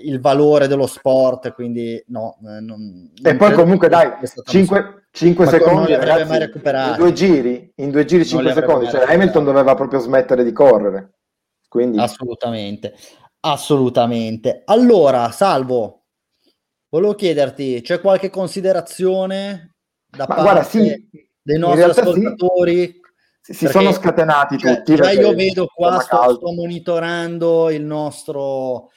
il 0.04 0.20
valore 0.20 0.68
dello 0.68 0.86
sport, 0.86 1.52
quindi 1.52 2.00
no. 2.08 2.38
Eh, 2.46 2.60
non, 2.60 3.10
e 3.20 3.34
poi 3.34 3.52
comunque 3.52 3.88
dai, 3.88 4.12
5, 4.44 5.06
5 5.10 5.46
secondi 5.46 5.94
ragazzi, 5.94 6.32
in 6.32 6.94
due 6.96 7.12
giri, 7.12 7.72
in 7.76 7.90
due 7.90 8.04
giri 8.04 8.24
5 8.24 8.52
secondi, 8.52 8.88
cioè 8.88 9.12
Hamilton 9.12 9.44
doveva 9.44 9.74
proprio 9.74 9.98
smettere 9.98 10.44
di 10.44 10.52
correre. 10.52 11.14
Quindi... 11.68 11.98
Assolutamente, 11.98 12.94
assolutamente. 13.40 14.62
Allora, 14.66 15.30
Salvo, 15.30 16.04
volevo 16.88 17.14
chiederti, 17.14 17.80
c'è 17.82 18.00
qualche 18.00 18.30
considerazione 18.30 19.76
da 20.08 20.26
Ma 20.28 20.34
parte 20.34 20.42
guarda, 20.42 20.62
sì, 20.62 21.08
dei 21.42 21.58
nostri 21.58 21.82
ascoltatori? 21.82 23.00
Sì. 23.40 23.54
Si, 23.54 23.66
sono 23.68 23.92
scatenati 23.92 24.58
cioè, 24.58 24.76
tutti. 24.76 24.94
Già 24.94 25.10
io 25.10 25.34
vedo 25.34 25.66
qua, 25.66 25.98
sto, 26.00 26.34
sto 26.34 26.52
monitorando 26.52 27.70
il 27.70 27.82
nostro 27.82 28.90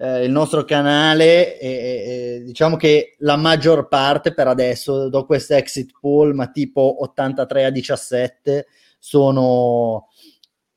eh, 0.00 0.24
il 0.24 0.30
nostro 0.30 0.64
canale 0.64 1.58
e, 1.58 1.68
e, 1.68 2.42
diciamo 2.42 2.76
che 2.76 3.16
la 3.18 3.36
maggior 3.36 3.86
parte 3.86 4.32
per 4.32 4.48
adesso, 4.48 5.10
dopo 5.10 5.26
questa 5.26 5.58
exit 5.58 5.92
poll, 6.00 6.32
ma 6.32 6.48
tipo 6.48 7.02
83 7.02 7.66
a 7.66 7.70
17, 7.70 8.66
sono 8.98 10.08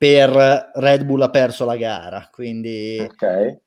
per 0.04 0.72
Red 0.74 1.06
Bull 1.06 1.22
ha 1.22 1.30
perso 1.30 1.64
la 1.64 1.78
gara. 1.78 2.28
Quindi 2.30 3.00
ok. 3.00 3.58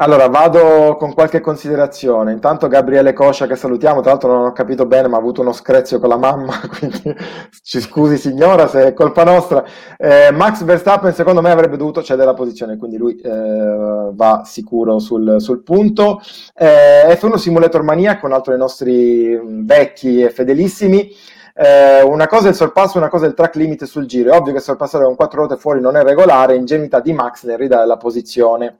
Allora, 0.00 0.26
vado 0.26 0.96
con 0.96 1.14
qualche 1.14 1.40
considerazione. 1.40 2.32
Intanto 2.32 2.66
Gabriele 2.66 3.12
Coscia 3.12 3.46
che 3.46 3.54
salutiamo, 3.54 4.00
tra 4.00 4.10
l'altro 4.10 4.32
non 4.32 4.46
ho 4.46 4.52
capito 4.52 4.86
bene, 4.86 5.06
ma 5.06 5.16
ha 5.16 5.20
avuto 5.20 5.40
uno 5.40 5.52
screzio 5.52 6.00
con 6.00 6.08
la 6.08 6.16
mamma, 6.16 6.60
quindi 6.76 7.14
ci 7.62 7.80
scusi 7.80 8.16
signora 8.16 8.66
se 8.66 8.86
è 8.86 8.92
colpa 8.94 9.22
nostra. 9.22 9.64
Eh, 9.96 10.32
Max 10.32 10.64
Verstappen 10.64 11.12
secondo 11.14 11.40
me 11.40 11.50
avrebbe 11.50 11.76
dovuto 11.76 12.02
cedere 12.02 12.26
la 12.26 12.34
posizione, 12.34 12.76
quindi 12.76 12.96
lui 12.96 13.16
eh, 13.16 14.10
va 14.12 14.42
sicuro 14.44 14.98
sul, 14.98 15.36
sul 15.38 15.62
punto. 15.62 16.20
Eh, 16.54 17.16
F1 17.16 17.34
Simulator 17.36 17.82
Mania, 17.82 18.18
un 18.22 18.32
altro 18.32 18.52
dei 18.52 18.60
nostri 18.60 19.40
vecchi 19.64 20.20
e 20.20 20.30
fedelissimi. 20.30 21.36
Eh, 21.60 22.02
una 22.02 22.28
cosa 22.28 22.46
è 22.46 22.50
il 22.50 22.54
sorpasso, 22.54 22.98
una 22.98 23.08
cosa 23.08 23.24
è 23.24 23.28
il 23.28 23.34
track 23.34 23.56
limit 23.56 23.82
sul 23.84 24.06
giro. 24.06 24.32
È 24.32 24.36
ovvio 24.36 24.52
che 24.52 24.60
sorpassare 24.60 25.04
con 25.04 25.16
quattro 25.16 25.40
ruote 25.40 25.56
fuori 25.56 25.80
non 25.80 25.96
è 25.96 26.04
regolare, 26.04 26.54
ingenuità 26.54 27.00
di 27.00 27.12
Max 27.12 27.44
nel 27.44 27.58
ridare 27.58 27.84
la 27.84 27.96
posizione. 27.96 28.78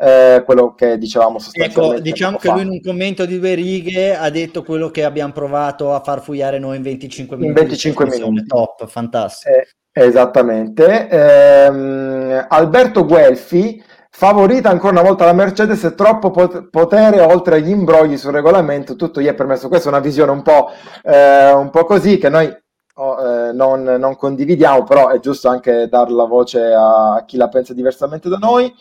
Eh, 0.00 0.42
quello 0.44 0.74
che 0.74 0.98
dicevamo 0.98 1.38
sostanzialmente. 1.38 1.96
Ecco, 1.96 2.00
diciamo 2.00 2.38
che 2.38 2.50
lui 2.50 2.62
in 2.62 2.70
un 2.70 2.80
commento 2.80 3.24
di 3.24 3.38
due 3.38 3.54
righe 3.54 4.16
ha 4.16 4.30
detto 4.30 4.64
quello 4.64 4.90
che 4.90 5.04
abbiamo 5.04 5.32
provato 5.32 5.94
a 5.94 6.00
far 6.00 6.20
fuiare 6.20 6.58
noi 6.58 6.76
in 6.76 6.82
25 6.82 7.36
minuti. 7.36 7.60
In 7.60 7.66
25 7.66 8.06
minuti. 8.06 8.46
Top, 8.46 8.86
fantastico. 8.88 9.54
Eh, 9.54 9.66
esattamente. 9.92 11.08
Ehm, 11.08 12.46
Alberto 12.48 13.04
Guelfi 13.06 13.80
Favorita 14.18 14.68
ancora 14.68 14.98
una 14.98 15.08
volta 15.08 15.24
la 15.24 15.32
Mercedes 15.32 15.94
troppo 15.96 16.32
potere 16.32 17.20
oltre 17.20 17.54
agli 17.54 17.70
imbrogli 17.70 18.16
sul 18.16 18.32
regolamento, 18.32 18.96
tutto 18.96 19.20
gli 19.20 19.26
è 19.26 19.34
permesso. 19.34 19.68
Questa 19.68 19.88
è 19.88 19.92
una 19.92 20.00
visione 20.00 20.32
un 20.32 20.42
po', 20.42 20.72
eh, 21.04 21.52
un 21.52 21.70
po 21.70 21.84
così 21.84 22.18
che 22.18 22.28
noi 22.28 22.52
oh, 22.94 23.20
eh, 23.20 23.52
non, 23.52 23.84
non, 23.84 24.16
condividiamo, 24.16 24.82
però 24.82 25.10
è 25.10 25.20
giusto 25.20 25.48
anche 25.48 25.86
dare 25.88 26.10
la 26.10 26.24
voce 26.24 26.74
a 26.76 27.22
chi 27.28 27.36
la 27.36 27.46
pensa 27.46 27.74
diversamente 27.74 28.28
da 28.28 28.38
noi. 28.38 28.74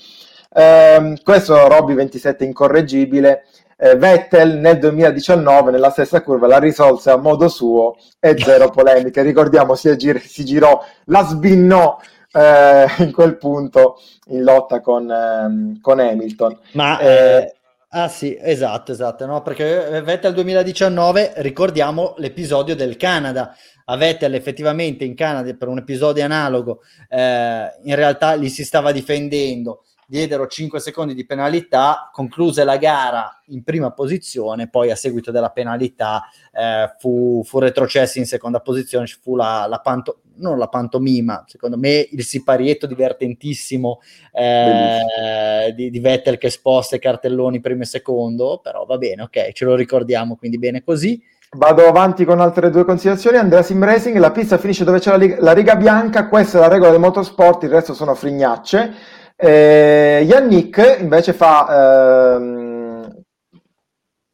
Eh, 0.51 1.13
questo 1.23 1.67
Robby 1.67 1.93
27 1.93 2.43
incorreggibile. 2.43 3.43
Eh, 3.77 3.95
Vettel 3.95 4.57
nel 4.57 4.79
2019 4.79 5.69
nella 5.69 5.91
stessa 5.91 6.23
curva 6.23 6.47
la 6.47 6.57
risolse 6.57 7.11
a 7.11 7.17
modo 7.17 7.47
suo 7.47 7.95
e 8.19 8.35
zero 8.39 8.71
polemiche. 8.73 9.21
Ricordiamo 9.21 9.75
si, 9.75 9.95
gir- 9.97 10.19
si 10.19 10.43
girò, 10.43 10.83
la 11.05 11.23
sbinnò 11.23 11.95
eh, 12.37 12.85
in 13.03 13.11
quel 13.11 13.37
punto 13.37 13.99
in 14.27 14.43
lotta 14.43 14.81
con, 14.81 15.09
ehm, 15.09 15.81
con 15.81 15.99
Hamilton. 15.99 16.59
Ma 16.73 16.99
eh, 16.99 17.51
Ah 17.89 18.09
sì, 18.09 18.37
esatto, 18.37 18.91
esatto, 18.91 19.25
no? 19.25 19.41
perché 19.41 20.01
Vettel 20.01 20.33
2019, 20.33 21.35
ricordiamo 21.37 22.15
l'episodio 22.17 22.75
del 22.75 22.97
Canada, 22.97 23.55
a 23.85 23.95
Vettel 23.95 24.35
effettivamente 24.35 25.05
in 25.05 25.15
Canada 25.15 25.53
per 25.53 25.69
un 25.69 25.77
episodio 25.77 26.21
analogo, 26.25 26.81
eh, 27.07 27.71
in 27.83 27.95
realtà 27.95 28.33
li 28.33 28.49
si 28.49 28.65
stava 28.65 28.91
difendendo, 28.91 29.85
diedero 30.05 30.47
5 30.47 30.81
secondi 30.81 31.13
di 31.13 31.25
penalità, 31.25 32.09
concluse 32.11 32.65
la 32.65 32.75
gara 32.75 33.41
in 33.47 33.63
prima 33.63 33.91
posizione, 33.91 34.69
poi 34.69 34.91
a 34.91 34.95
seguito 34.95 35.31
della 35.31 35.51
penalità 35.51 36.23
eh, 36.51 36.93
fu, 36.99 37.41
fu, 37.45 37.59
retrocesso 37.59 38.19
in 38.19 38.25
seconda 38.25 38.59
posizione, 38.59 39.07
ci 39.07 39.17
fu 39.21 39.37
la, 39.37 39.65
la 39.65 39.79
panto, 39.79 40.23
non 40.37 40.57
la 40.57 40.67
pantomima, 40.67 41.43
secondo 41.47 41.77
me 41.77 42.07
il 42.11 42.23
siparietto 42.23 42.87
divertentissimo 42.87 43.99
eh, 44.31 45.73
di, 45.73 45.89
di, 45.89 45.99
Vettel 45.99 46.37
che 46.37 46.49
sposta 46.49 46.95
i 46.95 46.99
cartelloni 46.99 47.59
primo 47.59 47.83
e 47.83 47.85
secondo, 47.85 48.59
però 48.61 48.85
va 48.85 48.97
bene, 48.97 49.23
ok, 49.23 49.51
ce 49.51 49.65
lo 49.65 49.75
ricordiamo, 49.75 50.35
quindi 50.35 50.57
bene 50.57 50.83
così. 50.83 51.21
Vado 51.49 51.87
avanti 51.87 52.25
con 52.25 52.41
altre 52.41 52.69
due 52.69 52.83
considerazioni. 52.83 53.37
Andrea 53.37 53.61
Sim 53.61 53.81
Racing, 53.81 54.17
la 54.17 54.31
pista 54.31 54.57
finisce 54.57 54.83
dove 54.83 54.99
c'è 54.99 55.11
la, 55.11 55.17
lig- 55.17 55.39
la 55.39 55.53
riga 55.53 55.77
bianca, 55.77 56.27
questa 56.27 56.57
è 56.57 56.61
la 56.61 56.67
regola 56.67 56.91
del 56.91 56.99
motorsport, 56.99 57.63
il 57.63 57.69
resto 57.69 57.93
sono 57.93 58.15
frignacce. 58.15 58.93
Eh, 59.39 60.25
Yannick 60.27 60.97
invece 60.99 61.31
fa 61.31 62.35
ehm, 62.35 63.21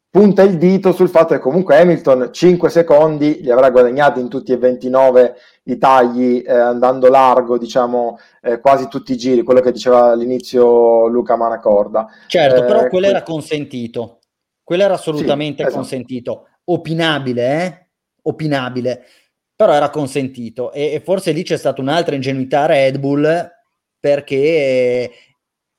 punta 0.10 0.44
il 0.44 0.58
dito 0.58 0.92
sul 0.92 1.10
fatto 1.10 1.34
che 1.34 1.40
comunque 1.40 1.80
Hamilton 1.80 2.30
5 2.32 2.70
secondi 2.70 3.42
li 3.42 3.52
avrà 3.52 3.70
guadagnati 3.70 4.20
in 4.20 4.30
tutti 4.30 4.52
e 4.52 4.58
29 4.58 5.36
i 5.66 5.78
tagli 5.78 6.44
eh, 6.46 6.52
andando 6.52 7.08
largo 7.08 7.58
diciamo 7.58 8.18
eh, 8.42 8.60
quasi 8.60 8.88
tutti 8.90 9.14
i 9.14 9.18
giri 9.18 9.44
quello 9.44 9.62
che 9.62 9.72
diceva 9.72 10.12
all'inizio 10.12 11.08
Luca 11.08 11.36
Manacorda. 11.36 12.08
Certo 12.28 12.66
però 12.66 12.86
eh, 12.86 12.90
quello 12.90 13.08
era 13.08 13.24
consentito. 13.24 14.20
Quello 14.64 14.84
era 14.84 14.94
assolutamente 14.94 15.58
sì, 15.58 15.62
esatto. 15.64 15.76
consentito. 15.76 16.48
Opinabile 16.66 17.64
eh? 17.64 17.84
opinabile. 18.24 19.04
Però 19.56 19.72
era 19.72 19.90
consentito. 19.90 20.72
E, 20.72 20.94
e 20.94 21.00
forse 21.00 21.32
lì 21.32 21.44
c'è 21.44 21.58
stata 21.58 21.82
un'altra 21.82 22.16
ingenuità 22.16 22.66
Red 22.66 23.00
Bull 23.00 23.52
perché 24.00 25.12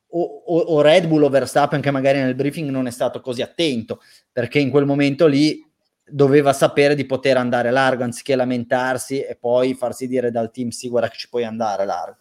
o, 0.06 0.22
o, 0.22 0.58
o, 0.58 0.80
Red 0.80 1.06
Bull 1.06 1.24
o 1.24 1.28
Verstappen 1.28 1.80
che 1.80 1.90
magari 1.90 2.18
nel 2.18 2.34
briefing 2.34 2.70
non 2.70 2.86
è 2.86 2.90
stato 2.90 3.20
così 3.20 3.42
attento, 3.42 4.00
perché 4.32 4.58
in 4.60 4.70
quel 4.70 4.86
momento 4.86 5.26
lì 5.26 5.63
doveva 6.06 6.52
sapere 6.52 6.94
di 6.94 7.06
poter 7.06 7.36
andare 7.36 7.70
largo 7.70 8.04
anziché 8.04 8.36
lamentarsi 8.36 9.20
e 9.20 9.36
poi 9.36 9.74
farsi 9.74 10.06
dire 10.06 10.30
dal 10.30 10.50
team 10.50 10.68
sì 10.68 10.88
guarda 10.88 11.08
che 11.08 11.16
ci 11.16 11.28
puoi 11.28 11.44
andare 11.44 11.84
largo. 11.84 12.18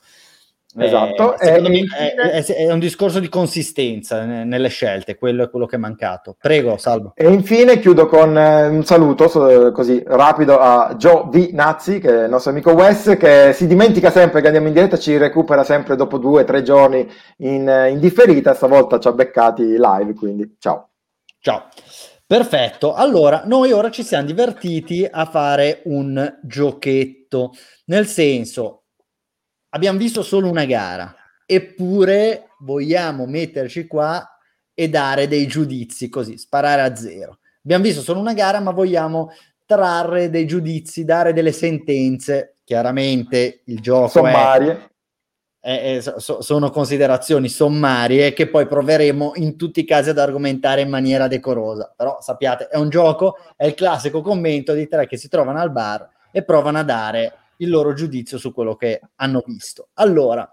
Esatto, 0.76 1.38
eh, 1.38 1.62
me 1.62 1.84
è, 1.96 2.16
è, 2.16 2.44
è, 2.44 2.72
un 2.72 2.80
discorso 2.80 3.20
di 3.20 3.30
consistenza 3.30 4.26
nelle 4.26 4.70
scelte, 4.70 5.16
quello 5.16 5.44
è 5.44 5.50
quello 5.50 5.68
che 5.68 5.76
è 5.76 5.80
mancato. 5.80 6.36
Prego, 6.40 6.78
Salvo. 6.78 7.12
E 7.16 7.32
infine 7.32 7.80
chiudo 7.80 8.08
con 8.08 8.36
eh, 8.36 8.68
un 8.68 8.84
saluto 8.84 9.72
così 9.72 10.02
rapido 10.04 10.58
a 10.58 10.96
Joe 10.98 11.26
V. 11.30 11.50
Nazzi, 11.52 12.00
che 12.00 12.22
è 12.22 12.24
il 12.24 12.30
nostro 12.30 12.50
amico 12.50 12.72
Wes, 12.72 13.16
che 13.20 13.52
si 13.54 13.68
dimentica 13.68 14.10
sempre 14.10 14.42
che 14.42 14.48
andiamo 14.48 14.68
in 14.68 14.74
diretta, 14.74 14.98
ci 14.98 15.16
recupera 15.18 15.64
sempre 15.64 15.96
dopo 15.96 16.18
due 16.18 16.42
o 16.42 16.46
tre 16.46 16.64
giorni 16.64 17.08
in, 17.38 17.90
in 17.92 18.00
differita, 18.00 18.56
stavolta 18.56 19.00
ci 19.00 19.08
ha 19.08 19.12
beccati 19.12 19.78
live, 19.78 20.14
quindi 20.16 20.56
ciao. 20.58 20.90
Ciao. 21.40 21.68
Perfetto, 22.34 22.96
allora 22.96 23.44
noi 23.46 23.72
ora 23.72 23.92
ci 23.92 24.02
siamo 24.02 24.26
divertiti 24.26 25.08
a 25.08 25.26
fare 25.26 25.84
un 25.86 26.40
giochetto, 26.42 27.52
nel 27.86 28.08
senso 28.08 28.86
abbiamo 29.70 30.00
visto 30.00 30.24
solo 30.24 30.50
una 30.50 30.66
gara, 30.66 31.16
eppure 31.46 32.48
vogliamo 32.62 33.28
metterci 33.28 33.86
qua 33.86 34.28
e 34.74 34.90
dare 34.90 35.28
dei 35.28 35.46
giudizi 35.46 36.10
così, 36.10 36.40
sparare 36.40 36.82
a 36.82 36.96
zero. 36.96 37.38
Abbiamo 37.64 37.84
visto 37.84 38.02
solo 38.02 38.20
una 38.20 38.34
gara, 38.34 38.60
ma 38.60 38.72
vogliamo 38.72 39.30
trarre 39.64 40.32
dei 40.32 40.48
giudizi, 40.48 41.06
dare 41.06 41.34
delle 41.34 41.52
sentenze. 41.52 42.58
Chiaramente 42.64 43.62
il 43.66 43.80
gioco 43.80 44.08
sommarie. 44.08 44.72
È, 44.72 44.90
è, 45.66 46.02
so, 46.02 46.42
sono 46.42 46.70
considerazioni 46.72 47.48
sommarie 47.48 48.34
che 48.34 48.50
poi 48.50 48.68
proveremo 48.68 49.32
in 49.36 49.56
tutti 49.56 49.80
i 49.80 49.86
casi 49.86 50.10
ad 50.10 50.18
argomentare 50.18 50.82
in 50.82 50.90
maniera 50.90 51.30
decorosa. 51.30 51.94
Però 51.96 52.18
sappiate, 52.20 52.68
è 52.68 52.76
un 52.76 52.90
gioco, 52.90 53.38
è 53.56 53.66
il 53.66 53.74
classico 53.74 54.22
commento 54.22 54.74
di 54.74 54.90
tre 54.90 55.08
che 55.08 55.16
si 55.16 55.30
trovano 55.30 55.62
al 55.62 55.72
bar 55.72 56.06
e 56.34 56.44
provano 56.44 56.80
a 56.80 56.84
dare 56.84 57.34
il 57.58 57.70
loro 57.70 57.94
giudizio 57.94 58.38
su 58.38 58.54
quello 58.54 58.76
che 58.76 59.00
hanno 59.16 59.42
visto. 59.46 59.88
Allora, 59.94 60.52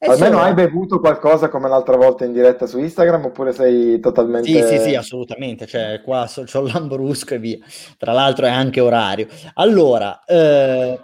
almeno 0.00 0.36
solo... 0.36 0.40
hai 0.40 0.52
bevuto 0.52 1.00
qualcosa 1.00 1.48
come 1.48 1.70
l'altra 1.70 1.96
volta 1.96 2.26
in 2.26 2.34
diretta 2.34 2.66
su 2.66 2.78
Instagram 2.78 3.24
oppure 3.24 3.54
sei 3.54 4.00
totalmente... 4.00 4.50
Sì, 4.50 4.62
sì, 4.66 4.78
sì, 4.80 4.94
assolutamente, 4.94 5.64
cioè 5.66 6.02
qua 6.04 6.26
so, 6.26 6.44
c'ho 6.44 6.60
lambrusco 6.60 7.32
e 7.32 7.38
via. 7.38 7.58
Tra 7.96 8.12
l'altro 8.12 8.44
è 8.44 8.50
anche 8.50 8.80
orario. 8.80 9.28
Allora, 9.54 10.22
eh, 10.26 11.00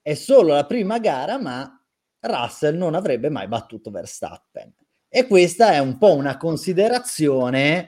è 0.00 0.14
solo 0.14 0.54
la 0.54 0.64
prima 0.64 0.98
gara, 0.98 1.38
ma 1.38 1.77
Russell 2.20 2.76
non 2.76 2.94
avrebbe 2.94 3.28
mai 3.28 3.48
battuto 3.48 3.90
Verstappen. 3.90 4.72
E 5.08 5.26
questa 5.26 5.72
è 5.72 5.78
un 5.78 5.96
po' 5.98 6.14
una 6.14 6.36
considerazione 6.36 7.86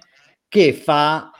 che 0.48 0.72
fa 0.72 1.30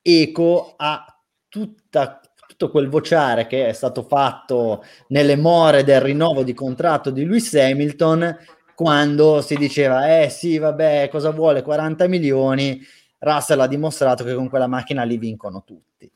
eco 0.00 0.74
a 0.76 1.04
tutta 1.48 2.20
tutto 2.52 2.70
quel 2.70 2.88
vociare 2.88 3.46
che 3.46 3.68
è 3.68 3.72
stato 3.72 4.02
fatto 4.02 4.84
nelle 5.08 5.36
more 5.36 5.84
del 5.84 6.00
rinnovo 6.00 6.42
di 6.42 6.52
contratto 6.52 7.10
di 7.10 7.24
Lewis 7.24 7.54
Hamilton 7.54 8.36
quando 8.74 9.40
si 9.40 9.56
diceva 9.56 10.20
eh 10.20 10.28
sì 10.28 10.58
vabbè 10.58 11.08
cosa 11.10 11.30
vuole? 11.30 11.62
40 11.62 12.08
milioni. 12.08 12.80
Russell 13.20 13.60
ha 13.60 13.66
dimostrato 13.68 14.24
che 14.24 14.34
con 14.34 14.48
quella 14.48 14.66
macchina 14.66 15.04
li 15.04 15.16
vincono 15.16 15.62
tutti 15.64 16.10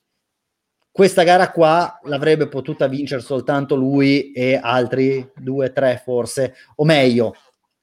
questa 0.97 1.25
gara 1.25 1.51
qua 1.51 2.01
l'avrebbe 2.05 2.49
potuta 2.49 2.87
vincere 2.87 3.21
soltanto 3.21 3.75
lui 3.75 4.33
e 4.33 4.59
altri 4.61 5.31
due 5.37 5.71
tre 5.71 6.01
forse 6.03 6.55
o 6.77 6.85
meglio 6.87 7.35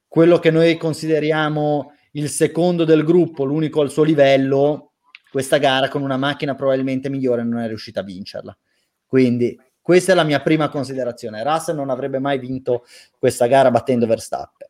quello 0.07 0.39
che 0.39 0.49
noi 0.49 0.77
consideriamo 0.77 1.93
il 2.13 2.27
secondo 2.29 2.85
del 2.85 3.03
gruppo 3.03 3.43
l'unico 3.43 3.81
al 3.81 3.91
suo 3.91 4.01
livello 4.01 4.93
questa 5.33 5.57
gara 5.57 5.89
con 5.89 6.03
una 6.03 6.15
macchina 6.15 6.53
probabilmente 6.53 7.09
migliore 7.09 7.43
non 7.43 7.59
è 7.59 7.67
riuscita 7.67 8.01
a 8.01 8.03
vincerla. 8.03 8.55
Quindi 9.07 9.59
questa 9.81 10.11
è 10.11 10.15
la 10.15 10.23
mia 10.23 10.39
prima 10.41 10.69
considerazione. 10.69 11.41
Russell 11.41 11.75
non 11.75 11.89
avrebbe 11.89 12.19
mai 12.19 12.37
vinto 12.37 12.85
questa 13.17 13.47
gara 13.47 13.71
battendo 13.71 14.05
Verstappen. 14.05 14.67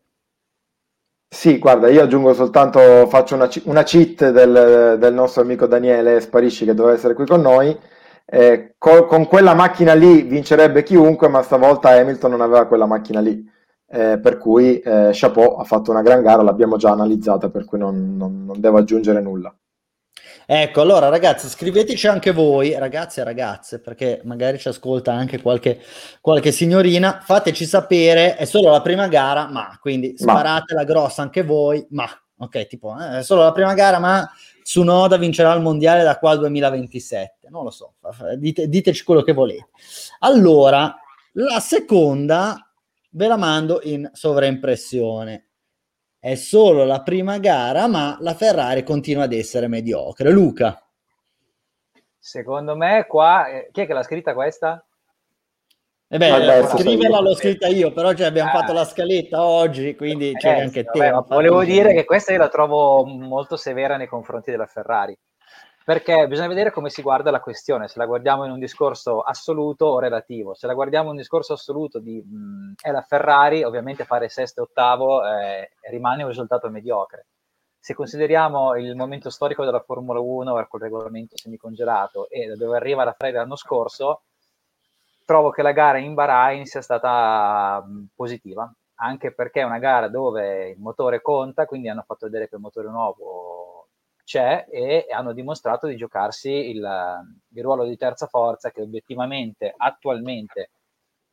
Sì, 1.27 1.57
guarda, 1.57 1.89
io 1.89 2.03
aggiungo 2.03 2.33
soltanto, 2.33 2.79
faccio 3.09 3.35
una, 3.35 3.49
una 3.63 3.83
cheat 3.83 4.29
del, 4.29 4.95
del, 4.97 5.13
nostro 5.13 5.41
amico 5.41 5.67
Daniele 5.67 6.21
Sparisci 6.21 6.63
che 6.63 6.73
doveva 6.73 6.95
essere 6.95 7.13
qui 7.13 7.25
con 7.25 7.41
noi. 7.41 7.77
Eh, 8.25 8.75
con, 8.77 9.05
con, 9.05 9.27
quella 9.27 9.53
macchina 9.53 9.93
lì 9.93 10.23
vincerebbe 10.23 10.83
chiunque, 10.83 11.27
ma 11.27 11.41
stavolta 11.41 11.89
Hamilton 11.89 12.31
non 12.31 12.41
aveva 12.41 12.65
quella 12.67 12.85
macchina 12.85 13.19
lì. 13.19 13.51
Eh, 13.87 14.19
per 14.19 14.37
cui 14.37 14.79
eh, 14.79 15.11
Chapeau 15.13 15.57
ha 15.57 15.63
fatto 15.63 15.91
una 15.91 16.01
gran 16.01 16.23
gara, 16.23 16.41
l'abbiamo 16.41 16.77
già 16.77 16.91
analizzata, 16.91 17.49
per 17.49 17.65
cui 17.65 17.77
non, 17.77 18.17
non, 18.17 18.45
non 18.45 18.59
devo 18.59 18.77
aggiungere 18.77 19.21
nulla. 19.21 19.53
Ecco, 20.45 20.81
allora 20.81 21.07
ragazzi, 21.07 21.47
scriveteci 21.47 22.07
anche 22.07 22.31
voi, 22.31 22.77
ragazzi 22.77 23.21
e 23.21 23.23
ragazze, 23.23 23.79
perché 23.79 24.19
magari 24.25 24.57
ci 24.57 24.67
ascolta 24.67 25.13
anche 25.13 25.41
qualche, 25.41 25.79
qualche 26.19 26.51
signorina, 26.51 27.21
fateci 27.23 27.65
sapere, 27.65 28.35
è 28.35 28.43
solo 28.43 28.71
la 28.71 28.81
prima 28.81 29.07
gara, 29.07 29.47
ma 29.47 29.77
quindi 29.79 30.17
sparatela 30.17 30.83
grossa 30.83 31.21
anche 31.21 31.43
voi, 31.43 31.85
ma 31.91 32.05
ok, 32.37 32.67
tipo, 32.67 32.93
eh, 32.99 33.19
è 33.19 33.23
solo 33.23 33.43
la 33.43 33.53
prima 33.53 33.73
gara, 33.73 33.99
ma 33.99 34.29
Tsunoda 34.63 35.17
vincerà 35.17 35.53
il 35.53 35.61
mondiale 35.61 36.03
da 36.03 36.17
qua 36.17 36.31
al 36.31 36.39
2027, 36.39 37.49
non 37.49 37.63
lo 37.63 37.69
so, 37.69 37.95
dite, 38.37 38.67
diteci 38.67 39.03
quello 39.03 39.21
che 39.21 39.33
volete. 39.33 39.69
Allora, 40.19 40.95
la 41.33 41.59
seconda 41.59 42.71
ve 43.09 43.27
la 43.27 43.37
mando 43.37 43.81
in 43.83 44.09
sovraimpressione. 44.11 45.47
È 46.17 46.35
solo 46.35 46.85
la 46.85 47.01
prima 47.01 47.37
gara, 47.37 47.87
ma 47.87 48.17
la 48.21 48.33
Ferrari 48.33 48.83
continua 48.83 49.23
ad 49.23 49.33
essere 49.33 49.67
mediocre. 49.67 50.31
Luca. 50.31 50.81
Secondo 52.17 52.77
me 52.77 53.05
qua, 53.05 53.47
eh, 53.47 53.69
chi 53.71 53.81
è 53.81 53.85
che 53.85 53.93
l'ha 53.93 54.03
scritta 54.03 54.33
questa? 54.33 54.85
Eh 56.13 56.19
beh, 56.19 56.29
vabbè, 56.29 56.67
scriverla 56.77 57.21
l'ho 57.21 57.33
scritta 57.33 57.65
io, 57.65 57.91
però 57.91 58.13
cioè, 58.13 58.27
abbiamo 58.27 58.51
ah. 58.51 58.59
fatto 58.59 58.71
la 58.71 58.85
scaletta 58.85 59.43
oggi, 59.43 59.95
quindi 59.95 60.29
eh, 60.29 60.33
c'è 60.33 60.59
anche 60.59 60.83
te. 60.83 61.09
volevo 61.27 61.63
dire 61.63 61.91
che 61.91 62.05
questa 62.05 62.31
io 62.31 62.37
la 62.37 62.49
trovo 62.49 63.03
molto 63.03 63.57
severa 63.57 63.97
nei 63.97 64.05
confronti 64.05 64.51
della 64.51 64.67
Ferrari, 64.67 65.17
perché 65.83 66.27
bisogna 66.27 66.49
vedere 66.49 66.69
come 66.69 66.91
si 66.91 67.01
guarda 67.01 67.31
la 67.31 67.39
questione, 67.39 67.87
se 67.87 67.97
la 67.97 68.05
guardiamo 68.05 68.45
in 68.45 68.51
un 68.51 68.59
discorso 68.59 69.21
assoluto 69.21 69.87
o 69.87 69.97
relativo. 69.97 70.53
Se 70.53 70.67
la 70.67 70.75
guardiamo 70.75 71.05
in 71.05 71.13
un 71.13 71.17
discorso 71.17 71.53
assoluto 71.53 71.97
di 71.97 72.21
mh, 72.21 72.73
è 72.79 72.91
la 72.91 73.01
Ferrari, 73.01 73.63
ovviamente 73.63 74.05
fare 74.05 74.29
sesto 74.29 74.59
e 74.59 74.63
ottavo 74.65 75.25
eh, 75.25 75.71
rimane 75.89 76.21
un 76.21 76.29
risultato 76.29 76.69
mediocre 76.69 77.25
se 77.79 77.95
consideriamo 77.95 78.77
il 78.77 78.95
momento 78.95 79.29
storico 79.29 79.65
della 79.65 79.81
Formula 79.81 80.19
1 80.19 80.67
col 80.69 80.79
regolamento 80.79 81.35
semicongelato 81.35 82.29
e 82.29 82.47
da 82.47 82.55
dove 82.55 82.77
arriva 82.77 83.03
la 83.03 83.11
Ferrari 83.11 83.35
l'anno 83.35 83.57
scorso, 83.57 84.21
trovo 85.25 85.49
che 85.49 85.61
la 85.61 85.71
gara 85.71 85.97
in 85.97 86.13
Bahrain 86.13 86.65
sia 86.65 86.81
stata 86.81 87.83
positiva, 88.15 88.71
anche 88.95 89.33
perché 89.33 89.61
è 89.61 89.65
una 89.65 89.79
gara 89.79 90.07
dove 90.07 90.69
il 90.69 90.79
motore 90.79 91.21
conta, 91.21 91.65
quindi 91.65 91.89
hanno 91.89 92.03
fatto 92.05 92.25
vedere 92.25 92.47
che 92.47 92.55
il 92.55 92.61
motore 92.61 92.89
nuovo 92.89 93.87
c'è 94.23 94.65
e 94.69 95.07
hanno 95.11 95.33
dimostrato 95.33 95.87
di 95.87 95.97
giocarsi 95.97 96.49
il, 96.49 97.21
il 97.49 97.63
ruolo 97.63 97.83
di 97.85 97.97
terza 97.97 98.25
forza 98.27 98.71
che 98.71 98.81
obiettivamente 98.81 99.73
attualmente 99.75 100.71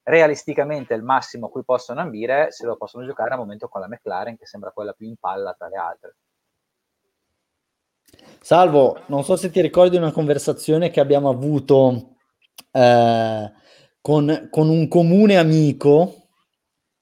realisticamente 0.02 0.94
il 0.94 1.02
massimo 1.02 1.46
a 1.46 1.50
cui 1.50 1.62
possono 1.62 2.00
ambire 2.00 2.50
se 2.50 2.66
lo 2.66 2.76
possono 2.76 3.04
giocare 3.04 3.30
al 3.32 3.38
momento 3.38 3.68
con 3.68 3.80
la 3.80 3.88
McLaren 3.88 4.36
che 4.36 4.46
sembra 4.46 4.70
quella 4.70 4.92
più 4.92 5.06
in 5.06 5.16
palla 5.16 5.54
tra 5.56 5.68
le 5.68 5.76
altre. 5.76 6.16
Salvo, 8.40 9.02
non 9.06 9.22
so 9.22 9.36
se 9.36 9.50
ti 9.50 9.60
ricordi 9.60 9.96
una 9.96 10.10
conversazione 10.10 10.90
che 10.90 10.98
abbiamo 10.98 11.28
avuto 11.28 12.16
eh, 12.72 13.52
con, 14.00 14.48
con 14.50 14.68
un 14.68 14.88
comune 14.88 15.36
amico 15.36 16.28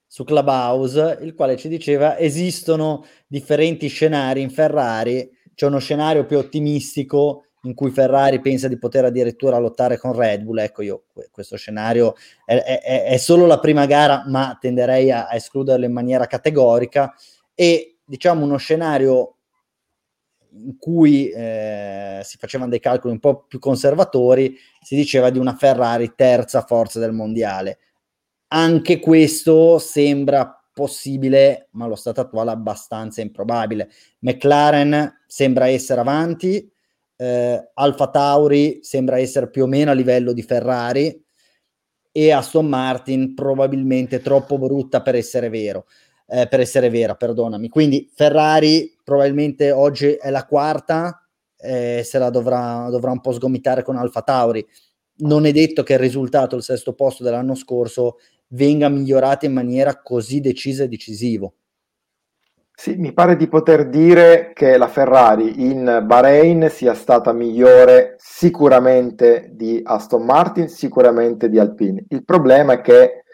su 0.07 0.25
Clubhouse, 0.25 1.19
il 1.23 1.35
quale 1.35 1.57
ci 1.57 1.69
diceva 1.69 2.19
esistono 2.19 3.05
differenti 3.27 3.89
scenari 3.89 4.41
in 4.41 4.51
Ferrari, 4.51 5.31
c'è 5.55 5.67
uno 5.67 5.79
scenario 5.79 6.25
più 6.25 6.39
ottimistico 6.39 7.45
in 7.63 7.75
cui 7.75 7.91
Ferrari 7.91 8.41
pensa 8.41 8.69
di 8.69 8.79
poter 8.79 9.05
addirittura 9.05 9.59
lottare 9.59 9.99
con 9.99 10.15
Red 10.15 10.43
Bull. 10.43 10.59
Ecco, 10.59 10.83
io 10.83 11.05
questo 11.31 11.57
scenario 11.57 12.15
è, 12.45 12.57
è, 12.57 13.05
è 13.05 13.17
solo 13.17 13.47
la 13.47 13.59
prima 13.59 13.85
gara, 13.85 14.25
ma 14.27 14.57
tenderei 14.61 15.11
a, 15.11 15.27
a, 15.27 15.35
escluderlo 15.35 15.85
in 15.85 15.93
maniera 15.93 16.27
categorica. 16.27 17.13
E 17.55 17.99
diciamo 18.05 18.45
uno 18.45 18.57
scenario 18.57 19.38
in 20.65 20.77
cui 20.79 21.29
eh, 21.31 22.21
si 22.25 22.37
facevano 22.39 22.71
dei 22.71 22.81
calcoli 22.81 23.13
un 23.13 23.21
po' 23.21 23.45
più 23.47 23.59
conservatori, 23.59 24.57
si 24.81 24.97
diceva 24.97 25.31
di 25.31 25.39
una 25.39 25.55
Ferrari 25.55 26.13
terza 26.17 26.63
forza 26.63 26.99
del 26.99 27.13
mondiale. 27.13 27.79
Anche 28.49 28.99
questo 28.99 29.79
sembra 29.79 30.53
possibile, 30.73 31.69
ma 31.73 31.85
allo 31.85 31.97
stato 31.97 32.21
attuale 32.21 32.51
abbastanza 32.51 33.21
improbabile. 33.21 33.91
McLaren 34.21 35.23
sembra 35.27 35.69
essere 35.69 36.01
avanti, 36.01 36.71
eh, 37.17 37.71
Alfa 37.75 38.11
Tauri 38.11 38.79
sembra 38.83 39.19
essere 39.19 39.51
più 39.51 39.65
o 39.65 39.67
meno 39.67 39.91
a 39.91 39.95
livello 39.95 40.33
di 40.33 40.43
Ferrari 40.43 41.25
e 42.13 42.31
Aston 42.31 42.67
Martin 42.67 43.35
probabilmente 43.35 44.21
troppo 44.21 44.57
brutta 44.57 45.03
per 45.03 45.17
essere 45.17 45.49
vero 45.49 45.87
eh, 46.29 46.47
per 46.47 46.61
essere 46.61 46.91
vera, 46.91 47.15
perdonami. 47.15 47.69
Quindi 47.69 48.11
Ferrari 48.15 48.95
probabilmente 49.03 49.71
oggi 49.71 50.13
è 50.13 50.31
la 50.31 50.45
quarta, 50.45 51.27
eh, 51.57 52.03
se 52.05 52.19
la 52.19 52.31
dovrà, 52.31 52.89
dovrà 52.91 53.11
un 53.11 53.21
po' 53.21 53.33
sgomitare 53.33 53.83
con 53.83 53.97
Alfa 53.97 54.23
Tauri. 54.23 54.65
Non 55.21 55.47
è 55.47 55.53
detto 55.53 55.83
che 55.83 55.95
il 55.95 55.99
risultato, 55.99 56.55
il 56.55 56.63
sesto 56.63 56.93
posto 56.93 57.25
dell'anno 57.25 57.55
scorso, 57.55 58.19
venga 58.49 58.89
migliorato 58.89 59.47
in 59.47 59.53
maniera 59.53 60.01
così 60.01 60.41
decisa 60.41 60.85
e 60.85 60.89
decisivo. 60.89 61.55
Sì, 62.81 62.95
mi 62.95 63.13
pare 63.13 63.35
di 63.35 63.49
poter 63.49 63.89
dire 63.89 64.53
che 64.55 64.77
la 64.77 64.87
Ferrari 64.87 65.65
in 65.69 66.05
Bahrain 66.05 66.69
sia 66.71 66.95
stata 66.95 67.33
migliore 67.33 68.15
sicuramente 68.19 69.49
di 69.51 69.81
Aston 69.83 70.25
Martin, 70.25 70.69
sicuramente 70.69 71.49
di 71.49 71.59
Alpine. 71.59 72.05
Il 72.11 72.25
problema 72.25 72.75
è 72.75 72.81
che 72.81 73.25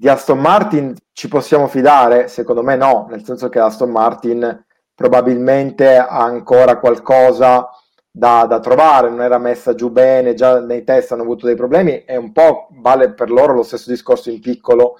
di 0.00 0.08
Aston 0.08 0.38
Martin 0.38 0.94
ci 1.12 1.28
possiamo 1.28 1.66
fidare? 1.66 2.28
Secondo 2.28 2.62
me 2.62 2.74
no, 2.74 3.06
nel 3.10 3.22
senso 3.22 3.50
che 3.50 3.58
Aston 3.58 3.90
Martin 3.90 4.64
probabilmente 4.94 5.98
ha 5.98 6.24
ancora 6.24 6.78
qualcosa 6.78 7.68
da, 8.10 8.46
da, 8.48 8.60
trovare, 8.60 9.10
non 9.10 9.20
era 9.20 9.36
messa 9.36 9.74
giù 9.74 9.90
bene, 9.90 10.32
già 10.32 10.58
nei 10.60 10.84
test 10.84 11.12
hanno 11.12 11.20
avuto 11.20 11.44
dei 11.44 11.54
problemi 11.54 12.02
e 12.04 12.16
un 12.16 12.32
po' 12.32 12.68
vale 12.78 13.12
per 13.12 13.30
loro 13.30 13.52
lo 13.52 13.62
stesso 13.62 13.90
discorso 13.90 14.30
in 14.30 14.40
piccolo 14.40 14.96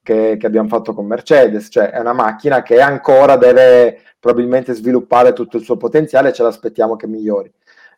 che, 0.00 0.36
che 0.38 0.46
abbiamo 0.46 0.68
fatto 0.68 0.94
con 0.94 1.04
Mercedes, 1.04 1.66
cioè 1.68 1.90
è 1.90 1.98
una 1.98 2.12
macchina 2.12 2.62
che 2.62 2.80
ancora 2.80 3.34
deve 3.34 4.02
probabilmente 4.20 4.72
sviluppare 4.72 5.32
tutto 5.32 5.56
il 5.56 5.64
suo 5.64 5.76
potenziale 5.76 6.28
e 6.28 6.32
ce 6.32 6.44
l'aspettiamo 6.44 6.94
che 6.94 7.08
migliori. 7.08 7.52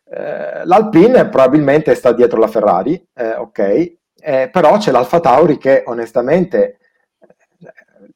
Eh, 0.09 0.65
L'Alpine 0.65 1.29
probabilmente 1.29 1.93
sta 1.93 2.13
dietro 2.13 2.39
la 2.39 2.47
Ferrari, 2.47 3.07
eh, 3.13 3.35
ok, 3.35 3.97
eh, 4.19 4.49
però 4.51 4.77
c'è 4.77 4.91
l'Alfa 4.91 5.19
Tauri 5.19 5.57
che 5.57 5.83
onestamente 5.85 6.79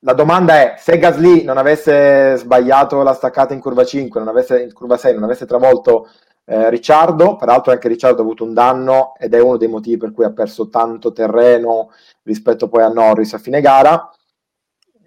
la 0.02 0.14
domanda 0.14 0.56
è 0.56 0.76
se 0.78 0.98
Gasly 0.98 1.44
non 1.44 1.58
avesse 1.58 2.36
sbagliato 2.38 3.04
la 3.04 3.14
staccata 3.14 3.54
in 3.54 3.60
curva 3.60 3.86
5, 3.86 4.20
non 4.20 4.30
avesse, 4.30 4.62
in 4.62 4.74
curva 4.74 4.98
6, 4.98 5.14
non 5.14 5.24
avesse 5.24 5.46
travolto 5.46 6.10
eh, 6.46 6.70
Ricciardo, 6.70 7.36
peraltro 7.36 7.72
anche 7.72 7.88
Ricciardo 7.88 8.22
ha 8.22 8.24
avuto 8.24 8.44
un 8.44 8.54
danno 8.54 9.14
ed 9.18 9.34
è 9.34 9.40
uno 9.40 9.58
dei 9.58 9.68
motivi 9.68 9.98
per 9.98 10.12
cui 10.12 10.26
ha 10.26 10.32
perso 10.32 10.70
tanto 10.70 11.12
terreno 11.12 11.92
rispetto 12.24 12.68
poi 12.68 12.84
a 12.84 12.90
Norris 12.90 13.34
a 13.34 13.38
fine 13.38 13.62
gara. 13.62 14.10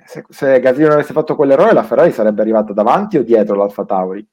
Se, 0.07 0.25
se 0.29 0.61
Gasly 0.61 0.83
non 0.83 0.93
avesse 0.93 1.13
fatto 1.13 1.35
quell'errore, 1.35 1.73
la 1.73 1.83
Ferrari 1.83 2.13
sarebbe 2.13 2.43
arrivata 2.43 2.73
davanti 2.73 3.17
o 3.17 3.25
dietro 3.25 3.57
l'Alfa 3.57 3.85
Tauri? 3.85 4.27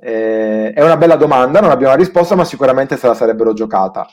Eh, 0.00 0.72
è 0.72 0.82
una 0.82 0.96
bella 0.96 1.16
domanda, 1.16 1.60
non 1.60 1.70
abbiamo 1.70 1.92
una 1.92 2.02
risposta, 2.02 2.34
ma 2.34 2.44
sicuramente 2.44 2.96
se 2.96 3.06
la 3.06 3.14
sarebbero 3.14 3.52
giocata. 3.52 4.06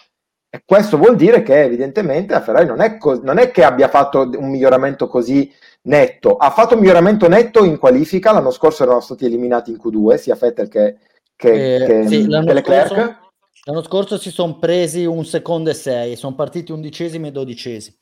E 0.56 0.62
questo 0.66 0.98
vuol 0.98 1.18
dire 1.18 1.44
che 1.44 1.64
evidentemente 1.64 2.34
la 2.34 2.42
Ferrari 2.42 2.66
non 2.66 2.80
è, 2.80 2.98
co- 2.98 3.20
non 3.22 3.40
è, 3.40 3.52
che 3.52 3.66
abbia 3.66 3.90
fatto 3.90 4.22
un 4.22 4.50
miglioramento 4.50 5.10
così 5.10 5.54
netto, 5.82 6.38
ha 6.38 6.50
fatto 6.50 6.76
un 6.76 6.80
miglioramento 6.80 7.28
netto 7.28 7.66
in 7.66 7.78
qualifica, 7.78 8.32
l'anno 8.32 8.52
scorso 8.52 8.84
erano 8.84 9.02
stati 9.02 9.26
eliminati 9.26 9.72
in 9.72 9.78
Q2 9.84 10.16
sia 10.16 10.36
Vettel 10.36 10.70
che, 10.70 10.96
che, 11.36 11.76
eh, 11.76 11.86
che, 11.86 12.08
sì, 12.08 12.28
l'anno 12.30 12.54
Leclerc. 12.54 12.88
Scorso, 12.88 13.18
l'anno 13.66 13.84
scorso 13.84 14.18
si 14.18 14.32
sono 14.32 14.58
presi 14.58 15.04
un 15.04 15.26
secondo 15.26 15.70
e 15.70 15.74
sei, 15.74 16.16
sono 16.16 16.36
partiti 16.36 16.72
undicesimi 16.72 17.28
e 17.28 17.32
dodicesimi. 17.32 17.98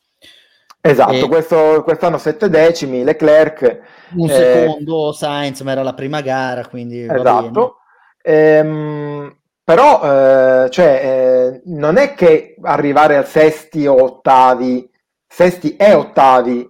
Esatto, 0.80 1.26
e... 1.26 1.28
questo, 1.28 1.82
quest'anno 1.84 2.20
sette 2.20 2.50
decimi, 2.50 3.04
Leclerc. 3.04 3.80
Un 4.16 4.30
eh, 4.30 4.34
secondo 4.34 5.12
Sainz, 5.12 5.62
ma 5.62 5.72
era 5.72 5.82
la 5.82 5.96
prima 5.96 6.22
gara, 6.22 6.68
quindi... 6.68 7.02
Esatto. 7.04 7.78
Ehm, 8.22 9.36
però, 9.64 10.66
eh, 10.66 10.70
cioè, 10.70 11.02
eh, 11.04 11.62
non 11.66 11.98
è 11.98 12.14
che 12.14 12.56
arrivare 12.62 13.16
al 13.16 13.26
sesti 13.26 13.88
o 13.88 14.02
ottavi, 14.02 14.90
sesti 15.26 15.78
e 15.78 15.94
ottavi, 15.94 16.70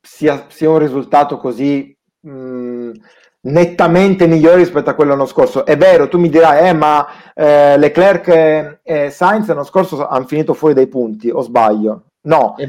sia, 0.00 0.46
sia 0.48 0.70
un 0.70 0.78
risultato 0.78 1.38
così 1.38 1.96
mh, 2.20 2.30
mm, 2.30 2.92
nettamente 3.40 4.26
migliore 4.26 4.56
rispetto 4.56 4.90
a 4.90 4.94
quello 4.94 5.10
l'anno 5.10 5.26
scorso. 5.26 5.66
È 5.66 5.76
vero, 5.76 6.08
tu 6.08 6.18
mi 6.18 6.28
dirai, 6.28 6.68
eh, 6.68 6.72
ma 6.72 7.06
eh, 7.34 7.76
Leclerc 7.78 8.78
e, 8.82 9.10
Sainz 9.10 9.48
l'anno 9.48 9.64
scorso 9.64 10.06
hanno 10.06 10.26
finito 10.26 10.54
fuori 10.54 10.74
dai 10.74 10.86
punti, 10.86 11.30
o 11.30 11.40
sbaglio? 11.40 12.04
No, 12.22 12.56
eh, 12.56 12.66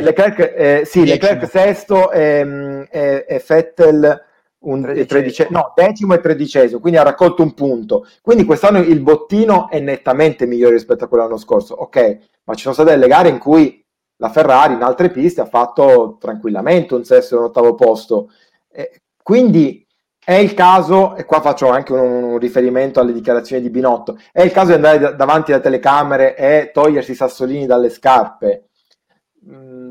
Leclerc, 0.00 0.52
eh, 0.54 0.82
sì, 0.84 1.06
Leclerc 1.06 1.48
sesto 1.48 2.10
e, 2.12 2.86
e, 2.90 3.24
e 3.26 3.44
Vettel 3.44 4.22
un 4.62 5.04
tredicesimo. 5.06 5.58
no, 5.58 5.72
decimo 5.74 6.14
e 6.14 6.20
tredicesimo, 6.20 6.80
quindi 6.80 6.98
ha 6.98 7.02
raccolto 7.02 7.42
un 7.42 7.54
punto. 7.54 8.06
Quindi 8.20 8.44
quest'anno 8.44 8.78
il 8.78 9.00
bottino 9.00 9.68
è 9.68 9.80
nettamente 9.80 10.46
migliore 10.46 10.74
rispetto 10.74 11.04
a 11.04 11.08
quello 11.08 11.24
dell'anno 11.24 11.40
scorso. 11.40 11.74
Ok, 11.74 12.18
ma 12.44 12.54
ci 12.54 12.62
sono 12.62 12.74
state 12.74 12.90
delle 12.90 13.08
gare 13.08 13.28
in 13.28 13.38
cui 13.38 13.84
la 14.16 14.30
Ferrari 14.30 14.74
in 14.74 14.82
altre 14.82 15.10
piste 15.10 15.40
ha 15.40 15.46
fatto 15.46 16.16
tranquillamente 16.20 16.94
un 16.94 17.04
sesto 17.04 17.34
e 17.34 17.38
un 17.38 17.44
ottavo 17.44 17.74
posto. 17.74 18.30
Eh, 18.70 19.02
quindi 19.22 19.84
è 20.24 20.34
il 20.34 20.54
caso, 20.54 21.16
e 21.16 21.24
qua 21.24 21.40
faccio 21.40 21.68
anche 21.68 21.92
un, 21.92 22.22
un, 22.22 22.38
riferimento 22.38 23.00
alle 23.00 23.12
dichiarazioni 23.12 23.60
di 23.60 23.70
Binotto, 23.70 24.18
è 24.30 24.42
il 24.42 24.52
caso 24.52 24.68
di 24.68 24.74
andare 24.74 25.16
davanti 25.16 25.52
alle 25.52 25.62
telecamere 25.62 26.36
e 26.36 26.70
togliersi 26.72 27.10
i 27.10 27.16
sassolini 27.16 27.66
dalle 27.66 27.90
scarpe 27.90 28.68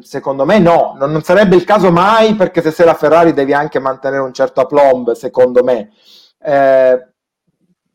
secondo 0.01 0.45
me 0.45 0.59
no, 0.59 0.95
non, 0.97 1.11
non, 1.11 1.21
sarebbe 1.21 1.55
il 1.55 1.65
caso 1.65 1.91
mai 1.91 2.35
perché 2.35 2.61
se 2.61 2.71
sei 2.71 2.85
la 2.85 2.93
Ferrari 2.93 3.33
devi 3.33 3.53
anche 3.53 3.79
mantenere 3.79 4.21
un 4.21 4.33
certo 4.33 4.61
aplomb, 4.61 5.11
secondo 5.11 5.63
me. 5.63 5.91
Eh, 6.39 7.09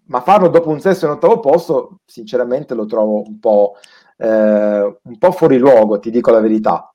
ma 0.08 0.20
farlo 0.20 0.48
dopo 0.48 0.68
un 0.68 0.80
sesto 0.80 1.06
e 1.06 1.08
un 1.08 1.14
ottavo 1.16 1.40
posto, 1.40 1.98
sinceramente 2.04 2.74
lo 2.74 2.86
trovo 2.86 3.22
un 3.26 3.38
po', 3.40 3.76
eh, 4.18 4.98
un 5.02 5.18
po' 5.18 5.32
fuori 5.32 5.58
luogo, 5.58 5.98
ti 5.98 6.10
dico 6.10 6.30
la 6.30 6.40
verità. 6.40 6.92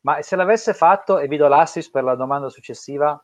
Ma 0.00 0.20
se 0.22 0.36
l'avesse 0.36 0.74
fatto, 0.74 1.18
e 1.18 1.28
vi 1.28 1.36
do 1.36 1.48
l'assist 1.48 1.90
per 1.90 2.04
la 2.04 2.14
domanda 2.14 2.48
successiva, 2.48 3.20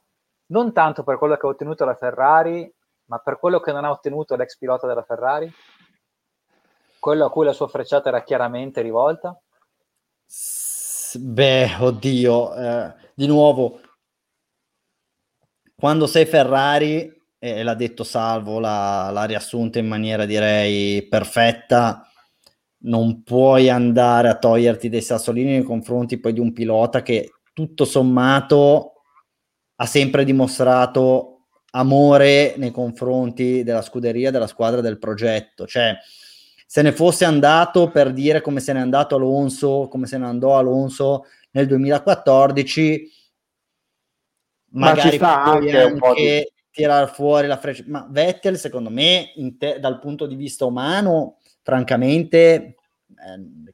non 0.47 0.73
tanto 0.73 1.03
per 1.03 1.19
quello 1.19 1.37
che 1.37 1.47
ha 1.47 1.51
ottenuto 1.51 1.85
la 1.85 1.95
Ferrari, 1.95 2.73
ma 3.07 3.19
per 3.19 3.39
quello 3.39 3.61
che 3.61 3.73
non 3.73 3.85
ha 3.85 3.91
ottenuto 3.91 4.37
l'ex 4.37 4.57
pilota 4.57 4.87
della 4.87 5.03
Ferrari? 5.03 5.53
Quello 6.99 7.27
a 7.27 7.31
cui 7.31 7.45
la 7.45 7.53
sua 7.53 7.69
frecciata 7.69 8.09
era 8.09 8.23
chiaramente 8.23 8.81
rivolta? 8.81 9.39
Beh, 11.15 11.77
oddio, 11.79 12.55
eh, 12.55 12.95
di 13.15 13.27
nuovo, 13.27 13.81
quando 15.75 16.07
sei 16.07 16.25
Ferrari, 16.25 17.13
e 17.39 17.63
l'ha 17.63 17.75
detto 17.75 18.03
Salvo, 18.03 18.59
l'ha, 18.59 19.11
l'ha 19.11 19.25
riassunta 19.25 19.79
in 19.79 19.89
maniera 19.89 20.25
direi 20.25 21.07
perfetta, 21.07 22.09
non 22.85 23.23
puoi 23.23 23.69
andare 23.69 24.29
a 24.29 24.39
toglierti 24.39 24.89
dei 24.89 25.03
sassolini 25.03 25.51
nei 25.53 25.63
confronti 25.63 26.19
poi 26.19 26.33
di 26.33 26.41
un 26.41 26.53
pilota 26.53 27.03
che 27.03 27.33
tutto 27.53 27.85
sommato 27.85 28.93
ha 29.77 29.87
sempre 29.87 30.25
dimostrato 30.25 31.49
amore 31.73 32.55
nei 32.57 32.71
confronti 32.71 33.63
della 33.63 33.83
scuderia, 33.83 34.31
della 34.31 34.47
squadra, 34.47 34.81
del 34.81 34.99
progetto. 34.99 35.67
Cioè, 35.67 35.97
se 36.73 36.81
ne 36.81 36.93
fosse 36.93 37.27
andato 37.27 37.91
per 37.91 38.15
dire 38.15 38.41
come 38.41 38.59
se 38.59 38.73
n'è 38.73 38.81
andato 38.81 39.17
Alonso, 39.17 39.89
come 39.91 40.07
se 40.07 40.17
ne 40.17 40.25
andò 40.25 40.57
Alonso 40.57 41.27
nel 41.51 41.67
2014, 41.67 43.13
magari 44.71 45.19
Ma 45.19 45.45
anche, 45.45 45.79
anche 45.79 46.15
di... 46.15 46.53
tirare 46.71 47.09
fuori 47.09 47.47
la 47.47 47.59
freccia. 47.59 47.85
Ma 47.89 48.07
Vettel, 48.09 48.57
secondo 48.57 48.89
me, 48.89 49.35
te, 49.59 49.81
dal 49.81 49.99
punto 49.99 50.25
di 50.25 50.35
vista 50.35 50.65
umano, 50.65 51.41
francamente, 51.61 52.33
eh, 52.43 52.75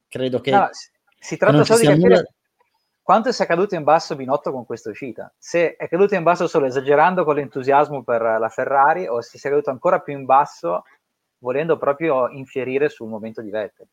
credo 0.08 0.40
che... 0.40 0.50
No, 0.50 0.68
si 1.20 1.36
tratta 1.36 1.62
solo 1.62 1.78
di 1.78 1.86
capire 1.86 2.02
nulla... 2.02 2.22
quanto 3.00 3.30
sia 3.30 3.46
caduto 3.46 3.76
in 3.76 3.84
basso 3.84 4.16
Binotto 4.16 4.50
con 4.50 4.66
questa 4.66 4.90
uscita. 4.90 5.32
Se 5.38 5.76
è 5.76 5.86
caduto 5.86 6.16
in 6.16 6.24
basso 6.24 6.48
solo 6.48 6.66
esagerando 6.66 7.22
con 7.22 7.36
l'entusiasmo 7.36 8.02
per 8.02 8.22
la 8.22 8.48
Ferrari 8.48 9.06
o 9.06 9.20
se 9.20 9.38
sia 9.38 9.50
caduto 9.50 9.70
ancora 9.70 10.00
più 10.00 10.14
in 10.14 10.24
basso 10.24 10.82
volendo 11.38 11.78
proprio 11.78 12.28
infierire 12.28 12.88
sul 12.88 13.08
momento 13.08 13.42
di 13.42 13.50
Vettel. 13.50 13.86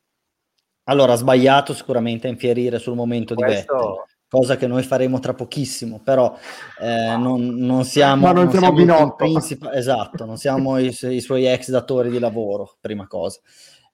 Allora, 0.85 1.13
ha 1.13 1.17
sbagliato 1.17 1.73
sicuramente 1.73 2.27
a 2.27 2.29
infierire 2.29 2.79
sul 2.79 2.95
momento 2.95 3.33
Questo... 3.33 3.73
di 3.73 3.79
Vettel, 3.79 4.03
cosa 4.27 4.57
che 4.57 4.67
noi 4.67 4.83
faremo 4.83 5.19
tra 5.19 5.33
pochissimo, 5.33 6.01
però 6.03 6.37
eh, 6.81 7.15
non, 7.17 7.55
non, 7.55 7.85
siamo... 7.85 8.25
Ma 8.25 8.31
non, 8.31 8.45
non 8.45 8.53
siamo, 8.53 8.77
siamo 8.77 9.15
princip- 9.15 9.69
esatto, 9.73 10.25
non 10.25 10.37
siamo 10.37 10.77
i, 10.77 10.87
i, 10.87 11.21
suoi 11.21 11.47
ex 11.47 11.69
datori 11.69 12.09
di 12.09 12.19
lavoro, 12.19 12.75
prima 12.79 13.07
cosa. 13.07 13.39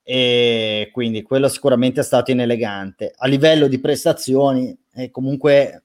E 0.04 0.89
quindi 0.91 1.22
quello 1.22 1.47
sicuramente 1.47 2.02
è 2.02 2.04
stato 2.04 2.32
inelegante. 2.32 3.14
A 3.16 3.28
livello 3.28 3.68
di 3.68 3.80
prestazioni, 3.80 4.76
eh, 4.93 5.12
comunque 5.12 5.84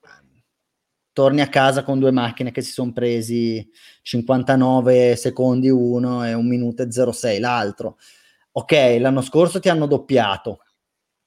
torni 1.16 1.40
a 1.40 1.48
casa 1.48 1.82
con 1.82 1.98
due 1.98 2.10
macchine 2.10 2.50
che 2.50 2.60
si 2.60 2.72
sono 2.72 2.92
presi 2.92 3.66
59 4.02 5.16
secondi 5.16 5.70
uno 5.70 6.22
e 6.26 6.34
un 6.34 6.46
minuto 6.46 6.82
e 6.82 6.88
06 6.90 7.38
l'altro. 7.38 7.96
Ok, 8.52 8.96
l'anno 9.00 9.22
scorso 9.22 9.58
ti 9.58 9.70
hanno 9.70 9.86
doppiato, 9.86 10.58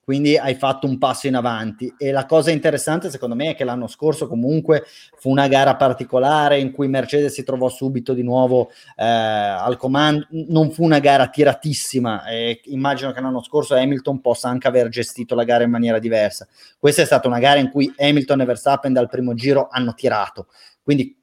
quindi 0.10 0.40
hai 0.40 0.56
fatto 0.56 0.88
un 0.88 0.98
passo 0.98 1.28
in 1.28 1.36
avanti 1.36 1.94
e 1.96 2.10
la 2.10 2.26
cosa 2.26 2.50
interessante 2.50 3.12
secondo 3.12 3.36
me 3.36 3.52
è 3.52 3.56
che 3.56 3.64
l'anno 3.64 3.86
scorso 3.86 4.28
comunque 4.28 4.84
fu 5.16 5.30
una 5.30 5.48
gara 5.48 5.76
particolare 5.76 6.58
in 6.60 6.72
cui 6.72 6.88
Mercedes 6.88 7.32
si 7.32 7.44
trovò 7.44 7.70
subito 7.70 8.16
di 8.16 8.24
nuovo 8.24 8.72
eh, 8.96 9.06
al 9.06 9.78
comando, 9.78 10.26
non 10.48 10.72
fu 10.72 10.84
una 10.84 10.98
gara 10.98 11.28
tiratissima 11.28 12.26
e 12.26 12.60
immagino 12.64 13.12
che 13.12 13.22
l'anno 13.22 13.44
scorso 13.44 13.76
Hamilton 13.76 14.20
possa 14.20 14.50
anche 14.50 14.68
aver 14.68 14.90
gestito 14.90 15.36
la 15.36 15.44
gara 15.44 15.64
in 15.64 15.70
maniera 15.70 16.00
diversa. 16.00 16.48
Questa 16.80 17.04
è 17.04 17.06
stata 17.06 17.28
una 17.28 17.38
gara 17.38 17.60
in 17.60 17.70
cui 17.70 17.94
Hamilton 17.96 18.42
e 18.42 18.46
Verstappen 18.46 18.92
dal 18.92 19.10
primo 19.10 19.36
giro 19.36 19.68
hanno 19.70 19.94
tirato, 19.94 20.48
quindi 20.82 21.16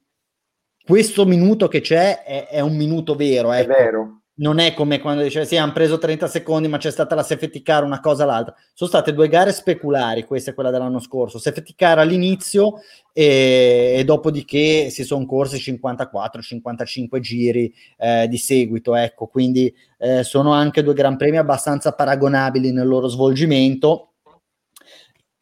questo 0.84 1.26
minuto 1.26 1.66
che 1.66 1.80
c'è 1.80 2.22
è, 2.22 2.46
è 2.46 2.60
un 2.60 2.76
minuto 2.76 3.16
vero. 3.16 3.50
Ecco. 3.50 3.72
È 3.72 3.76
vero 3.82 4.20
non 4.38 4.58
è 4.58 4.74
come 4.74 5.00
quando 5.00 5.22
dice 5.22 5.46
sì, 5.46 5.56
hanno 5.56 5.72
preso 5.72 5.98
30 5.98 6.26
secondi, 6.26 6.68
ma 6.68 6.76
c'è 6.78 6.90
stata 6.90 7.14
la 7.14 7.22
safety 7.22 7.62
car, 7.62 7.84
una 7.84 8.00
cosa 8.00 8.24
l'altra. 8.24 8.54
Sono 8.74 8.90
state 8.90 9.14
due 9.14 9.28
gare 9.28 9.52
speculari, 9.52 10.24
questa 10.24 10.50
è 10.50 10.54
quella 10.54 10.70
dell'anno 10.70 10.98
scorso. 10.98 11.38
Safety 11.38 11.74
car 11.74 11.98
all'inizio 11.98 12.80
e, 13.12 13.94
e 13.96 14.04
dopodiché 14.04 14.90
si 14.90 15.04
sono 15.04 15.24
corsi 15.24 15.56
54-55 15.56 17.18
giri 17.20 17.72
eh, 17.96 18.26
di 18.28 18.36
seguito. 18.36 18.94
Ecco, 18.94 19.26
quindi 19.26 19.74
eh, 19.98 20.22
sono 20.22 20.52
anche 20.52 20.82
due 20.82 20.94
gran 20.94 21.16
premi 21.16 21.38
abbastanza 21.38 21.92
paragonabili 21.92 22.72
nel 22.72 22.86
loro 22.86 23.08
svolgimento. 23.08 24.12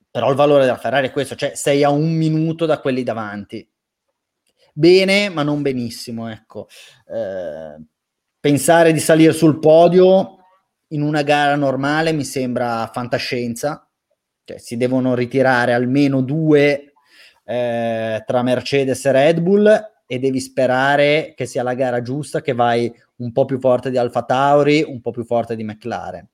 Però 0.09 0.31
il 0.31 0.37
valore 0.37 0.65
della 0.65 0.77
Ferrari 0.77 1.09
è 1.09 1.13
questo, 1.13 1.35
cioè 1.35 1.57
sei 1.57 1.83
a 1.83 1.91
un 1.91 2.13
minuto 2.13 2.67
da 2.67 2.79
quelli 2.79 3.03
davanti. 3.03 3.69
Bene, 4.73 5.29
ma 5.29 5.43
non 5.43 5.63
benissimo, 5.63 6.29
ecco. 6.29 6.69
Eh, 7.09 7.94
pensare 8.45 8.93
di 8.93 9.01
salire 9.01 9.33
sul 9.33 9.59
podio 9.59 10.37
in 10.89 11.01
una 11.01 11.23
gara 11.23 11.57
normale 11.57 12.13
mi 12.13 12.25
sembra 12.25 12.91
fantascienza. 12.93 13.89
Cioè, 14.45 14.59
si 14.59 14.77
devono 14.77 15.15
ritirare 15.15 15.73
almeno 15.73 16.21
due 16.21 16.93
eh, 17.43 18.23
tra 18.27 18.43
Mercedes 18.43 19.03
e 19.07 19.13
Red 19.13 19.41
Bull 19.41 19.93
e 20.07 20.19
devi 20.19 20.41
sperare 20.41 21.33
che 21.35 21.47
sia 21.47 21.63
la 21.63 21.73
gara 21.73 22.03
giusta, 22.03 22.43
che 22.43 22.53
vai 22.53 22.95
un 23.17 23.33
po' 23.33 23.47
più 23.47 23.59
forte 23.59 23.89
di 23.89 23.97
Alfa 23.97 24.25
Tauri, 24.25 24.85
un 24.87 25.01
po' 25.01 25.11
più 25.11 25.25
forte 25.25 25.57
di 25.57 25.65
McLaren. 25.65 26.29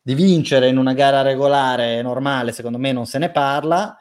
Di 0.00 0.14
vincere 0.14 0.68
in 0.68 0.76
una 0.76 0.92
gara 0.92 1.22
regolare 1.22 2.00
normale, 2.02 2.52
secondo 2.52 2.78
me 2.78 2.92
non 2.92 3.06
se 3.06 3.18
ne 3.18 3.32
parla 3.32 3.98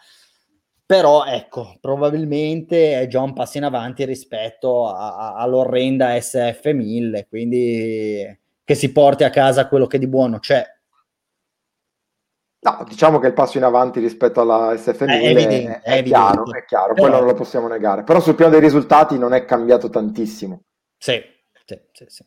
però 0.88 1.26
ecco, 1.26 1.76
probabilmente 1.82 2.98
è 2.98 3.08
già 3.08 3.20
un 3.20 3.34
passo 3.34 3.58
in 3.58 3.66
avanti 3.66 4.06
rispetto 4.06 4.88
a, 4.88 5.18
a, 5.18 5.36
all'orrenda 5.36 6.16
SF1000, 6.16 7.28
quindi 7.28 8.40
che 8.64 8.74
si 8.74 8.94
porti 8.94 9.26
a 9.26 9.30
casa 9.30 9.68
quello 9.68 9.86
che 9.86 10.00
di 10.00 10.08
buono 10.08 10.40
c'è. 10.40 10.66
No, 12.60 12.86
diciamo 12.88 13.20
che 13.20 13.28
il 13.28 13.34
passo 13.34 13.58
in 13.58 13.66
avanti 13.66 14.00
rispetto 14.00 14.40
alla 14.40 14.74
SF1000 14.76 15.08
è, 15.08 15.28
evidente, 15.28 15.82
è, 15.82 15.98
è 15.98 16.04
chiaro, 16.04 16.46
è 16.54 16.64
chiaro 16.64 16.94
Però... 16.94 17.02
quello 17.02 17.18
non 17.18 17.28
lo 17.28 17.34
possiamo 17.34 17.68
negare. 17.68 18.04
Però 18.04 18.22
sul 18.22 18.36
piano 18.36 18.52
dei 18.52 18.62
risultati 18.62 19.18
non 19.18 19.34
è 19.34 19.44
cambiato 19.44 19.90
tantissimo. 19.90 20.62
Sì, 20.98 21.22
sì, 21.66 21.78
sì, 21.92 22.06
sì. 22.08 22.24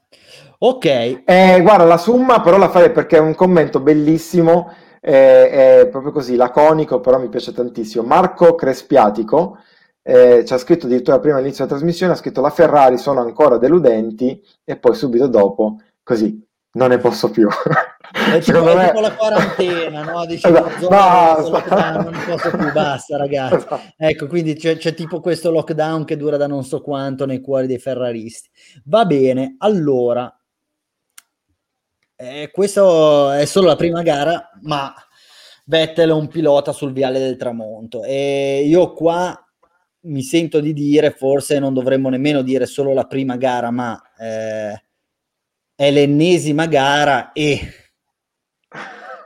Ok. 0.58 1.22
Eh, 1.24 1.60
guarda, 1.62 1.84
la 1.84 1.96
somma 1.96 2.42
però 2.42 2.58
la 2.58 2.68
farei 2.68 2.90
perché 2.90 3.16
è 3.16 3.20
un 3.20 3.34
commento 3.34 3.80
bellissimo 3.80 4.70
è, 5.00 5.80
è 5.80 5.88
proprio 5.88 6.12
così, 6.12 6.36
laconico, 6.36 7.00
però 7.00 7.18
mi 7.18 7.28
piace 7.28 7.52
tantissimo. 7.52 8.04
Marco 8.04 8.54
Crespiatico 8.54 9.58
eh, 10.02 10.44
ci 10.46 10.52
ha 10.52 10.58
scritto 10.58 10.86
addirittura 10.86 11.18
prima 11.18 11.36
all'inizio 11.36 11.64
della 11.64 11.76
trasmissione, 11.76 12.12
ha 12.12 12.16
scritto 12.16 12.40
la 12.40 12.50
Ferrari 12.50 12.98
sono 12.98 13.20
ancora 13.20 13.58
deludenti 13.58 14.42
e 14.64 14.76
poi 14.76 14.94
subito 14.94 15.26
dopo, 15.26 15.80
così, 16.02 16.46
non 16.72 16.90
ne 16.90 16.98
posso 16.98 17.30
più. 17.30 17.48
È 18.12 18.40
tipo, 18.40 18.66
è 18.66 18.86
tipo 18.86 19.00
la 19.00 19.14
quarantena, 19.14 20.02
no? 20.02 20.26
Dici, 20.26 20.46
esatto. 20.46 20.88
no, 20.88 22.02
non 22.02 22.12
ne 22.12 22.24
posso 22.26 22.50
più, 22.56 22.70
basta 22.72 23.16
ragazzi. 23.16 23.54
Esatto. 23.54 23.80
Ecco, 23.96 24.26
quindi 24.26 24.54
c'è, 24.54 24.76
c'è, 24.76 24.94
tipo 24.94 25.20
questo 25.20 25.50
lockdown 25.50 26.04
che 26.04 26.16
dura 26.16 26.36
da 26.36 26.48
non 26.48 26.64
so 26.64 26.80
quanto 26.80 27.24
nei 27.24 27.40
cuori 27.40 27.68
dei 27.68 27.78
ferraristi. 27.78 28.48
Va 28.86 29.04
bene, 29.04 29.54
allora, 29.58 30.32
eh, 32.20 32.50
questo 32.52 33.30
è 33.30 33.46
solo 33.46 33.68
la 33.68 33.76
prima 33.76 34.02
gara, 34.02 34.50
ma 34.62 34.92
Vettel 35.64 36.10
è 36.10 36.12
un 36.12 36.28
pilota 36.28 36.72
sul 36.72 36.92
viale 36.92 37.18
del 37.18 37.36
tramonto 37.36 38.04
e 38.04 38.62
io 38.66 38.92
qua 38.92 39.34
mi 40.02 40.22
sento 40.22 40.60
di 40.60 40.74
dire, 40.74 41.12
forse 41.12 41.58
non 41.58 41.72
dovremmo 41.72 42.10
nemmeno 42.10 42.42
dire 42.42 42.66
solo 42.66 42.92
la 42.92 43.06
prima 43.06 43.36
gara, 43.36 43.70
ma 43.70 43.98
eh, 44.18 44.84
è 45.74 45.90
l'ennesima 45.90 46.66
gara 46.66 47.32
e 47.32 47.60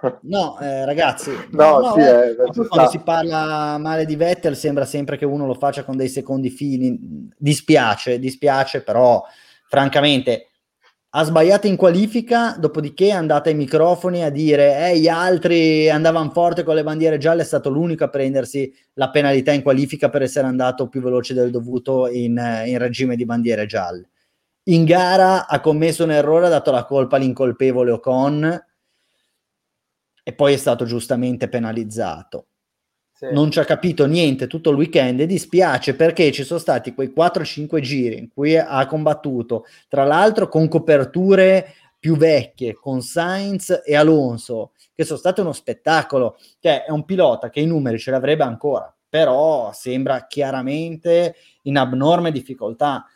No, 0.23 0.59
eh, 0.61 0.85
ragazzi, 0.85 1.31
no, 1.53 1.79
no, 1.79 1.93
sì, 1.95 2.01
eh, 2.01 2.37
quando 2.69 2.91
si 2.91 2.99
parla 2.99 3.79
male 3.79 4.05
di 4.05 4.17
Vettel 4.17 4.55
sembra 4.55 4.85
sempre 4.85 5.17
che 5.17 5.25
uno 5.25 5.47
lo 5.47 5.55
faccia 5.55 5.83
con 5.83 5.97
dei 5.97 6.09
secondi 6.09 6.51
fini. 6.51 7.31
Dispiace, 7.37 8.19
dispiace, 8.19 8.83
però 8.83 9.25
francamente 9.67 10.51
ha 11.17 11.23
sbagliato 11.23 11.69
in 11.69 11.77
qualifica, 11.77 12.57
dopodiché 12.59 13.07
è 13.07 13.13
andata 13.13 13.49
ai 13.49 13.55
microfoni 13.55 14.25
a 14.25 14.31
dire 14.31 14.91
eh, 14.91 14.99
gli 14.99 15.07
altri 15.07 15.89
andavano 15.89 16.31
forte 16.31 16.65
con 16.65 16.75
le 16.75 16.83
bandiere 16.83 17.19
gialle, 17.19 17.43
è 17.43 17.45
stato 17.45 17.71
l'unico 17.71 18.03
a 18.03 18.09
prendersi 18.09 18.75
la 18.95 19.11
penalità 19.11 19.53
in 19.53 19.63
qualifica 19.63 20.09
per 20.09 20.23
essere 20.23 20.49
andato 20.49 20.89
più 20.89 21.01
veloce 21.01 21.33
del 21.33 21.53
dovuto 21.53 22.09
in, 22.09 22.37
in 22.67 22.79
regime 22.79 23.15
di 23.15 23.25
bandiere 23.25 23.65
gialle. 23.65 24.11
In 24.65 24.85
gara 24.85 25.47
ha 25.47 25.61
commesso 25.61 26.03
un 26.03 26.11
errore, 26.11 26.47
ha 26.47 26.51
dato 26.51 26.73
la 26.73 26.85
colpa 26.85 27.15
all'incolpevole 27.15 27.93
Ocon, 27.93 28.65
e 30.25 30.33
poi 30.33 30.55
è 30.55 30.57
stato 30.57 30.85
giustamente 30.85 31.49
penalizzato. 31.49 32.47
Sì. 33.17 33.29
Non 33.31 33.53
ci 33.53 33.61
ha 33.61 33.65
capito 33.65 34.07
niente 34.07 34.49
tutto 34.49 34.71
il 34.71 34.77
weekend 34.77 35.21
e 35.21 35.27
dispiace 35.27 35.95
perché 35.95 36.33
ci 36.33 36.43
sono 36.43 36.59
stati 36.59 36.95
quei 36.95 37.13
4-5 37.17 37.79
giri 37.79 38.19
in 38.19 38.29
cui 38.29 38.57
ha 38.57 38.85
combattuto, 38.87 39.67
tra 39.89 40.03
l'altro 40.03 40.49
con 40.49 40.67
coperture 40.67 41.75
più 41.97 42.17
vecchie, 42.17 42.75
con 42.75 43.01
Sainz 43.03 43.83
e 43.85 43.95
Alonso, 43.95 44.73
che 44.95 45.05
sono 45.05 45.19
state 45.19 45.41
uno 45.41 45.53
spettacolo. 45.53 46.37
Cioè, 46.59 46.85
è 46.85 46.91
un 46.91 47.05
pilota 47.05 47.51
che 47.51 47.61
i 47.61 47.67
numeri 47.67 47.99
ce 47.99 48.11
l'avrebbe 48.11 48.43
ancora, 48.43 48.93
però 49.09 49.73
sembra 49.73 50.27
chiaramente 50.27 51.37
in 51.63 51.79
abnorme 51.79 52.33
difficoltà. 52.33 53.07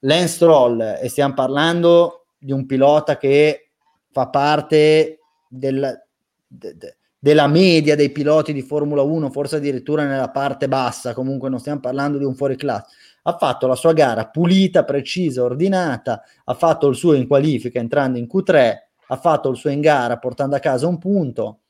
Lance 0.00 0.26
Stroll, 0.26 0.98
e 1.00 1.08
stiamo 1.08 1.34
parlando 1.34 2.26
di 2.36 2.52
un 2.52 2.66
pilota 2.66 3.16
che 3.16 3.70
fa 4.10 4.28
parte 4.28 5.20
del, 5.48 6.04
de, 6.46 6.76
de, 6.76 6.96
della 7.26 7.48
media 7.48 7.96
dei 7.96 8.10
piloti 8.10 8.52
di 8.52 8.62
Formula 8.62 9.02
1, 9.02 9.32
forse 9.32 9.56
addirittura 9.56 10.04
nella 10.04 10.30
parte 10.30 10.68
bassa, 10.68 11.12
comunque 11.12 11.48
non 11.48 11.58
stiamo 11.58 11.80
parlando 11.80 12.18
di 12.18 12.24
un 12.24 12.36
fuoriclasse. 12.36 12.94
Ha 13.24 13.36
fatto 13.36 13.66
la 13.66 13.74
sua 13.74 13.92
gara 13.92 14.28
pulita, 14.28 14.84
precisa, 14.84 15.42
ordinata, 15.42 16.22
ha 16.44 16.54
fatto 16.54 16.86
il 16.86 16.94
suo 16.94 17.14
in 17.14 17.26
qualifica 17.26 17.80
entrando 17.80 18.18
in 18.18 18.28
Q3, 18.32 18.74
ha 19.08 19.16
fatto 19.16 19.48
il 19.48 19.56
suo 19.56 19.70
in 19.70 19.80
gara 19.80 20.18
portando 20.18 20.54
a 20.54 20.60
casa 20.60 20.86
un 20.86 20.98
punto 20.98 21.62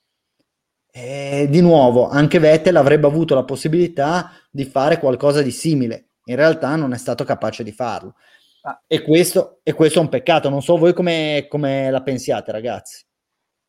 e 0.91 1.47
di 1.49 1.63
nuovo, 1.63 2.07
anche 2.07 2.39
Vettel 2.39 2.77
avrebbe 2.77 3.07
avuto 3.07 3.35
la 3.35 3.45
possibilità 3.45 4.33
di 4.51 4.67
fare 4.67 4.99
qualcosa 4.99 5.41
di 5.41 5.53
simile. 5.53 6.09
In 6.25 6.37
realtà 6.37 6.77
non 6.77 6.93
è 6.93 6.99
stato 6.99 7.25
capace 7.25 7.65
di 7.65 7.73
farlo. 7.73 8.17
Ah. 8.61 8.83
E, 8.87 9.01
questo, 9.01 9.61
e, 9.63 9.73
questo, 9.73 10.01
è 10.01 10.03
un 10.03 10.11
peccato. 10.11 10.51
Non 10.51 10.61
so 10.61 10.77
voi 10.77 10.93
come, 10.93 11.47
come 11.49 11.91
la 11.91 12.03
pensiate, 12.03 12.53
ragazzi. 12.53 13.06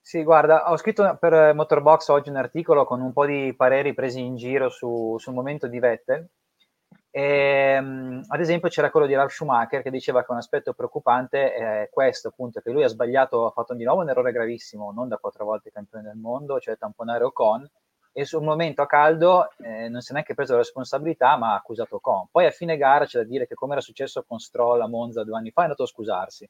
Sì, 0.07 0.23
guarda, 0.23 0.71
ho 0.71 0.77
scritto 0.77 1.17
per 1.19 1.53
Motorbox 1.53 2.07
oggi 2.07 2.29
un 2.29 2.37
articolo 2.37 2.85
con 2.85 3.01
un 3.01 3.11
po' 3.11 3.25
di 3.25 3.53
pareri 3.57 3.93
presi 3.93 4.21
in 4.21 4.37
giro 4.37 4.69
su, 4.69 5.17
sul 5.19 5.33
momento 5.33 5.67
di 5.67 5.79
Vettel 5.79 6.25
e, 7.09 7.21
ehm, 7.75 8.21
ad 8.25 8.39
esempio 8.39 8.69
c'era 8.69 8.89
quello 8.89 9.05
di 9.05 9.15
Ralf 9.15 9.33
Schumacher 9.33 9.81
che 9.81 9.91
diceva 9.91 10.23
che 10.23 10.31
un 10.31 10.37
aspetto 10.37 10.71
preoccupante 10.71 11.51
è 11.53 11.89
questo, 11.91 12.29
appunto, 12.29 12.61
che 12.61 12.71
lui 12.71 12.85
ha 12.85 12.87
sbagliato, 12.87 13.47
ha 13.47 13.51
fatto 13.51 13.73
di 13.73 13.83
nuovo 13.83 13.99
un 13.99 14.09
errore 14.09 14.31
gravissimo, 14.31 14.93
non 14.93 15.09
da 15.09 15.17
quattro 15.17 15.43
volte 15.43 15.71
campione 15.71 16.05
del 16.05 16.15
mondo, 16.15 16.57
cioè 16.61 16.77
tamponare 16.77 17.25
Ocon, 17.25 17.69
e 18.13 18.23
sul 18.23 18.43
momento 18.43 18.81
a 18.81 18.87
caldo 18.87 19.49
eh, 19.57 19.89
non 19.89 19.99
si 19.99 20.11
è 20.11 20.13
neanche 20.13 20.35
preso 20.35 20.53
la 20.53 20.59
responsabilità, 20.59 21.35
ma 21.35 21.51
ha 21.51 21.55
accusato 21.57 21.97
Ocon. 21.97 22.29
Poi 22.31 22.45
a 22.45 22.51
fine 22.51 22.77
gara 22.77 23.03
c'è 23.03 23.19
da 23.19 23.25
dire 23.25 23.45
che 23.45 23.55
come 23.55 23.73
era 23.73 23.81
successo 23.81 24.23
con 24.25 24.39
Stroll 24.39 24.79
a 24.79 24.87
Monza 24.87 25.25
due 25.25 25.35
anni 25.35 25.51
fa 25.51 25.59
è 25.59 25.63
andato 25.63 25.83
a 25.83 25.87
scusarsi. 25.87 26.49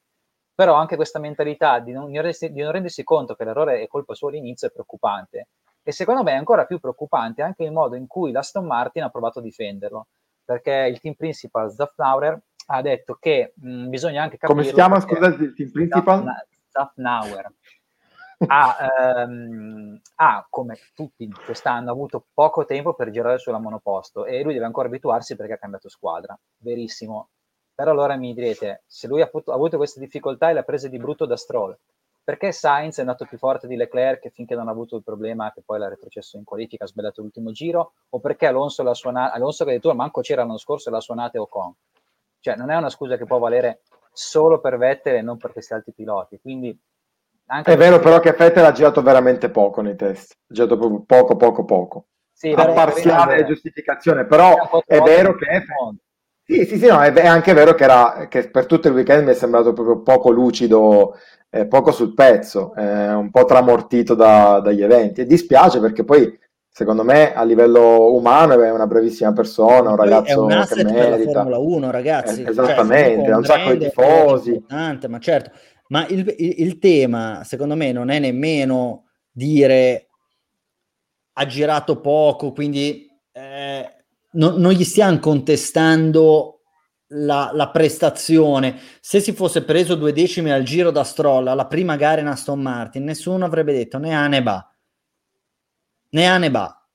Però 0.57 0.73
anche 0.73 0.95
questa 0.95 1.19
mentalità 1.19 1.77
di 1.77 1.91
non, 1.91 2.09
di 2.09 2.61
non 2.61 2.71
rendersi 2.71 3.03
conto 3.03 3.35
che 3.35 3.43
l'errore 3.43 3.79
è 3.79 3.87
colpa 3.87 4.15
sua 4.15 4.29
all'inizio 4.29 4.67
è 4.67 4.71
preoccupante. 4.71 5.49
E 5.83 5.91
secondo 5.91 6.23
me 6.23 6.31
è 6.31 6.35
ancora 6.35 6.65
più 6.65 6.79
preoccupante 6.79 7.43
anche 7.43 7.63
il 7.63 7.71
modo 7.71 7.95
in 7.95 8.07
cui 8.07 8.31
l'Aston 8.31 8.65
Martin 8.65 9.03
ha 9.03 9.09
provato 9.09 9.37
a 9.37 9.43
difenderlo 9.43 10.07
perché 10.47 10.89
il 10.89 11.01
team 11.01 11.13
principal 11.13 11.69
Zafnauer 11.71 12.41
ha 12.67 12.81
detto 12.81 13.17
che 13.19 13.51
mh, 13.53 13.89
bisogna 13.89 14.23
anche 14.23 14.37
capire... 14.37 14.57
Come 14.57 14.63
si 14.63 14.73
chiama, 14.73 14.99
scusate, 15.01 15.43
il 15.43 15.53
team 15.53 15.71
principal? 15.71 16.23
Zafnauer. 16.69 17.51
ha, 18.47 18.77
ehm, 18.99 19.99
ha, 20.15 20.47
come 20.49 20.77
tutti 20.95 21.29
quest'anno, 21.45 21.91
avuto 21.91 22.27
poco 22.33 22.65
tempo 22.65 22.93
per 22.93 23.09
girare 23.09 23.39
sulla 23.39 23.59
monoposto 23.59 24.25
e 24.25 24.41
lui 24.41 24.53
deve 24.53 24.65
ancora 24.65 24.87
abituarsi 24.87 25.35
perché 25.35 25.53
ha 25.53 25.57
cambiato 25.57 25.89
squadra. 25.89 26.37
Verissimo. 26.59 27.29
Però 27.77 27.91
allora 27.91 28.15
mi 28.15 28.33
direte, 28.33 28.81
se 28.87 29.05
lui 29.05 29.21
ha 29.21 29.25
avuto, 29.25 29.51
ha 29.51 29.53
avuto 29.53 29.77
queste 29.77 29.99
difficoltà 29.99 30.49
e 30.49 30.53
le 30.53 30.59
ha 30.61 30.63
prese 30.63 30.89
di 30.89 30.97
brutto 30.97 31.27
da 31.27 31.37
Stroll, 31.37 31.77
perché 32.23 32.51
Sainz 32.51 32.97
è 32.97 33.01
andato 33.01 33.25
più 33.25 33.37
forte 33.37 33.67
di 33.67 33.75
Leclerc 33.75 34.29
finché 34.29 34.55
non 34.55 34.67
ha 34.67 34.71
avuto 34.71 34.95
il 34.95 35.03
problema 35.03 35.51
che 35.53 35.61
poi 35.63 35.77
l'ha 35.77 35.87
retrocesso 35.87 36.37
in 36.37 36.43
qualifica, 36.43 36.85
ha 36.85 36.87
sbagliato 36.87 37.21
l'ultimo 37.21 37.51
giro, 37.51 37.93
o 38.09 38.19
perché 38.19 38.47
Alonso, 38.47 38.81
la 38.81 38.95
suona- 38.95 39.31
Alonso 39.31 39.63
che 39.63 39.69
addirittura 39.69 39.93
manco 39.93 40.21
c'era 40.21 40.41
l'anno 40.41 40.57
scorso 40.57 40.89
e 40.89 40.91
l'ha 40.91 40.99
suonata 40.99 41.39
Ocon. 41.39 41.71
Cioè 42.39 42.55
non 42.55 42.71
è 42.71 42.75
una 42.75 42.89
scusa 42.89 43.15
che 43.15 43.25
può 43.25 43.37
valere 43.37 43.81
solo 44.11 44.59
per 44.59 44.79
Vettel 44.79 45.17
e 45.17 45.21
non 45.21 45.37
per 45.37 45.51
questi 45.51 45.73
altri 45.73 45.91
piloti. 45.91 46.39
Quindi 46.41 46.75
anche 47.45 47.73
è 47.73 47.77
vero 47.77 47.99
però 47.99 48.19
che 48.19 48.31
Vettel 48.31 48.65
ha 48.65 48.71
girato 48.71 49.03
veramente 49.03 49.51
poco 49.51 49.81
nei 49.81 49.95
test, 49.95 50.31
ha 50.31 50.51
girato 50.51 51.03
poco, 51.05 51.35
poco, 51.35 51.63
poco. 51.63 52.05
Sì, 52.31 52.53
a 52.57 52.73
parziale 52.73 53.45
giustificazione, 53.45 54.25
però 54.25 54.81
è 54.83 54.99
vero 54.99 55.35
che... 55.35 55.45
È... 55.45 55.63
Sì, 56.49 56.65
sì, 56.65 56.77
sì, 56.77 56.87
no, 56.87 57.01
è, 57.01 57.27
anche 57.27 57.51
vero 57.51 57.73
che, 57.73 57.83
era, 57.83 58.27
che 58.29 58.49
per 58.49 58.67
tutto 58.67 58.87
il 58.87 58.93
weekend 58.93 59.25
mi 59.25 59.31
è 59.31 59.33
sembrato 59.33 59.73
proprio 59.73 60.01
poco 60.01 60.29
lucido 60.29 61.15
eh, 61.49 61.67
poco 61.67 61.91
sul 61.91 62.13
pezzo, 62.13 62.73
eh, 62.73 63.11
un 63.11 63.29
po' 63.31 63.43
tramortito 63.43 64.15
da, 64.15 64.61
dagli 64.61 64.81
eventi. 64.81 65.19
E 65.19 65.25
dispiace 65.25 65.81
perché 65.81 66.05
poi, 66.05 66.39
secondo 66.69 67.03
me, 67.03 67.33
a 67.33 67.43
livello 67.43 68.13
umano 68.13 68.61
è 68.61 68.71
una 68.71 68.87
brevissima 68.87 69.33
persona, 69.33 69.89
un 69.89 69.97
ragazzo 69.97 70.43
un 70.43 70.65
che 70.73 70.83
merita. 70.85 71.31
Formula 71.33 71.57
1, 71.57 71.91
ragazzi. 71.91 72.43
Eh, 72.43 72.49
esattamente, 72.49 73.25
cioè, 73.25 73.33
ha 73.33 73.37
un 73.37 73.43
sacco 73.43 73.73
di 73.73 73.79
tifosi. 73.79 74.65
Ma 74.69 75.19
certo, 75.19 75.51
ma 75.89 76.07
il, 76.07 76.33
il, 76.37 76.53
il 76.59 76.79
tema, 76.79 77.41
secondo 77.43 77.75
me, 77.75 77.91
non 77.91 78.09
è 78.09 78.19
nemmeno 78.19 79.07
dire 79.33 80.07
ha 81.33 81.45
girato 81.45 81.99
poco, 81.99 82.51
quindi 82.51 83.05
eh, 83.05 83.06
non, 84.37 84.55
non 84.59 84.71
gli 84.71 84.83
stiamo 84.83 85.19
contestando 85.19 86.61
la, 87.07 87.51
la, 87.53 87.69
prestazione. 87.69 88.79
Se 88.99 89.19
si 89.19 89.33
fosse 89.33 89.63
preso 89.63 89.95
due 89.95 90.13
decimi 90.13 90.51
al 90.51 90.63
giro 90.63 90.91
da 90.91 91.03
Stroll 91.03 91.47
alla 91.47 91.67
prima 91.67 91.95
gara 91.95 92.21
in 92.21 92.27
Aston 92.27 92.61
Martin, 92.61 93.03
nessuno 93.03 93.45
avrebbe 93.45 93.73
detto 93.73 93.97
né 93.97 94.15
a 94.15 94.27
né 94.27 94.41
ba. 94.41 94.75
Né 96.09 96.27
a 96.27 96.37
né 96.37 96.51
ba. 96.51 96.87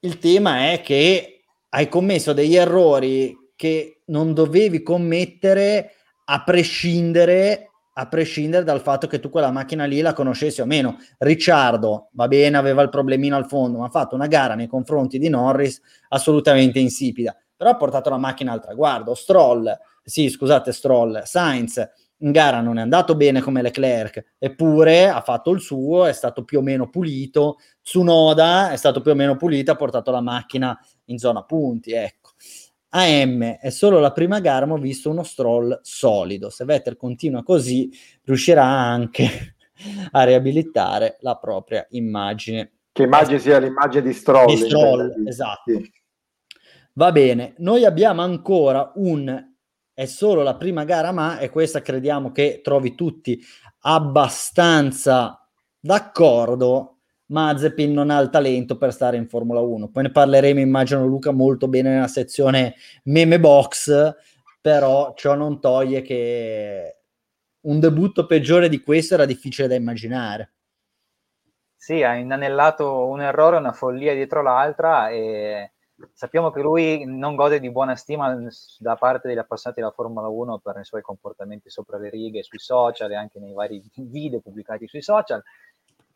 Il 0.00 0.18
tema 0.18 0.72
è 0.72 0.80
che 0.82 1.44
hai 1.70 1.88
commesso 1.88 2.32
degli 2.32 2.56
errori 2.56 3.36
che 3.56 4.02
non 4.06 4.34
dovevi 4.34 4.82
commettere 4.82 5.94
a 6.26 6.42
prescindere 6.42 7.70
a 7.94 8.08
prescindere 8.08 8.64
dal 8.64 8.80
fatto 8.80 9.06
che 9.06 9.20
tu 9.20 9.30
quella 9.30 9.50
macchina 9.50 9.84
lì 9.84 10.00
la 10.00 10.12
conoscessi 10.12 10.60
o 10.60 10.66
meno. 10.66 10.98
Ricciardo, 11.18 12.10
va 12.12 12.28
bene, 12.28 12.56
aveva 12.56 12.82
il 12.82 12.88
problemino 12.90 13.36
al 13.36 13.46
fondo, 13.46 13.78
ma 13.78 13.86
ha 13.86 13.90
fatto 13.90 14.14
una 14.14 14.26
gara 14.26 14.54
nei 14.54 14.66
confronti 14.66 15.18
di 15.18 15.28
Norris 15.28 15.80
assolutamente 16.08 16.78
insipida 16.78 17.36
però 17.56 17.70
ha 17.70 17.76
portato 17.76 18.10
la 18.10 18.18
macchina 18.18 18.52
al 18.52 18.60
traguardo. 18.60 19.14
Stroll, 19.14 19.72
sì, 20.02 20.28
scusate, 20.28 20.72
Stroll, 20.72 21.22
Sainz 21.22 21.82
in 22.18 22.30
gara 22.30 22.60
non 22.60 22.78
è 22.78 22.80
andato 22.80 23.16
bene 23.16 23.40
come 23.40 23.60
Leclerc, 23.60 24.34
eppure 24.38 25.08
ha 25.08 25.20
fatto 25.20 25.50
il 25.50 25.60
suo, 25.60 26.06
è 26.06 26.12
stato 26.12 26.44
più 26.44 26.58
o 26.58 26.62
meno 26.62 26.88
pulito. 26.88 27.58
Tsunoda 27.82 28.70
è 28.70 28.76
stato 28.76 29.00
più 29.00 29.10
o 29.10 29.14
meno 29.14 29.36
pulito, 29.36 29.72
ha 29.72 29.76
portato 29.76 30.10
la 30.10 30.20
macchina 30.20 30.78
in 31.06 31.18
zona 31.18 31.42
punti, 31.42 31.92
ecco. 31.92 32.23
AM 32.96 33.58
è 33.60 33.70
solo 33.70 33.98
la 33.98 34.12
prima 34.12 34.38
gara, 34.40 34.66
ma 34.66 34.74
ho 34.74 34.78
visto 34.78 35.10
uno 35.10 35.24
Stroll 35.24 35.80
solido. 35.82 36.48
Se 36.48 36.64
Vettel 36.64 36.96
continua 36.96 37.42
così, 37.42 37.90
riuscirà 38.22 38.64
anche 38.64 39.56
a 40.12 40.22
riabilitare 40.22 41.18
la 41.20 41.36
propria 41.36 41.86
immagine. 41.90 42.72
Che 42.92 43.02
immagine 43.02 43.40
sia 43.40 43.58
l'immagine 43.58 44.02
di 44.02 44.12
Stroll. 44.12 44.46
Di 44.46 44.56
Stroll, 44.56 45.26
esatto. 45.26 45.72
Sì. 45.72 45.92
Va 46.92 47.10
bene, 47.10 47.54
noi 47.58 47.84
abbiamo 47.84 48.22
ancora 48.22 48.92
un 48.94 49.52
è 49.92 50.06
solo 50.06 50.42
la 50.42 50.56
prima 50.56 50.84
gara, 50.84 51.12
ma 51.12 51.38
e 51.38 51.50
questa 51.50 51.80
crediamo 51.80 52.32
che 52.32 52.60
trovi 52.62 52.94
tutti 52.94 53.40
abbastanza 53.80 55.48
d'accordo. 55.78 56.93
Mazepin 57.34 57.92
non 57.92 58.10
ha 58.10 58.20
il 58.20 58.30
talento 58.30 58.76
per 58.76 58.92
stare 58.92 59.16
in 59.16 59.26
Formula 59.26 59.60
1. 59.60 59.88
Poi 59.88 60.04
ne 60.04 60.10
parleremo, 60.12 60.60
immagino 60.60 61.04
Luca, 61.04 61.32
molto 61.32 61.66
bene 61.66 61.92
nella 61.92 62.06
sezione 62.06 62.76
meme 63.04 63.40
box, 63.40 64.14
però 64.60 65.14
ciò 65.16 65.34
non 65.34 65.60
toglie 65.60 66.02
che 66.02 66.96
un 67.62 67.80
debutto 67.80 68.26
peggiore 68.26 68.68
di 68.68 68.80
questo 68.80 69.14
era 69.14 69.24
difficile 69.24 69.66
da 69.66 69.74
immaginare. 69.74 70.52
Sì, 71.74 72.04
ha 72.04 72.14
inanellato 72.14 73.06
un 73.06 73.20
errore, 73.20 73.56
una 73.56 73.72
follia 73.72 74.14
dietro 74.14 74.40
l'altra 74.40 75.10
e 75.10 75.72
Sappiamo 76.12 76.50
che 76.50 76.60
lui 76.60 77.04
non 77.04 77.36
gode 77.36 77.60
di 77.60 77.70
buona 77.70 77.94
stima 77.94 78.36
da 78.78 78.96
parte 78.96 79.28
degli 79.28 79.38
appassionati 79.38 79.80
della 79.80 79.92
Formula 79.92 80.26
1 80.26 80.58
per 80.58 80.78
i 80.80 80.84
suoi 80.84 81.02
comportamenti 81.02 81.70
sopra 81.70 81.98
le 81.98 82.10
righe 82.10 82.42
sui 82.42 82.58
social 82.58 83.12
e 83.12 83.14
anche 83.14 83.38
nei 83.38 83.52
vari 83.52 83.80
video 83.94 84.40
pubblicati 84.40 84.88
sui 84.88 85.02
social. 85.02 85.40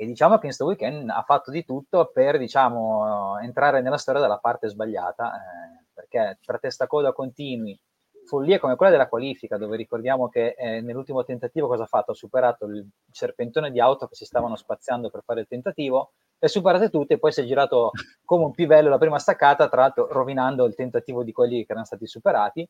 E 0.01 0.07
diciamo 0.07 0.35
che 0.39 0.47
in 0.47 0.55
questo 0.55 0.65
weekend 0.65 1.11
ha 1.11 1.23
fatto 1.23 1.51
di 1.51 1.65
tutto 1.65 2.09
per 2.13 2.39
diciamo, 2.39 3.37
entrare 3.41 3.81
nella 3.81 3.97
storia 3.97 4.21
dalla 4.21 4.39
parte 4.39 4.69
sbagliata, 4.69 5.33
eh, 5.35 5.87
perché 5.93 6.39
tra 6.41 6.57
testa 6.59 6.87
coda 6.87 7.13
continui, 7.13 7.77
follie 8.25 8.61
come 8.61 8.77
quella 8.77 8.93
della 8.93 9.09
qualifica, 9.09 9.57
dove 9.57 9.77
ricordiamo 9.77 10.29
che 10.29 10.55
eh, 10.57 10.81
nell'ultimo 10.83 11.25
tentativo 11.25 11.67
cosa 11.67 11.83
ha 11.83 11.87
fatto? 11.87 12.13
Ha 12.13 12.15
superato 12.15 12.67
il 12.67 12.89
serpentone 13.11 13.73
di 13.73 13.81
auto 13.81 14.07
che 14.07 14.15
si 14.15 14.25
stavano 14.25 14.55
spaziando 14.55 15.11
per 15.11 15.23
fare 15.25 15.41
il 15.41 15.49
tentativo, 15.49 16.13
le 16.39 16.47
superate 16.47 16.91
tutte 16.91 17.15
e 17.15 17.19
poi 17.19 17.33
si 17.33 17.41
è 17.41 17.45
girato 17.45 17.91
come 18.25 18.45
un 18.45 18.53
pivello 18.53 18.91
la 18.91 18.99
prima 18.99 19.19
staccata, 19.19 19.69
tra 19.69 19.81
l'altro 19.81 20.07
rovinando 20.13 20.65
il 20.65 20.77
tentativo 20.77 21.25
di 21.25 21.33
quelli 21.33 21.65
che 21.65 21.73
erano 21.73 21.87
stati 21.87 22.07
superati. 22.07 22.61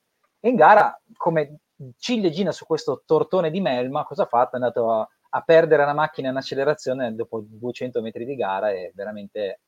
E 0.41 0.49
in 0.49 0.55
gara, 0.55 0.99
come 1.14 1.59
ciliegina 1.99 2.53
su 2.53 2.64
questo 2.64 3.03
tortone 3.05 3.51
di 3.51 3.61
melma, 3.61 4.05
cosa 4.05 4.22
ha 4.22 4.26
fatto? 4.26 4.53
È 4.53 4.55
andato 4.55 4.91
a, 4.91 5.09
a 5.31 5.41
perdere 5.43 5.85
la 5.85 5.93
macchina 5.93 6.31
in 6.31 6.37
accelerazione 6.37 7.14
dopo 7.14 7.45
200 7.47 8.01
metri 8.01 8.24
di 8.24 8.35
gara 8.35 8.70
è 8.70 8.91
veramente... 8.95 9.61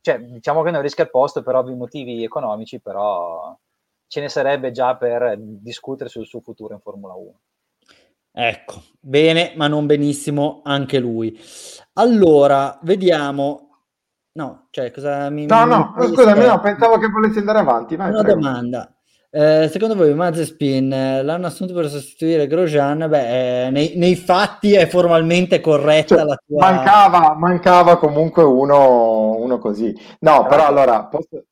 Cioè, 0.00 0.18
diciamo 0.18 0.62
che 0.62 0.72
non 0.72 0.82
rischia 0.82 1.04
il 1.04 1.10
posto 1.10 1.42
per 1.42 1.54
ovvi 1.54 1.74
motivi 1.74 2.24
economici, 2.24 2.80
però 2.80 3.56
ce 4.08 4.20
ne 4.20 4.28
sarebbe 4.28 4.72
già 4.72 4.96
per 4.96 5.36
discutere 5.38 6.08
sul 6.08 6.26
suo 6.26 6.40
futuro 6.40 6.74
in 6.74 6.80
Formula 6.80 7.14
1. 7.14 7.40
Ecco, 8.34 8.82
bene, 8.98 9.52
ma 9.56 9.68
non 9.68 9.86
benissimo 9.86 10.62
anche 10.64 10.98
lui. 10.98 11.38
Allora, 11.94 12.78
vediamo. 12.82 13.68
No, 14.32 14.68
cioè, 14.70 14.90
cosa 14.90 15.28
mi... 15.30 15.46
No, 15.46 15.66
no, 15.66 15.94
scusami, 15.98 16.46
no, 16.46 16.58
pensavo 16.60 16.98
che 16.98 17.08
volessi 17.08 17.38
andare 17.38 17.58
avanti. 17.58 17.94
Vai, 17.94 18.10
Una 18.10 18.22
prego. 18.22 18.40
domanda. 18.40 18.96
Eh, 19.34 19.70
secondo 19.72 19.96
voi 19.96 20.12
Mazepin 20.12 20.92
eh, 20.92 21.22
l'hanno 21.22 21.46
assunto 21.46 21.72
per 21.72 21.88
sostituire 21.88 22.46
Grosjean? 22.46 23.06
Beh, 23.08 23.64
eh, 23.66 23.70
nei, 23.70 23.94
nei, 23.96 24.14
fatti 24.14 24.74
è 24.74 24.86
formalmente 24.86 25.62
corretta 25.62 26.16
cioè, 26.16 26.24
la 26.24 26.38
tua... 26.46 26.70
Mancava, 26.70 27.34
mancava 27.34 27.96
comunque 27.96 28.42
uno, 28.42 29.38
uno, 29.38 29.58
così. 29.58 29.98
No, 30.18 30.44
però 30.44 30.66
allora... 30.66 31.06
Posso... 31.06 31.44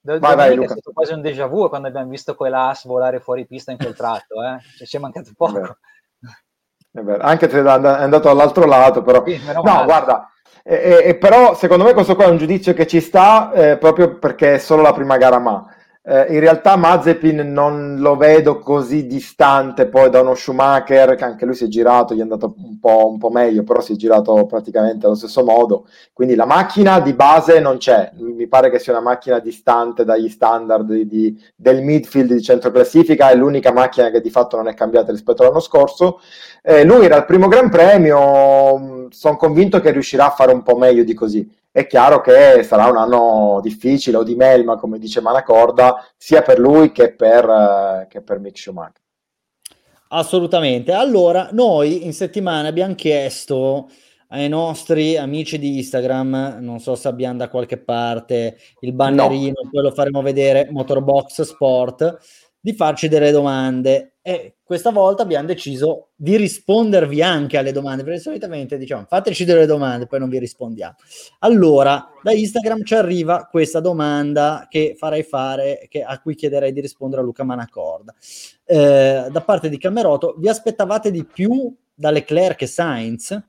Do, 0.00 0.18
vai, 0.18 0.34
vai, 0.34 0.56
Luca. 0.56 0.66
è 0.66 0.70
stato 0.72 0.90
quasi 0.92 1.12
un 1.12 1.20
déjà 1.20 1.46
vu 1.46 1.68
quando 1.68 1.86
abbiamo 1.86 2.08
visto 2.08 2.34
quell'AS 2.34 2.86
volare 2.86 3.20
fuori 3.20 3.46
pista 3.46 3.70
in 3.70 3.78
quel 3.78 3.94
tratto, 3.94 4.42
eh? 4.42 4.58
cioè, 4.76 4.86
ci 4.88 4.96
è 4.96 5.00
mancato 5.00 5.30
poco. 5.36 5.78
È 6.90 7.00
vero. 7.00 7.22
Anche 7.22 7.48
se 7.48 7.62
è 7.62 7.68
andato 7.68 8.28
all'altro 8.28 8.64
lato, 8.64 9.02
però... 9.02 9.22
Sì, 9.24 9.40
no, 9.54 9.62
male. 9.62 9.84
guarda, 9.84 10.28
e, 10.64 11.02
e, 11.04 11.16
però 11.16 11.54
secondo 11.54 11.84
me 11.84 11.92
questo 11.92 12.16
qua 12.16 12.24
è 12.24 12.30
un 12.30 12.38
giudizio 12.38 12.74
che 12.74 12.88
ci 12.88 13.00
sta 13.00 13.52
eh, 13.52 13.78
proprio 13.78 14.18
perché 14.18 14.54
è 14.54 14.58
solo 14.58 14.82
la 14.82 14.92
prima 14.92 15.16
gara 15.16 15.38
ma 15.38 15.64
eh, 16.02 16.32
in 16.32 16.40
realtà 16.40 16.76
Mazepin 16.76 17.52
non 17.52 17.96
lo 17.98 18.16
vedo 18.16 18.58
così 18.58 19.06
distante 19.06 19.86
poi 19.86 20.08
da 20.08 20.22
uno 20.22 20.34
Schumacher, 20.34 21.14
che 21.14 21.24
anche 21.24 21.44
lui 21.44 21.54
si 21.54 21.64
è 21.64 21.68
girato, 21.68 22.14
gli 22.14 22.20
è 22.20 22.22
andato 22.22 22.54
un 22.56 22.78
po', 22.78 23.06
un 23.06 23.18
po', 23.18 23.28
meglio, 23.28 23.64
però 23.64 23.80
si 23.82 23.92
è 23.92 23.96
girato 23.96 24.46
praticamente 24.46 25.04
allo 25.04 25.14
stesso 25.14 25.44
modo. 25.44 25.86
Quindi 26.14 26.34
la 26.34 26.46
macchina 26.46 27.00
di 27.00 27.12
base 27.12 27.60
non 27.60 27.76
c'è, 27.76 28.12
mi 28.16 28.46
pare 28.46 28.70
che 28.70 28.78
sia 28.78 28.92
una 28.94 29.02
macchina 29.02 29.40
distante 29.40 30.04
dagli 30.04 30.30
standard 30.30 30.90
di, 30.90 31.06
di, 31.06 31.42
del 31.54 31.82
midfield 31.82 32.32
di 32.32 32.42
centro 32.42 32.70
classifica, 32.70 33.28
è 33.28 33.34
l'unica 33.34 33.70
macchina 33.70 34.10
che 34.10 34.22
di 34.22 34.30
fatto 34.30 34.56
non 34.56 34.68
è 34.68 34.74
cambiata 34.74 35.12
rispetto 35.12 35.42
all'anno 35.42 35.60
scorso. 35.60 36.20
Eh, 36.62 36.82
lui 36.84 37.04
era 37.04 37.16
il 37.16 37.26
primo 37.26 37.46
Gran 37.46 37.68
Premio, 37.68 39.08
sono 39.10 39.36
convinto 39.36 39.80
che 39.80 39.90
riuscirà 39.90 40.26
a 40.26 40.30
fare 40.30 40.52
un 40.52 40.62
po' 40.62 40.76
meglio 40.76 41.04
di 41.04 41.12
così 41.14 41.58
è 41.72 41.86
chiaro 41.86 42.20
che 42.20 42.62
sarà 42.62 42.86
un 42.86 42.96
anno 42.96 43.60
difficile 43.62 44.16
o 44.16 44.22
di 44.24 44.34
melma, 44.34 44.76
come 44.76 44.98
dice 44.98 45.20
Manacorda, 45.20 46.04
sia 46.16 46.42
per 46.42 46.58
lui 46.58 46.90
che 46.90 47.14
per, 47.14 47.48
eh, 47.48 48.06
che 48.08 48.22
per 48.22 48.38
Mick 48.40 48.58
Schumacher. 48.58 49.00
Assolutamente. 50.08 50.92
Allora, 50.92 51.50
noi 51.52 52.04
in 52.04 52.12
settimana 52.12 52.68
abbiamo 52.68 52.94
chiesto 52.96 53.88
ai 54.32 54.48
nostri 54.48 55.16
amici 55.16 55.58
di 55.58 55.78
Instagram, 55.78 56.58
non 56.60 56.80
so 56.80 56.94
se 56.94 57.08
abbiamo 57.08 57.38
da 57.38 57.48
qualche 57.48 57.78
parte 57.78 58.58
il 58.80 58.92
bannerino, 58.92 59.54
no. 59.62 59.70
poi 59.70 59.82
lo 59.82 59.90
faremo 59.92 60.22
vedere, 60.22 60.68
Motorbox 60.70 61.42
Sport, 61.42 62.18
di 62.60 62.74
farci 62.74 63.08
delle 63.08 63.30
domande 63.30 64.16
e 64.22 64.56
questa 64.62 64.90
volta 64.90 65.22
abbiamo 65.22 65.46
deciso 65.46 66.10
di 66.14 66.36
rispondervi 66.36 67.22
anche 67.22 67.56
alle 67.56 67.72
domande, 67.72 68.04
perché 68.04 68.20
solitamente 68.20 68.76
diciamo 68.76 69.06
fateci 69.08 69.44
delle 69.44 69.66
domande, 69.66 70.06
poi 70.06 70.20
non 70.20 70.28
vi 70.28 70.38
rispondiamo. 70.38 70.94
Allora, 71.40 72.08
da 72.22 72.30
Instagram 72.30 72.84
ci 72.84 72.94
arriva 72.94 73.46
questa 73.46 73.80
domanda 73.80 74.66
che 74.68 74.94
farei 74.96 75.22
fare, 75.22 75.86
che, 75.88 76.02
a 76.02 76.20
cui 76.20 76.34
chiederei 76.34 76.72
di 76.72 76.80
rispondere 76.80 77.22
a 77.22 77.24
Luca 77.24 77.42
Manacorda. 77.42 78.14
Eh, 78.64 79.26
da 79.30 79.40
parte 79.40 79.68
di 79.68 79.78
Cameroto, 79.78 80.34
vi 80.38 80.48
aspettavate 80.48 81.10
di 81.10 81.24
più 81.24 81.74
da 81.92 82.10
Leclerc 82.10 82.62
e 82.62 82.66
Sainz? 82.66 83.42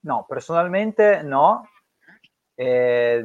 No, 0.00 0.24
personalmente 0.26 1.22
no. 1.22 1.68
Eh, 2.54 3.22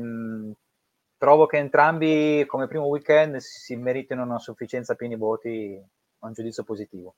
trovo 1.23 1.45
che 1.45 1.55
entrambi 1.55 2.43
come 2.45 2.67
primo 2.67 2.87
weekend 2.87 3.37
si 3.37 3.77
meritino 3.77 4.23
una 4.23 4.39
sufficienza 4.39 4.95
pieni 4.95 5.15
voti 5.15 5.81
a 6.19 6.27
un 6.27 6.33
giudizio 6.33 6.65
positivo. 6.65 7.15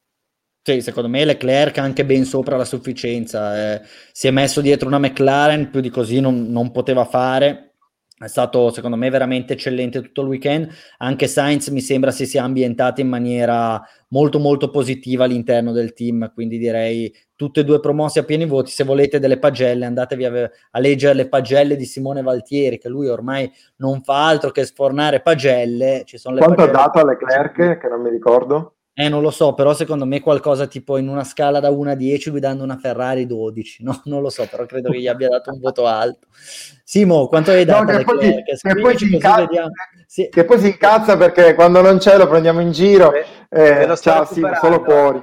Sì, 0.62 0.80
secondo 0.82 1.10
me 1.10 1.26
Leclerc 1.26 1.80
anche 1.80 2.06
ben 2.06 2.24
sopra 2.24 2.56
la 2.56 2.66
sufficienza, 2.66 3.74
eh, 3.74 3.82
si 4.12 4.28
è 4.28 4.32
messo 4.32 4.62
dietro 4.62 4.88
una 4.88 5.00
McLaren, 5.00 5.72
più 5.72 5.80
di 5.80 5.90
così 5.90 6.20
non, 6.20 6.52
non 6.52 6.72
poteva 6.72 7.04
fare, 7.06 7.78
è 8.16 8.28
stato 8.28 8.70
secondo 8.70 8.96
me 8.96 9.10
veramente 9.10 9.54
eccellente 9.54 10.02
tutto 10.02 10.22
il 10.22 10.28
weekend, 10.28 10.70
anche 11.00 11.26
Sainz 11.26 11.70
mi 11.70 11.82
sembra 11.82 12.12
si 12.12 12.28
sia 12.28 12.44
ambientato 12.44 13.02
in 13.02 13.08
maniera 13.08 13.82
molto 14.10 14.38
molto 14.38 14.70
positiva 14.70 15.24
all'interno 15.24 15.72
del 15.72 15.94
team, 15.94 16.32
quindi 16.32 16.60
direi 16.60 17.12
tutte 17.36 17.62
e 17.62 17.64
due 17.64 17.80
promossi 17.80 18.20
a 18.20 18.24
pieni 18.24 18.46
voti, 18.46 18.72
se 18.72 18.84
volete 18.84 19.20
delle 19.20 19.40
pagelle 19.40 19.86
andatevi 19.86 20.26
a, 20.26 20.50
a 20.72 20.80
leggere 20.80 21.14
le 21.14 21.28
pagelle 21.28 21.76
di 21.76 21.86
Simone 21.86 22.22
Valtieri, 22.22 22.78
che 22.78 22.90
lui 22.90 23.08
ormai 23.08 23.52
non 23.78 24.02
fa 24.02 24.28
altro 24.28 24.52
che 24.52 24.66
sfornare 24.66 25.22
pagelle. 25.22 26.04
Ci 26.06 26.18
sono 26.18 26.38
Quanto 26.38 26.64
ha 26.64 26.68
dato 26.68 27.00
a 27.00 27.06
Leclerc, 27.06 27.78
che 27.78 27.88
non 27.88 28.02
mi 28.02 28.10
ricordo? 28.10 28.76
Eh, 28.98 29.10
non 29.10 29.22
lo 29.22 29.30
so, 29.30 29.54
però 29.54 29.74
secondo 29.74 30.06
me 30.06 30.22
qualcosa 30.22 30.68
tipo 30.68 30.96
in 30.96 31.10
una 31.10 31.26
scala 31.26 31.60
da 31.60 31.70
1 31.70 31.92
a 31.92 31.96
10 31.96 32.30
guidando 32.30 32.64
una 32.64 32.78
Ferrari 32.78 33.26
12, 33.26 33.84
no? 33.84 34.02
Non 34.06 34.22
lo 34.22 34.30
so, 34.30 34.48
però 34.50 34.66
credo 34.66 34.90
che 34.90 35.00
gli 35.00 35.08
abbia 35.08 35.28
dato 35.28 35.52
un 35.52 35.60
voto 35.60 35.86
alto. 35.86 36.28
Simo, 36.32 37.28
quanto 37.28 37.52
hai 37.52 37.66
dato? 37.66 37.92
No, 37.92 37.98
che, 37.98 38.04
poi, 38.06 38.20
che, 38.20 38.44
che, 38.44 38.82
poi 38.82 38.96
incazza, 38.98 39.70
sì. 40.08 40.30
che, 40.30 40.46
poi 40.46 40.60
si 40.60 40.68
incazza, 40.68 41.18
perché 41.18 41.56
quando 41.56 41.82
non 41.82 41.98
c'è 41.98 42.16
lo 42.16 42.28
prendiamo 42.28 42.62
in 42.62 42.72
giro. 42.72 43.12
Eh, 43.12 43.26
eh, 43.50 43.98
ciao 43.98 44.24
Simo, 44.24 44.56
solo 44.62 44.82
cuori. 44.82 45.22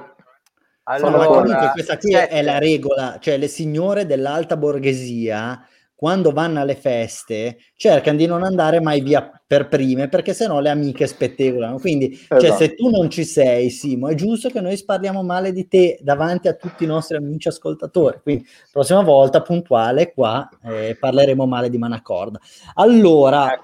Allora, 0.83 1.25
comunque 1.25 1.69
questa 1.73 1.97
qui 1.97 2.13
è 2.13 2.41
la 2.41 2.59
regola, 2.59 3.17
cioè 3.19 3.37
le 3.37 3.47
signore 3.47 4.05
dell'alta 4.05 4.57
borghesia 4.57 5.65
quando 6.03 6.31
vanno 6.31 6.59
alle 6.59 6.75
feste 6.75 7.59
cercano 7.77 8.17
di 8.17 8.25
non 8.25 8.43
andare 8.43 8.81
mai 8.81 8.99
via 8.99 9.41
per 9.47 9.69
prime 9.69 10.09
perché 10.09 10.33
sennò 10.33 10.59
le 10.59 10.69
amiche 10.69 11.07
spettegolano. 11.07 11.79
Quindi, 11.79 12.11
esatto. 12.11 12.41
cioè, 12.41 12.51
se 12.57 12.75
tu 12.75 12.89
non 12.89 13.09
ci 13.09 13.23
sei, 13.23 13.69
Simo, 13.69 14.09
è 14.09 14.13
giusto 14.15 14.49
che 14.49 14.59
noi 14.59 14.77
parliamo 14.83 15.23
male 15.23 15.53
di 15.53 15.65
te 15.69 15.97
davanti 16.01 16.49
a 16.49 16.55
tutti 16.55 16.83
i 16.83 16.87
nostri 16.87 17.15
amici 17.15 17.47
ascoltatori. 17.47 18.19
Quindi, 18.21 18.45
prossima 18.69 19.01
volta, 19.01 19.41
puntuale, 19.41 20.11
qua 20.11 20.49
eh, 20.65 20.97
parleremo 20.99 21.45
male 21.45 21.69
di 21.69 21.77
Manacorda. 21.77 22.37
Allora, 22.73 23.53
ecco. 23.53 23.63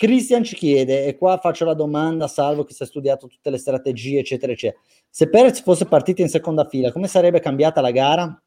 Christian 0.00 0.42
ci 0.44 0.56
chiede, 0.56 1.04
e 1.04 1.14
qua 1.14 1.36
faccio 1.36 1.66
la 1.66 1.74
domanda, 1.74 2.26
salvo 2.26 2.64
che 2.64 2.72
si 2.72 2.82
è 2.82 2.86
studiato 2.86 3.26
tutte 3.26 3.50
le 3.50 3.58
strategie, 3.58 4.20
eccetera, 4.20 4.50
eccetera. 4.50 4.80
Se 5.10 5.28
Perez 5.28 5.60
fosse 5.60 5.84
partito 5.84 6.22
in 6.22 6.30
seconda 6.30 6.64
fila, 6.64 6.90
come 6.90 7.06
sarebbe 7.06 7.38
cambiata 7.38 7.82
la 7.82 7.90
gara? 7.90 8.42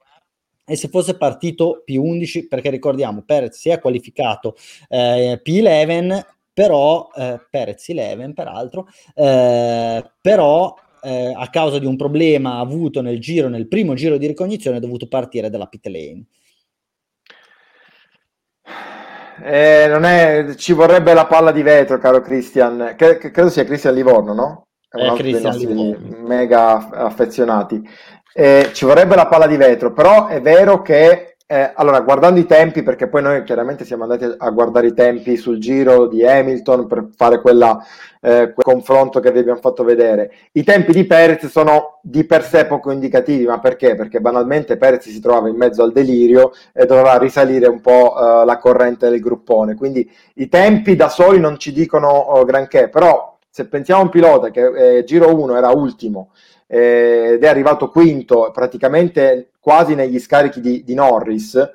e 0.65 0.75
se 0.75 0.87
fosse 0.87 1.15
partito 1.15 1.83
P11, 1.87 2.47
perché 2.47 2.71
ricordiamo 2.71 3.21
Perez 3.23 3.57
si 3.57 3.69
è 3.69 3.79
qualificato 3.79 4.55
eh, 4.89 5.39
P11, 5.45 6.21
però 6.53 7.09
eh, 7.15 7.39
Perez 7.51 7.87
11 7.87 8.33
peraltro, 8.33 8.87
eh, 9.13 10.11
però 10.21 10.73
eh, 11.03 11.33
a 11.35 11.49
causa 11.49 11.77
di 11.77 11.85
un 11.85 11.97
problema 11.97 12.57
avuto 12.57 13.01
nel 13.01 13.19
giro, 13.19 13.47
nel 13.47 13.67
primo 13.67 13.93
giro 13.93 14.17
di 14.17 14.25
ricognizione, 14.25 14.77
è 14.77 14.79
dovuto 14.79 15.07
partire 15.07 15.51
dalla 15.51 15.67
pit 15.67 15.85
lane. 15.85 16.25
Eh, 19.41 19.87
non 19.87 20.05
è, 20.05 20.53
ci 20.55 20.73
vorrebbe 20.73 21.13
la 21.13 21.25
palla 21.25 21.51
di 21.51 21.61
vetro, 21.63 21.97
caro 21.97 22.21
Christian. 22.21 22.93
Che, 22.95 23.17
che, 23.17 23.31
credo 23.31 23.49
sia 23.49 23.63
Christian 23.63 23.93
Livorno, 23.93 24.33
no? 24.33 24.67
È 24.89 25.01
uno 25.01 25.17
dei 25.17 25.41
nostri 25.41 25.97
mega 26.23 26.89
affezionati. 26.89 27.81
Eh, 28.33 28.69
ci 28.73 28.85
vorrebbe 28.85 29.15
la 29.15 29.27
palla 29.27 29.47
di 29.47 29.57
vetro, 29.57 29.93
però 29.93 30.27
è 30.27 30.41
vero 30.41 30.81
che, 30.81 31.32
eh, 31.53 31.71
allora, 31.75 31.99
guardando 31.99 32.39
i 32.39 32.47
tempi, 32.47 32.81
perché 32.81 33.07
poi 33.07 33.21
noi 33.21 33.43
chiaramente 33.43 33.85
siamo 33.85 34.01
andati 34.01 34.23
a 34.23 34.49
guardare 34.49 34.87
i 34.87 34.93
tempi 34.95 35.37
sul 35.37 35.59
giro 35.59 36.07
di 36.07 36.25
Hamilton 36.25 36.87
per 36.87 37.09
fare 37.15 37.41
quella, 37.41 37.77
eh, 38.21 38.51
quel 38.53 38.65
confronto 38.65 39.19
che 39.19 39.31
vi 39.31 39.37
abbiamo 39.37 39.59
fatto 39.59 39.83
vedere. 39.83 40.31
I 40.53 40.63
tempi 40.63 40.93
di 40.93 41.05
Perez 41.05 41.45
sono 41.45 41.99
di 42.01 42.23
per 42.23 42.43
sé 42.43 42.65
poco 42.65 42.89
indicativi, 42.89 43.45
ma 43.45 43.59
perché? 43.59 43.93
Perché 43.93 44.19
banalmente 44.19 44.77
Perez 44.77 45.03
si 45.03 45.21
trovava 45.21 45.47
in 45.47 45.55
mezzo 45.55 45.83
al 45.83 45.91
delirio 45.91 46.53
e 46.73 46.87
doveva 46.87 47.19
risalire 47.19 47.67
un 47.67 47.81
po' 47.81 48.15
uh, 48.15 48.45
la 48.45 48.57
corrente 48.57 49.11
del 49.11 49.19
gruppone. 49.19 49.75
Quindi 49.75 50.09
i 50.35 50.49
tempi 50.49 50.95
da 50.95 51.07
soli 51.07 51.39
non 51.39 51.59
ci 51.59 51.71
dicono 51.71 52.07
oh, 52.07 52.43
granché, 52.45 52.89
però 52.89 53.37
se 53.47 53.67
pensiamo 53.67 54.01
a 54.01 54.03
un 54.05 54.09
pilota 54.09 54.49
che 54.49 54.97
eh, 54.97 55.03
giro 55.03 55.39
1 55.39 55.55
era 55.55 55.69
ultimo, 55.69 56.31
eh, 56.73 57.33
ed 57.33 57.43
è 57.43 57.47
arrivato 57.47 57.89
quinto, 57.89 58.49
praticamente 58.51 59.51
quasi 59.59 59.93
negli 59.93 60.19
scarichi 60.19 60.59
di, 60.59 60.83
di, 60.83 60.95
Norris. 60.95 61.71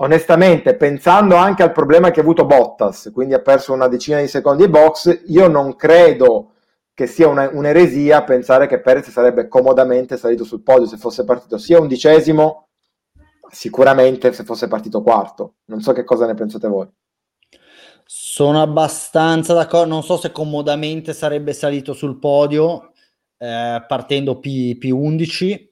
Onestamente, 0.00 0.74
pensando 0.74 1.36
anche 1.36 1.62
al 1.62 1.70
problema 1.70 2.10
che 2.10 2.18
ha 2.18 2.24
avuto 2.24 2.44
Bottas, 2.44 3.10
quindi 3.12 3.34
ha 3.34 3.40
perso 3.40 3.72
una 3.72 3.86
decina 3.86 4.18
di 4.18 4.26
secondi 4.26 4.64
ai 4.64 4.68
box, 4.68 5.22
io 5.26 5.46
non 5.46 5.76
credo 5.76 6.54
che 6.94 7.06
sia 7.06 7.28
una, 7.28 7.48
un'eresia 7.52 8.24
pensare 8.24 8.66
che 8.66 8.80
Perez 8.80 9.08
sarebbe 9.10 9.46
comodamente 9.46 10.16
salito 10.16 10.42
sul 10.42 10.62
podio 10.62 10.86
se 10.86 10.96
fosse 10.96 11.24
partito 11.24 11.56
sia 11.56 11.78
undicesimo, 11.78 12.70
sicuramente 13.50 14.32
se 14.32 14.42
fosse 14.42 14.66
partito 14.66 15.00
quarto. 15.00 15.54
Non 15.66 15.80
so 15.80 15.92
che 15.92 16.02
cosa 16.02 16.26
ne 16.26 16.34
pensate 16.34 16.66
voi. 16.66 16.88
Sono 18.04 18.62
abbastanza 18.62 19.54
d'accordo, 19.54 19.92
non 19.92 20.02
so 20.02 20.16
se 20.16 20.32
comodamente 20.32 21.12
sarebbe 21.12 21.52
salito 21.52 21.92
sul 21.92 22.18
podio, 22.18 22.92
eh, 23.38 23.84
partendo 23.86 24.38
P, 24.40 24.76
P11, 24.76 25.68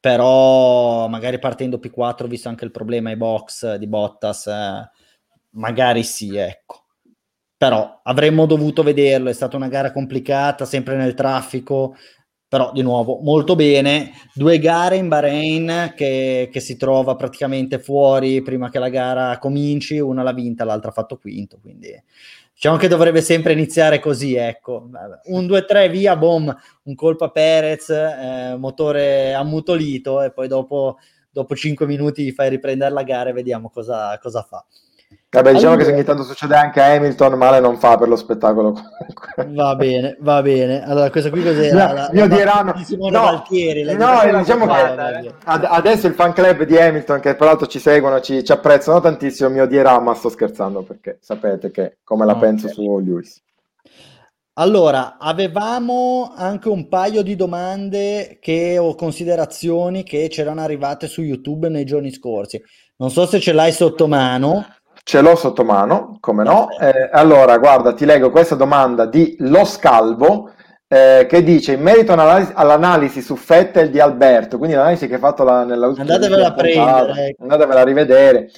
però 0.00 1.08
magari 1.08 1.38
partendo 1.38 1.78
P4, 1.78 2.26
visto 2.26 2.48
anche 2.48 2.64
il 2.64 2.70
problema 2.70 3.10
ai 3.10 3.16
box 3.16 3.76
di 3.76 3.86
Bottas, 3.86 4.46
eh, 4.46 4.90
magari 5.50 6.02
sì, 6.02 6.36
ecco. 6.36 6.84
Però 7.56 8.00
avremmo 8.04 8.46
dovuto 8.46 8.82
vederlo, 8.82 9.30
è 9.30 9.32
stata 9.32 9.56
una 9.56 9.68
gara 9.68 9.90
complicata, 9.92 10.64
sempre 10.64 10.96
nel 10.96 11.14
traffico, 11.14 11.96
però 12.46 12.72
di 12.72 12.82
nuovo 12.82 13.18
molto 13.20 13.56
bene. 13.56 14.12
Due 14.32 14.58
gare 14.58 14.96
in 14.96 15.08
Bahrain 15.08 15.92
che, 15.96 16.48
che, 16.52 16.60
si 16.60 16.76
trova 16.76 17.16
praticamente 17.16 17.78
fuori 17.78 18.42
prima 18.42 18.70
che 18.70 18.78
la 18.78 18.88
gara 18.88 19.38
cominci, 19.38 19.98
una 19.98 20.22
l'ha 20.22 20.32
vinta, 20.32 20.64
l'altra 20.64 20.90
ha 20.90 20.92
fatto 20.94 21.18
quinto, 21.18 21.58
quindi 21.60 21.88
diciamo 22.58 22.76
che 22.76 22.88
dovrebbe 22.88 23.20
sempre 23.22 23.52
iniziare 23.52 24.00
così, 24.00 24.34
ecco. 24.34 24.90
Un 25.26 25.46
2-3 25.46 25.88
via, 25.88 26.16
boom, 26.16 26.52
un 26.82 26.94
colpo 26.96 27.22
a 27.24 27.30
Perez, 27.30 27.88
eh, 27.88 28.56
motore 28.58 29.32
ammutolito 29.32 30.22
e 30.22 30.32
poi 30.32 30.48
dopo, 30.48 30.98
dopo 31.30 31.54
5 31.54 31.86
minuti 31.86 32.32
fai 32.32 32.48
riprendere 32.48 32.92
la 32.92 33.04
gara 33.04 33.30
e 33.30 33.32
vediamo 33.32 33.70
cosa, 33.70 34.18
cosa 34.20 34.42
fa. 34.42 34.66
Vabbè, 35.30 35.52
diciamo 35.52 35.74
allora, 35.74 35.86
che 35.86 35.92
ogni 35.92 36.04
tanto 36.04 36.22
succede 36.22 36.54
anche 36.54 36.80
a 36.80 36.94
Hamilton, 36.94 37.34
male 37.34 37.60
non 37.60 37.76
fa 37.76 37.98
per 37.98 38.08
lo 38.08 38.16
spettacolo. 38.16 38.74
va 39.48 39.76
bene, 39.76 40.16
va 40.20 40.40
bene. 40.40 40.82
Allora, 40.82 41.10
questa 41.10 41.28
qui 41.28 41.42
cos'era? 41.42 41.86
No, 41.86 41.92
la, 41.92 42.10
io 42.14 42.28
diranno... 42.28 42.72
di 42.72 42.84
Simone 42.84 43.10
no, 43.18 43.24
Valtieri. 43.24 43.82
No, 43.94 44.38
diciamo 44.38 44.66
che 44.66 45.26
eh. 45.26 45.34
adesso 45.44 46.06
il 46.06 46.14
fan 46.14 46.32
club 46.32 46.62
di 46.62 46.78
Hamilton, 46.78 47.20
che 47.20 47.34
peraltro 47.34 47.66
ci 47.66 47.78
seguono, 47.78 48.20
ci, 48.20 48.42
ci 48.42 48.52
apprezzano 48.52 49.00
tantissimo, 49.00 49.50
mi 49.50 49.60
odierà, 49.60 50.00
ma 50.00 50.14
sto 50.14 50.30
scherzando 50.30 50.80
perché 50.80 51.18
sapete 51.20 51.70
che 51.70 51.98
come 52.04 52.24
la 52.24 52.32
okay. 52.32 52.48
penso 52.48 52.68
su 52.68 52.98
Lewis. 52.98 53.42
Allora, 54.54 55.18
avevamo 55.18 56.32
anche 56.34 56.68
un 56.68 56.88
paio 56.88 57.22
di 57.22 57.36
domande 57.36 58.38
che, 58.40 58.78
o 58.78 58.94
considerazioni 58.94 60.02
che 60.02 60.26
c'erano 60.28 60.62
arrivate 60.62 61.06
su 61.06 61.20
YouTube 61.20 61.68
nei 61.68 61.84
giorni 61.84 62.10
scorsi. 62.10 62.60
Non 62.96 63.10
so 63.10 63.26
se 63.26 63.38
ce 63.38 63.52
l'hai 63.52 63.70
sotto 63.70 64.08
mano. 64.08 64.66
Ce 65.08 65.22
l'ho 65.22 65.36
sotto 65.36 65.64
mano, 65.64 66.18
come 66.20 66.44
no? 66.44 66.68
Eh, 66.78 67.08
allora, 67.10 67.56
guarda, 67.56 67.94
ti 67.94 68.04
leggo 68.04 68.28
questa 68.28 68.56
domanda 68.56 69.06
di 69.06 69.36
Lo 69.38 69.64
Scalvo 69.64 70.50
eh, 70.86 71.24
che 71.26 71.42
dice 71.42 71.72
in 71.72 71.80
merito 71.80 72.12
all'analisi, 72.12 72.52
all'analisi, 72.54 73.22
su 73.22 73.34
Fettel 73.34 73.88
di 73.88 74.00
Alberto, 74.00 74.58
quindi 74.58 74.76
l'analisi 74.76 75.06
che 75.06 75.14
hai 75.14 75.18
fatto 75.18 75.44
la, 75.44 75.64
nella 75.64 75.86
ultima 75.86 76.12
Andatevela 76.12 76.48
a 76.48 76.52
prendere. 76.52 77.26
Ecco. 77.28 77.42
Andatevela 77.42 77.80
a 77.80 77.84
rivedere. 77.84 78.50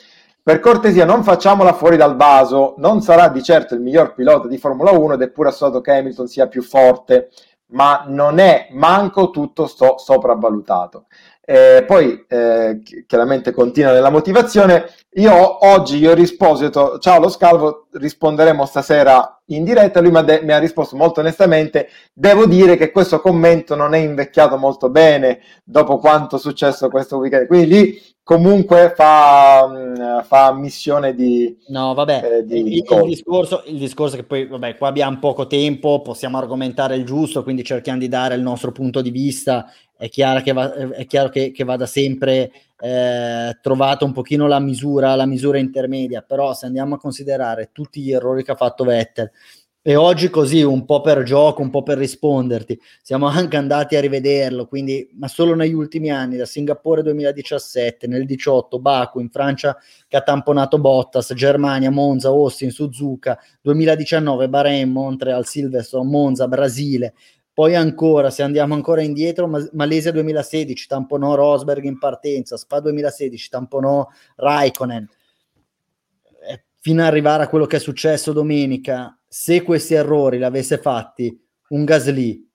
Per 0.43 0.59
cortesia, 0.59 1.05
non 1.05 1.23
facciamola 1.23 1.73
fuori 1.73 1.97
dal 1.97 2.17
vaso. 2.17 2.75
Non 2.79 3.01
sarà 3.01 3.29
di 3.29 3.45
certo 3.45 3.75
il 3.75 3.81
miglior 3.81 4.13
pilota 4.13 4.49
di 4.49 4.59
Formula 4.59 4.91
1 4.91 5.15
ed 5.15 5.23
è 5.23 5.31
pure 5.31 5.51
assoluto 5.51 5.81
che 5.81 5.93
Hamilton 5.93 6.27
sia 6.27 6.49
più 6.49 6.63
forte, 6.63 7.29
ma 7.67 8.07
non 8.09 8.41
è 8.41 8.67
manco 8.73 9.31
tutto 9.31 9.69
sto 9.69 9.99
sopravvalutato. 9.99 11.05
Eh, 11.51 11.83
poi 11.85 12.25
eh, 12.29 12.81
chiaramente 13.09 13.51
continua 13.51 13.91
nella 13.91 14.09
motivazione. 14.09 14.85
Io 15.15 15.67
oggi 15.67 15.99
gli 15.99 16.07
ho 16.07 16.15
risposto, 16.15 17.01
ciao 17.01 17.19
lo 17.19 17.29
scalvo, 17.29 17.89
risponderemo 17.91 18.65
stasera 18.65 19.43
in 19.47 19.65
diretta. 19.65 20.01
Lui 20.01 20.13
de- 20.25 20.43
mi 20.45 20.53
ha 20.53 20.59
risposto 20.59 20.95
molto 20.95 21.19
onestamente. 21.19 21.89
Devo 22.13 22.47
dire 22.47 22.77
che 22.77 22.93
questo 22.93 23.21
commento 23.21 23.75
non 23.75 23.95
è 23.95 23.99
invecchiato 23.99 24.57
molto 24.59 24.91
bene 24.91 25.41
dopo 25.65 25.99
quanto 25.99 26.37
è 26.37 26.39
successo 26.39 26.89
questo 26.89 27.17
weekend. 27.17 27.49
Quindi 27.49 27.67
lì 27.67 28.01
comunque 28.31 28.93
fa, 28.95 29.67
mm, 29.69 30.21
fa 30.21 30.53
missione 30.53 31.17
di... 31.17 31.59
No, 31.67 31.95
vabbè, 31.95 32.37
eh, 32.37 32.47
di 32.47 32.61
il, 32.61 32.67
il, 32.67 33.05
discorso, 33.07 33.65
il 33.67 33.77
discorso 33.77 34.15
che 34.15 34.23
poi, 34.23 34.47
vabbè, 34.47 34.77
qua 34.77 34.87
abbiamo 34.87 35.19
poco 35.19 35.49
tempo, 35.49 36.01
possiamo 36.01 36.39
argomentare 36.39 36.95
il 36.95 37.05
giusto, 37.05 37.43
quindi 37.43 37.65
cerchiamo 37.65 37.99
di 37.99 38.07
dare 38.07 38.37
il 38.37 38.41
nostro 38.41 38.71
punto 38.71 39.01
di 39.03 39.11
vista. 39.11 39.69
È 39.97 40.09
chiaro 40.09 40.43
che, 40.43 40.53
va, 40.53 40.73
è 40.73 41.07
chiaro 41.07 41.29
che, 41.29 41.51
che 41.51 41.65
vada 41.65 41.87
sempre 41.87 42.53
eh, 42.79 43.59
trovata 43.61 44.05
un 44.05 44.13
pochino 44.13 44.47
la 44.47 44.61
misura, 44.61 45.17
la 45.17 45.27
misura 45.27 45.59
intermedia, 45.59 46.23
però 46.23 46.55
se 46.55 46.67
andiamo 46.67 46.95
a 46.95 46.99
considerare 46.99 47.71
tutti 47.73 48.01
gli 48.01 48.13
errori 48.13 48.45
che 48.45 48.53
ha 48.53 48.57
fatto 48.57 48.85
Vettel, 48.85 49.29
e 49.83 49.97
oggi 49.97 50.29
così, 50.29 50.63
un 50.63 50.85
po' 50.85 51.01
per 51.01 51.23
gioco, 51.23 51.63
un 51.63 51.71
po' 51.71 51.83
per 51.83 51.97
risponderti, 51.97 52.79
siamo 53.03 53.27
anche 53.27 53.57
andati 53.57 53.97
a 53.97 54.01
rivederlo, 54.01 54.67
quindi, 54.67 55.09
ma 55.15 55.27
solo 55.27 55.55
negli 55.55 55.73
ultimi 55.73 56.11
anni, 56.11 56.37
da 56.37 56.45
Singapore 56.45 57.03
2017, 57.03 58.07
nel 58.07 58.27
18, 58.27 58.79
Baku, 58.79 59.21
in 59.21 59.31
Francia 59.31 59.77
che 60.07 60.17
ha 60.19 60.21
tamponato 60.21 60.79
Bottas, 60.79 61.33
Germania, 61.35 61.91
Monza, 61.91 62.29
Austin, 62.29 62.71
Suzuka, 62.71 63.39
2019, 63.63 64.49
Bahrain, 64.51 64.91
Montreal, 64.91 65.47
Silverstone, 65.47 66.11
Monza, 66.11 66.47
Brasile, 66.47 67.15
poi 67.53 67.75
ancora, 67.75 68.31
se 68.31 68.43
andiamo 68.43 68.75
ancora 68.75 69.03
indietro, 69.03 69.51
Malesia 69.73 70.13
2016 70.13 70.87
tamponò 70.87 71.35
Rosberg 71.35 71.85
in 71.85 71.99
partenza, 71.99 72.57
Spa 72.57 72.81
2016 72.81 73.49
tamponò 73.51 74.07
Raikkonen. 74.37 75.09
Fino 76.81 77.03
ad 77.03 77.09
arrivare 77.09 77.45
a 77.45 77.49
quello 77.49 77.67
che 77.67 77.77
è 77.77 77.81
successo 77.81 78.33
domenica, 78.33 79.17
se 79.29 79.63
questi 79.63 79.95
errori 79.95 80.39
l'avesse 80.39 80.79
fatti 80.79 81.39
un 81.69 81.85
Gasly, 81.85 82.49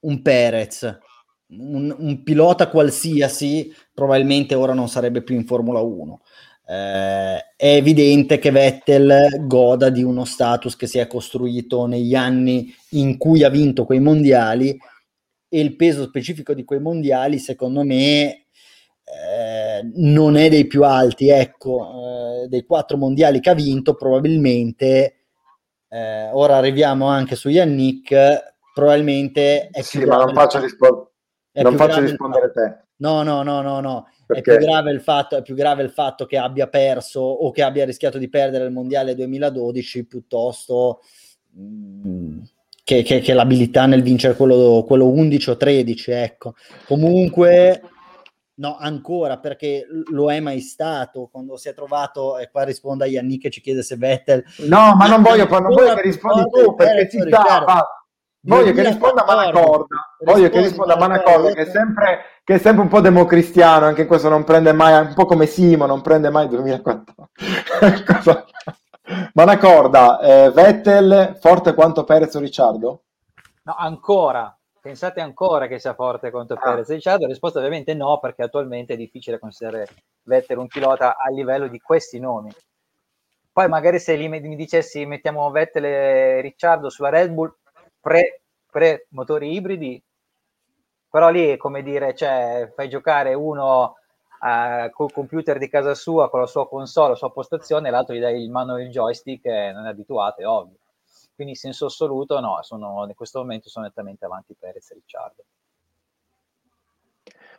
un 0.00 0.22
Perez, 0.22 0.98
un, 1.48 1.94
un 1.98 2.22
pilota 2.22 2.68
qualsiasi, 2.68 3.74
probabilmente 3.92 4.54
ora 4.54 4.72
non 4.72 4.88
sarebbe 4.88 5.22
più 5.22 5.34
in 5.34 5.46
Formula 5.46 5.80
1 5.80 6.20
eh, 6.70 7.54
è 7.56 7.74
evidente 7.74 8.38
che 8.38 8.52
Vettel 8.52 9.44
goda 9.48 9.90
di 9.90 10.04
uno 10.04 10.24
status 10.24 10.76
che 10.76 10.86
si 10.86 10.98
è 10.98 11.08
costruito 11.08 11.86
negli 11.86 12.14
anni 12.14 12.72
in 12.90 13.18
cui 13.18 13.42
ha 13.42 13.48
vinto 13.48 13.84
quei 13.84 13.98
mondiali 13.98 14.78
e 15.48 15.60
il 15.60 15.74
peso 15.74 16.04
specifico 16.04 16.54
di 16.54 16.62
quei 16.62 16.78
mondiali 16.78 17.40
secondo 17.40 17.82
me 17.82 18.46
eh, 19.12 19.90
non 19.94 20.36
è 20.36 20.48
dei 20.48 20.66
più 20.66 20.84
alti 20.84 21.28
ecco 21.28 22.42
eh, 22.44 22.48
dei 22.48 22.64
quattro 22.64 22.96
mondiali 22.96 23.40
che 23.40 23.50
ha 23.50 23.54
vinto 23.54 23.94
probabilmente 23.94 25.16
eh, 25.88 26.30
ora 26.32 26.56
arriviamo 26.56 27.06
anche 27.06 27.36
su 27.36 27.48
Yannick 27.48 28.54
probabilmente 28.72 29.68
è 29.68 29.82
sì 29.82 30.04
ma 30.04 30.16
non 30.16 30.34
faccio, 30.34 30.60
rispo- 30.60 31.12
non 31.52 31.76
faccio 31.76 32.00
rispondere 32.00 32.50
te 32.52 32.84
no 32.96 33.22
no 33.22 33.42
no 33.42 33.60
no 33.60 33.80
no 33.80 34.06
è 34.26 34.42
più, 34.42 34.56
grave 34.58 34.92
il 34.92 35.00
fatto, 35.00 35.36
è 35.36 35.42
più 35.42 35.54
grave 35.54 35.82
il 35.82 35.90
fatto 35.90 36.24
che 36.24 36.38
abbia 36.38 36.68
perso 36.68 37.20
o 37.20 37.50
che 37.50 37.62
abbia 37.62 37.84
rischiato 37.84 38.16
di 38.16 38.28
perdere 38.28 38.64
il 38.64 38.70
mondiale 38.70 39.16
2012 39.16 40.06
piuttosto 40.06 41.00
mh, 41.50 42.08
mm, 42.08 42.38
che, 42.84 43.02
che, 43.02 43.20
che, 43.20 43.34
l'abilità 43.34 43.86
nel 43.86 44.02
vincere 44.02 44.34
quello, 44.34 44.84
quello 44.86 45.08
11 45.08 45.50
o 45.50 45.56
13. 45.56 46.10
Ecco. 46.10 46.54
Comunque, 46.86 47.82
no, 48.60 48.76
ancora 48.78 49.38
perché 49.38 49.86
lo 50.10 50.30
è 50.30 50.38
mai 50.38 50.60
stato 50.60 51.28
quando 51.32 51.56
si 51.56 51.68
è 51.68 51.74
trovato, 51.74 52.38
e 52.38 52.50
qua 52.50 52.62
risponda 52.62 53.06
Yannick 53.06 53.42
che 53.42 53.50
ci 53.50 53.60
chiede 53.60 53.82
se 53.82 53.96
Vettel. 53.96 54.44
No, 54.58 54.94
ma 54.94 55.08
non 55.08 55.22
voglio, 55.22 55.48
non 55.48 55.74
voglio 55.74 55.94
che 55.94 56.02
rispondi 56.02 56.44
tu 56.50 56.74
perché 56.74 57.08
ci 57.08 57.20
sta. 57.26 57.64
Voglio 58.42 58.72
che 58.72 58.82
risponda 58.82 59.22
Manacorda, 59.26 60.16
voglio 60.24 60.48
che 60.48 60.62
risponda 60.62 60.96
Manacorda 60.96 61.52
che 61.52 61.60
è 61.60 61.70
sempre 61.70 62.20
che 62.42 62.54
è 62.54 62.58
sempre 62.58 62.82
un 62.82 62.88
po' 62.88 63.00
democristiano, 63.00 63.84
anche 63.84 64.06
questo 64.06 64.30
non 64.30 64.44
prende 64.44 64.72
mai, 64.72 64.98
un 64.98 65.12
po' 65.14 65.26
come 65.26 65.44
Simo, 65.44 65.84
non 65.84 66.00
prende 66.00 66.30
mai 66.30 66.48
2014. 66.48 68.44
Ma 69.34 69.42
una 69.42 69.58
corda, 69.58 70.20
eh, 70.20 70.50
Vettel 70.50 71.36
forte 71.38 71.74
quanto 71.74 72.04
Perez 72.04 72.34
o 72.34 72.40
Ricciardo? 72.40 73.02
No, 73.64 73.74
ancora. 73.76 74.54
Pensate 74.80 75.20
ancora 75.20 75.66
che 75.66 75.78
sia 75.78 75.94
forte 75.94 76.30
quanto 76.30 76.54
ah. 76.54 76.58
Perez 76.58 76.88
e 76.88 76.94
Ricciardo? 76.94 77.22
La 77.22 77.28
risposta 77.28 77.58
ovviamente 77.58 77.92
no, 77.94 78.18
perché 78.18 78.42
attualmente 78.42 78.94
è 78.94 78.96
difficile 78.96 79.38
considerare 79.38 79.86
Vettel 80.22 80.58
un 80.58 80.68
pilota 80.68 81.16
a 81.16 81.30
livello 81.30 81.68
di 81.68 81.78
questi 81.80 82.18
nomi. 82.18 82.50
Poi 83.52 83.68
magari 83.68 83.98
se 83.98 84.16
mi 84.16 84.56
dicessi 84.56 85.04
mettiamo 85.04 85.50
Vettel 85.50 85.84
e 85.84 86.40
Ricciardo 86.40 86.88
sulla 86.88 87.10
Red 87.10 87.30
Bull 87.30 87.54
pre, 88.00 88.42
pre 88.70 89.06
motori 89.10 89.52
ibridi, 89.52 90.02
però 91.10 91.28
lì 91.28 91.48
è 91.48 91.56
come 91.56 91.82
dire, 91.82 92.14
cioè, 92.14 92.72
fai 92.74 92.88
giocare 92.88 93.34
uno 93.34 93.96
uh, 94.40 94.90
col 94.92 95.12
computer 95.12 95.58
di 95.58 95.68
casa 95.68 95.94
sua, 95.94 96.30
con 96.30 96.40
la 96.40 96.46
sua 96.46 96.68
console, 96.68 97.10
la 97.10 97.14
sua 97.16 97.32
postazione, 97.32 97.88
e 97.88 97.90
l'altro 97.90 98.14
gli 98.14 98.20
dai 98.20 98.40
il 98.40 98.50
mano 98.50 98.80
il 98.80 98.90
joystick, 98.90 99.44
e 99.44 99.72
non 99.72 99.86
è 99.86 99.90
abituato, 99.90 100.40
è 100.40 100.46
ovvio. 100.46 100.76
Quindi 101.40 101.56
in 101.56 101.60
senso 101.62 101.86
assoluto 101.86 102.38
no, 102.38 102.58
sono, 102.60 103.06
in 103.08 103.14
questo 103.14 103.38
momento 103.38 103.70
sono 103.70 103.86
nettamente 103.86 104.26
avanti 104.26 104.54
Perez 104.58 104.90
e 104.90 104.94
Ricciardo. 104.94 105.44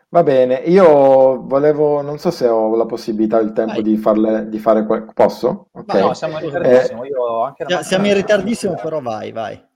Va 0.09 0.21
bene, 0.21 0.57
io 0.57 1.41
volevo, 1.41 2.01
non 2.01 2.19
so 2.19 2.29
se 2.29 2.47
ho 2.47 2.75
la 2.75 2.86
possibilità, 2.86 3.39
il 3.39 3.53
tempo 3.53 3.82
di, 3.82 3.97
farle, 3.97 4.49
di 4.49 4.59
fare, 4.59 4.86
posso? 5.15 5.69
Okay. 5.71 5.99
no, 5.99 6.13
siamo 6.13 6.38
in 6.38 6.43
ritardissimo, 6.43 7.03
eh, 7.03 7.84
siamo 7.84 8.05
in 8.05 8.13
ritardissimo, 8.13 8.75
però 8.75 9.01
vai, 9.01 9.32
vai. 9.32 9.67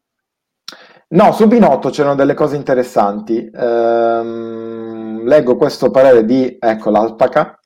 No, 1.07 1.31
su 1.31 1.47
Binotto 1.47 1.89
c'erano 1.89 2.13
delle 2.13 2.35
cose 2.35 2.57
interessanti. 2.57 3.49
Ehm, 3.51 5.23
leggo 5.23 5.55
questo 5.55 5.89
parere 5.89 6.23
di, 6.25 6.57
ecco, 6.59 6.91
l'alpaca, 6.91 7.59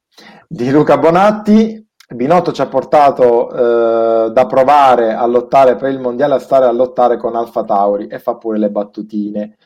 di 0.48 0.72
Luca 0.72 0.98
Bonatti. 0.98 1.86
Binotto 2.12 2.52
ci 2.52 2.62
ha 2.62 2.68
portato 2.68 3.52
eh, 3.52 4.32
da 4.32 4.46
provare 4.48 5.14
a 5.14 5.26
lottare 5.28 5.76
per 5.76 5.92
il 5.92 6.00
mondiale 6.00 6.36
a 6.36 6.40
stare 6.40 6.66
a 6.66 6.72
lottare 6.72 7.18
con 7.18 7.36
Alfa 7.36 7.64
Tauri 7.64 8.08
e 8.08 8.20
fa 8.20 8.36
pure 8.36 8.58
le 8.58 8.70
battutine. 8.70 9.58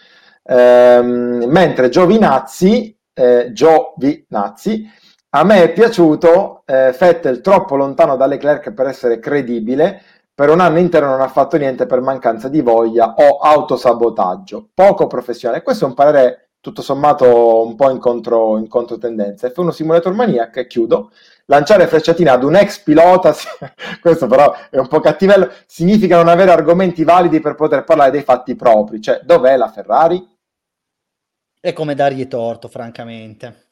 Ehm, 0.44 1.46
mentre 1.48 1.90
Giovinazzi 1.90 2.98
eh, 3.14 3.52
Giovinazzi. 3.54 4.90
A 5.36 5.44
me 5.44 5.64
è 5.64 5.74
piaciuto 5.74 6.64
eh, 6.66 6.96
Vettel 6.98 7.42
troppo 7.42 7.76
lontano 7.76 8.16
da 8.16 8.26
Leclerc 8.28 8.72
per 8.74 8.88
essere 8.88 9.20
credibile, 9.20 10.02
per 10.34 10.50
un 10.50 10.60
anno 10.60 10.80
intero 10.80 11.08
non 11.08 11.22
ha 11.22 11.28
fatto 11.28 11.58
niente 11.58 11.86
per 11.86 12.02
mancanza 12.02 12.50
di 12.50 12.62
voglia 12.62 13.14
o 13.16 13.38
autosabotaggio, 13.38 14.70
poco 14.74 15.08
professionale. 15.08 15.64
Questo 15.64 15.86
è 15.86 15.88
un 15.88 15.94
parere 15.94 16.50
tutto 16.60 16.82
sommato 16.82 17.66
un 17.66 17.76
po' 17.76 17.90
in, 17.90 18.00
contro, 18.00 18.58
in 18.58 18.68
controtendenza. 18.68 19.48
F1 19.48 19.70
Simulator 19.70 20.14
Maniac, 20.14 20.58
e 20.58 20.68
chiudo, 20.68 21.12
lanciare 21.46 21.88
frecciatine 21.88 22.30
ad 22.30 22.44
un 22.44 22.56
ex 22.56 22.80
pilota, 22.80 23.34
questo 24.02 24.28
però 24.28 24.54
è 24.70 24.78
un 24.78 24.88
po' 24.88 25.00
cattivello, 25.00 25.52
significa 25.66 26.18
non 26.18 26.28
avere 26.28 26.52
argomenti 26.52 27.04
validi 27.04 27.40
per 27.40 27.56
poter 27.56 27.84
parlare 27.84 28.12
dei 28.12 28.24
fatti 28.24 28.56
propri, 28.56 29.02
cioè 29.02 29.22
dov'è 29.24 29.58
la 29.58 29.72
Ferrari? 29.72 30.32
È 31.60 31.72
come 31.74 31.96
dargli 31.96 32.28
torto, 32.28 32.68
francamente. 32.68 33.70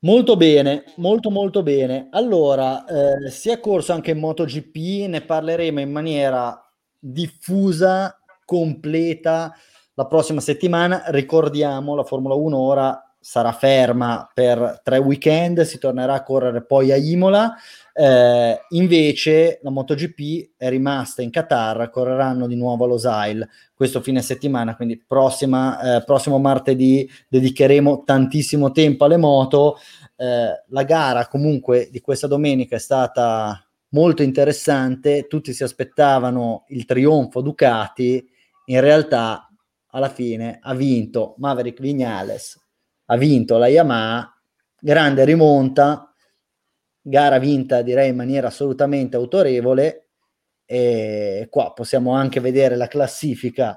Molto 0.00 0.36
bene, 0.36 0.84
molto 0.96 1.30
molto 1.30 1.62
bene. 1.62 2.08
Allora, 2.10 2.84
eh, 2.86 3.30
si 3.30 3.50
è 3.50 3.60
corso 3.60 3.92
anche 3.92 4.12
in 4.12 4.18
MotoGP, 4.18 5.08
ne 5.08 5.20
parleremo 5.20 5.80
in 5.80 5.90
maniera 5.90 6.58
diffusa, 6.98 8.18
completa 8.44 9.54
la 9.94 10.06
prossima 10.06 10.40
settimana. 10.40 11.04
Ricordiamo, 11.06 11.94
la 11.94 12.04
Formula 12.04 12.34
1 12.34 12.56
ora 12.56 13.09
sarà 13.20 13.52
ferma 13.52 14.30
per 14.32 14.80
tre 14.82 14.96
weekend, 14.98 15.60
si 15.62 15.78
tornerà 15.78 16.14
a 16.14 16.22
correre 16.22 16.64
poi 16.64 16.90
a 16.90 16.96
Imola. 16.96 17.54
Eh, 17.92 18.58
invece 18.70 19.58
la 19.62 19.70
MotoGP 19.70 20.52
è 20.56 20.70
rimasta 20.70 21.20
in 21.20 21.30
Qatar, 21.30 21.90
correranno 21.90 22.46
di 22.46 22.56
nuovo 22.56 22.84
a 22.84 22.86
Losail 22.88 23.48
questo 23.74 24.00
fine 24.00 24.22
settimana, 24.22 24.74
quindi 24.74 25.02
prossima, 25.06 25.96
eh, 25.96 26.04
prossimo 26.04 26.38
martedì 26.38 27.08
dedicheremo 27.28 28.04
tantissimo 28.04 28.72
tempo 28.72 29.04
alle 29.04 29.18
moto. 29.18 29.76
Eh, 30.16 30.64
la 30.66 30.82
gara 30.84 31.26
comunque 31.28 31.88
di 31.90 32.00
questa 32.00 32.26
domenica 32.26 32.76
è 32.76 32.80
stata 32.80 33.62
molto 33.90 34.22
interessante, 34.22 35.26
tutti 35.26 35.52
si 35.52 35.62
aspettavano 35.62 36.64
il 36.68 36.84
trionfo 36.84 37.40
Ducati, 37.40 38.26
in 38.66 38.80
realtà 38.80 39.48
alla 39.88 40.08
fine 40.08 40.58
ha 40.62 40.74
vinto 40.74 41.34
Maverick 41.38 41.80
Vignales, 41.80 42.58
ha 43.12 43.16
vinto 43.16 43.58
la 43.58 43.66
Yamaha, 43.66 44.40
grande 44.78 45.24
rimonta, 45.24 46.14
gara 47.00 47.38
vinta 47.38 47.82
direi 47.82 48.10
in 48.10 48.16
maniera 48.16 48.46
assolutamente 48.46 49.16
autorevole 49.16 50.10
e 50.64 51.48
qua 51.50 51.72
possiamo 51.72 52.14
anche 52.14 52.38
vedere 52.38 52.76
la 52.76 52.86
classifica 52.86 53.76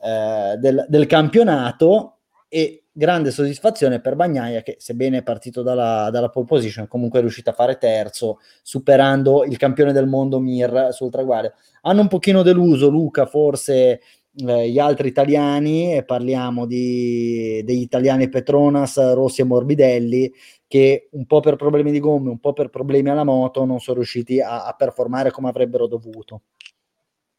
eh, 0.00 0.56
del, 0.58 0.84
del, 0.88 1.06
campionato 1.06 2.22
e 2.48 2.86
grande 2.90 3.30
soddisfazione 3.30 4.00
per 4.00 4.16
Bagnaia 4.16 4.62
che 4.62 4.74
sebbene 4.80 5.18
è 5.18 5.22
partito 5.22 5.62
dalla, 5.62 6.10
dalla 6.10 6.28
pole 6.28 6.46
position 6.46 6.88
comunque 6.88 7.20
è 7.20 7.22
riuscito 7.22 7.50
a 7.50 7.54
fare 7.54 7.78
terzo 7.78 8.40
superando 8.62 9.44
il 9.44 9.56
campione 9.58 9.92
del 9.92 10.08
mondo 10.08 10.40
Mir 10.40 10.88
sul 10.90 11.10
traguardo. 11.10 11.52
Hanno 11.82 12.00
un 12.00 12.08
pochino 12.08 12.42
deluso 12.42 12.88
Luca 12.88 13.26
forse 13.26 14.00
eh, 14.34 14.68
gli 14.70 14.78
altri 14.78 15.08
italiani 15.08 15.94
e 15.94 16.04
parliamo 16.04 16.66
di, 16.66 17.62
degli 17.64 17.82
italiani 17.82 18.28
Petronas, 18.28 19.12
Rossi 19.12 19.42
e 19.42 19.44
Morbidelli 19.44 20.32
che 20.66 21.08
un 21.12 21.26
po' 21.26 21.40
per 21.40 21.56
problemi 21.56 21.90
di 21.90 22.00
gomme, 22.00 22.30
un 22.30 22.40
po' 22.40 22.54
per 22.54 22.70
problemi 22.70 23.10
alla 23.10 23.24
moto 23.24 23.64
non 23.66 23.78
sono 23.78 23.98
riusciti 23.98 24.40
a, 24.40 24.64
a 24.64 24.72
performare 24.72 25.30
come 25.30 25.50
avrebbero 25.50 25.86
dovuto. 25.86 26.42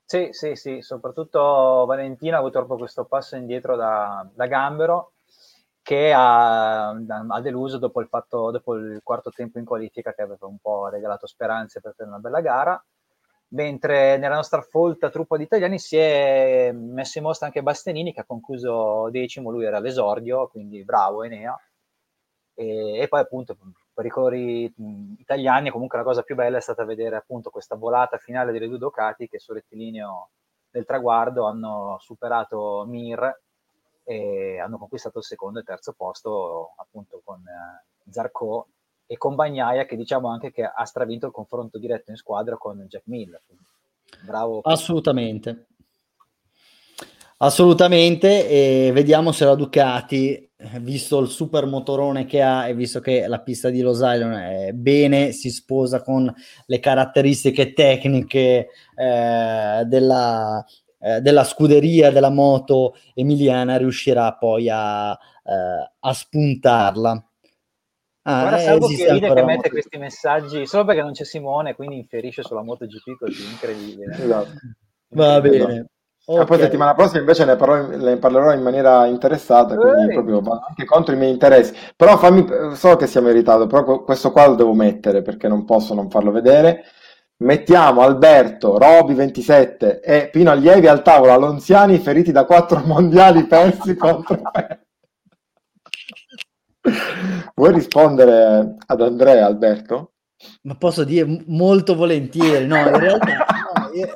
Sì, 0.06 0.28
sì, 0.32 0.56
sì, 0.56 0.82
soprattutto 0.82 1.40
Valentina 1.88 2.36
ha 2.36 2.40
avuto 2.40 2.60
proprio 2.60 2.78
questo 2.78 3.06
passo 3.06 3.36
indietro 3.36 3.76
da, 3.76 4.30
da 4.32 4.46
Gambero 4.46 5.14
che 5.82 6.14
ha, 6.14 6.90
ha, 6.90 7.42
deluso 7.42 7.80
dopo 7.80 8.00
il, 8.00 8.08
fatto, 8.08 8.52
dopo 8.52 8.76
il 8.76 9.02
quarto 9.04 9.32
tempo 9.32 9.58
in 9.58 9.66
qualifica 9.66 10.14
che 10.14 10.22
aveva 10.22 10.46
un 10.46 10.60
po' 10.60 10.88
regalato 10.90 11.26
speranze 11.26 11.82
per 11.82 11.96
fare 11.98 12.10
una 12.10 12.20
bella 12.20 12.42
gara 12.42 12.86
mentre 13.54 14.18
nella 14.18 14.36
nostra 14.36 14.62
folta 14.62 15.10
truppa 15.10 15.38
di 15.38 15.44
italiani 15.44 15.80
si 15.80 15.98
è 15.98 16.72
messo 16.72 17.18
in 17.18 17.24
mostra 17.24 17.48
anche 17.48 17.64
Bastianini 17.64 18.14
che 18.14 18.22
ha 18.22 18.26
concluso 18.26 19.10
decimo, 19.10 19.52
lui 19.52 19.66
era 19.66 19.78
all'esordio, 19.78 20.48
quindi 20.48 20.84
bravo 20.84 21.24
Enea. 21.24 21.56
E, 22.56 23.00
e 23.00 23.08
poi 23.08 23.20
appunto 23.20 23.58
per 23.94 24.06
i 24.06 24.10
colori 24.10 24.72
italiani 25.18 25.70
comunque 25.70 25.98
la 25.98 26.04
cosa 26.04 26.22
più 26.22 26.36
bella 26.36 26.58
è 26.58 26.62
stata 26.62 26.84
vedere 26.86 27.16
appunto 27.16 27.50
questa 27.50 27.76
volata 27.76 28.18
finale 28.18 28.52
delle 28.52 28.68
due 28.68 28.78
Ducati 28.78 29.28
che 29.28 29.40
sul 29.40 29.56
rettilineo 29.56 30.30
del 30.70 30.86
traguardo 30.86 31.46
hanno 31.46 31.98
superato 32.00 32.86
Mir 32.88 33.42
e 34.04 34.60
hanno 34.60 34.78
conquistato 34.78 35.20
il 35.20 35.24
secondo 35.24 35.60
e 35.60 35.64
terzo 35.64 35.94
posto 35.94 36.74
appunto 36.78 37.22
con 37.24 37.40
eh, 37.40 38.12
Zarco 38.12 38.68
e 39.06 39.18
con 39.18 39.36
Bagnaia 39.36 39.86
che 39.86 39.96
diciamo 39.96 40.30
anche 40.30 40.52
che 40.52 40.64
ha 40.64 40.86
stravinto 40.86 41.26
il 41.26 41.32
confronto 41.32 41.78
diretto 41.78 42.12
in 42.12 42.18
squadra 42.18 42.58
con 42.58 42.86
Jack 42.88 43.04
Miller. 43.08 43.42
Bravo. 44.26 44.62
Assolutamente. 44.62 45.68
Assolutamente, 47.38 48.48
e 48.48 48.92
vediamo 48.94 49.34
se 49.34 49.44
la 49.44 49.56
Ducati, 49.56 50.50
visto 50.80 51.20
il 51.20 51.28
super 51.28 51.66
motorone 51.66 52.26
che 52.26 52.42
ha 52.42 52.68
e 52.68 52.74
visto 52.74 53.02
che 53.02 53.28
la 53.28 53.42
pista 53.42 53.70
di 53.70 53.82
Los 53.82 53.98
Island 53.98 54.36
è 54.36 54.72
bene, 54.72 55.34
si 55.34 55.50
sposa 55.50 56.02
con 56.02 56.34
le 56.66 56.80
caratteristiche 56.80 57.74
tecniche 57.74 58.70
eh, 58.96 59.84
della, 59.86 60.66
eh, 61.00 61.20
della, 61.20 61.44
scuderia 61.44 62.12
della 62.12 62.30
moto 62.30 62.96
emiliana, 63.14 63.76
riuscirà 63.76 64.34
poi 64.36 64.70
a, 64.70 65.12
eh, 65.12 65.92
a 66.00 66.14
spuntarla. 66.14 67.28
Ah, 68.26 68.42
Guarda, 68.42 68.58
eh, 68.58 68.62
Salvo 68.62 68.88
che 68.88 69.12
ride 69.12 69.34
che 69.34 69.44
mette 69.44 69.70
questi 69.70 69.98
messaggi 69.98 70.66
solo 70.66 70.86
perché 70.86 71.02
non 71.02 71.12
c'è 71.12 71.26
Simone, 71.26 71.76
quindi 71.76 71.98
inferisce 71.98 72.42
sulla 72.42 72.64
MotoGP 72.64 73.18
così 73.18 73.44
incredibile. 73.44 74.16
Esatto. 74.16 74.52
Va 75.10 75.42
bene. 75.42 75.88
Okay. 76.26 76.46
poi 76.46 76.58
settimana 76.58 76.94
prossima 76.94 77.20
invece 77.20 77.44
ne, 77.44 77.58
parlerò, 77.58 77.98
ne 77.98 78.16
parlerò 78.16 78.54
in 78.54 78.62
maniera 78.62 79.06
interessata, 79.08 79.76
quindi 79.76 80.04
Ehi. 80.04 80.14
proprio 80.14 80.42
anche 80.66 80.86
contro 80.86 81.14
i 81.14 81.18
miei 81.18 81.32
interessi. 81.32 81.74
Però 81.98 82.18
fammi, 82.18 82.46
so 82.76 82.96
che 82.96 83.08
siamo 83.08 83.28
in 83.28 83.34
ritardo, 83.34 83.68
però 83.68 84.04
questo 84.04 84.32
qua 84.32 84.48
lo 84.48 84.56
devo 84.56 84.74
mettere 84.74 85.22
perché 85.22 85.50
non 85.50 85.66
posso 85.66 85.94
non 85.94 86.10
farlo 86.10 86.32
vedere. 86.32 86.86
Mettiamo 87.40 88.02
Alberto, 88.02 88.78
Roby 88.78 89.16
27 89.16 90.00
e 90.00 90.30
Pino 90.30 90.52
Allievi 90.52 90.88
al 90.88 91.02
tavolo, 91.02 91.34
Alonziani 91.34 91.98
feriti 92.00 92.32
da 92.32 92.46
quattro 92.46 92.80
mondiali 92.86 93.46
persi 93.46 93.96
contro 93.98 94.40
me. 94.54 94.83
Vuoi 97.56 97.74
rispondere 97.74 98.76
ad 98.86 99.02
Andrea, 99.02 99.46
Alberto? 99.46 100.12
Ma 100.64 100.76
posso 100.76 101.06
dire 101.06 101.44
molto 101.48 101.96
volentieri, 101.96 102.68
no, 102.68 102.78
in 102.78 103.00
realtà, 103.00 103.26
no, 103.78 103.90
io, 103.94 104.08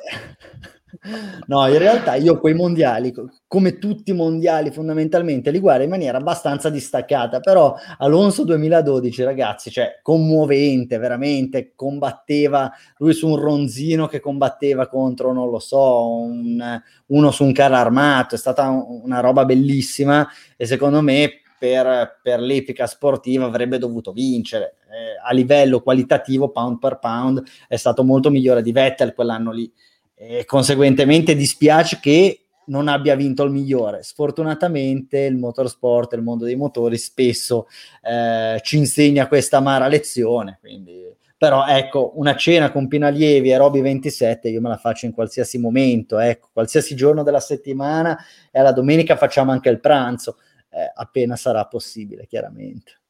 no, 1.46 1.66
in 1.66 1.78
realtà 1.78 2.16
io 2.16 2.38
quei 2.38 2.52
mondiali, 2.52 3.14
come 3.46 3.78
tutti 3.78 4.10
i 4.10 4.14
mondiali 4.14 4.70
fondamentalmente, 4.70 5.50
li 5.50 5.60
guardo 5.60 5.84
in 5.84 5.88
maniera 5.88 6.18
abbastanza 6.18 6.68
distaccata, 6.68 7.40
però 7.40 7.74
Alonso 7.96 8.44
2012, 8.44 9.22
ragazzi, 9.22 9.70
cioè 9.70 10.00
commovente, 10.02 10.98
veramente, 10.98 11.72
combatteva 11.74 12.70
lui 12.98 13.14
su 13.14 13.28
un 13.28 13.36
ronzino 13.36 14.06
che 14.06 14.20
combatteva 14.20 14.88
contro, 14.88 15.32
non 15.32 15.48
lo 15.48 15.58
so, 15.58 16.10
un, 16.10 16.80
uno 17.06 17.30
su 17.30 17.44
un 17.44 17.52
carro 17.52 17.76
armato, 17.76 18.34
è 18.34 18.38
stata 18.38 18.68
una 18.68 19.20
roba 19.20 19.46
bellissima 19.46 20.28
e 20.58 20.66
secondo 20.66 21.00
me 21.00 21.40
per, 21.58 22.20
per 22.22 22.40
l'epica 22.40 22.86
sportiva 22.86 23.46
avrebbe 23.46 23.78
dovuto 23.78 24.12
vincere. 24.12 24.76
Eh, 24.90 25.18
a 25.22 25.32
livello 25.32 25.80
qualitativo, 25.80 26.50
pound 26.50 26.78
per 26.78 26.98
pound, 26.98 27.42
è 27.66 27.76
stato 27.76 28.04
molto 28.04 28.30
migliore 28.30 28.62
di 28.62 28.72
Vettel 28.72 29.14
quell'anno 29.14 29.52
lì. 29.52 29.70
E 30.14 30.44
conseguentemente 30.44 31.34
dispiace 31.34 31.98
che 32.00 32.48
non 32.68 32.88
abbia 32.88 33.14
vinto 33.14 33.42
il 33.44 33.50
migliore. 33.50 34.02
Sfortunatamente 34.02 35.20
il 35.20 35.36
motorsport, 35.36 36.12
il 36.14 36.22
mondo 36.22 36.44
dei 36.44 36.56
motori 36.56 36.96
spesso 36.96 37.66
eh, 38.02 38.60
ci 38.62 38.78
insegna 38.78 39.28
questa 39.28 39.58
amara 39.58 39.88
lezione. 39.88 40.58
Quindi, 40.60 41.04
però 41.36 41.66
ecco, 41.66 42.12
una 42.16 42.34
cena 42.34 42.70
con 42.70 42.88
Pinalievi 42.88 43.50
e 43.50 43.56
Roby 43.56 43.80
27 43.80 44.48
io 44.48 44.60
me 44.60 44.68
la 44.68 44.76
faccio 44.76 45.06
in 45.06 45.12
qualsiasi 45.12 45.58
momento, 45.58 46.18
ecco, 46.18 46.48
qualsiasi 46.52 46.94
giorno 46.94 47.22
della 47.22 47.40
settimana 47.40 48.18
e 48.50 48.58
alla 48.58 48.72
domenica 48.72 49.16
facciamo 49.16 49.52
anche 49.52 49.68
il 49.68 49.80
pranzo 49.80 50.38
eh, 50.70 50.90
appena 50.94 51.36
sarà 51.36 51.64
possibile, 51.66 52.26
chiaramente. 52.26 53.00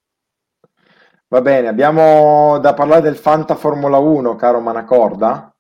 Va 1.29 1.41
bene, 1.41 1.69
abbiamo 1.69 2.59
da 2.59 2.73
parlare 2.73 3.03
del 3.03 3.17
Fanta 3.17 3.55
Formula 3.55 3.99
1, 3.99 4.35
caro 4.37 4.61
Manacorda? 4.61 5.55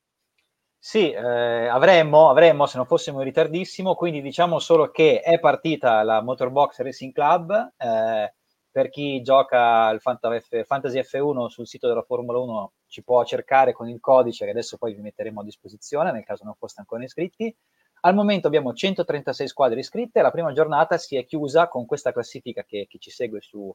Sì, 0.78 1.10
eh, 1.10 1.66
avremmo, 1.66 2.30
avremmo, 2.30 2.66
se 2.66 2.78
non 2.78 2.86
fossimo 2.86 3.18
in 3.18 3.24
ritardissimo, 3.24 3.94
quindi 3.94 4.22
diciamo 4.22 4.58
solo 4.58 4.90
che 4.90 5.20
è 5.20 5.38
partita 5.38 6.02
la 6.04 6.22
Motorbox 6.22 6.80
Racing 6.80 7.12
Club, 7.12 7.72
eh, 7.76 8.32
per 8.70 8.90
chi 8.90 9.20
gioca 9.22 9.90
il 9.90 10.00
Fantasy 10.00 11.00
F1 11.00 11.46
sul 11.48 11.66
sito 11.66 11.88
della 11.88 12.02
Formula 12.02 12.38
1 12.38 12.72
ci 12.86 13.02
può 13.02 13.24
cercare 13.24 13.72
con 13.72 13.88
il 13.88 13.98
codice 13.98 14.44
che 14.44 14.52
adesso 14.52 14.76
poi 14.76 14.94
vi 14.94 15.00
metteremo 15.00 15.40
a 15.40 15.44
disposizione 15.44 16.12
nel 16.12 16.24
caso 16.24 16.44
non 16.44 16.54
foste 16.54 16.80
ancora 16.80 17.02
iscritti 17.02 17.52
Al 18.00 18.14
momento 18.14 18.46
abbiamo 18.46 18.72
136 18.72 19.48
squadre 19.48 19.80
iscritte, 19.80 20.22
la 20.22 20.30
prima 20.30 20.52
giornata 20.52 20.96
si 20.98 21.16
è 21.16 21.24
chiusa 21.24 21.66
con 21.68 21.84
questa 21.84 22.12
classifica 22.12 22.62
che 22.62 22.86
chi 22.88 23.00
ci 23.00 23.10
segue 23.10 23.40
su 23.40 23.74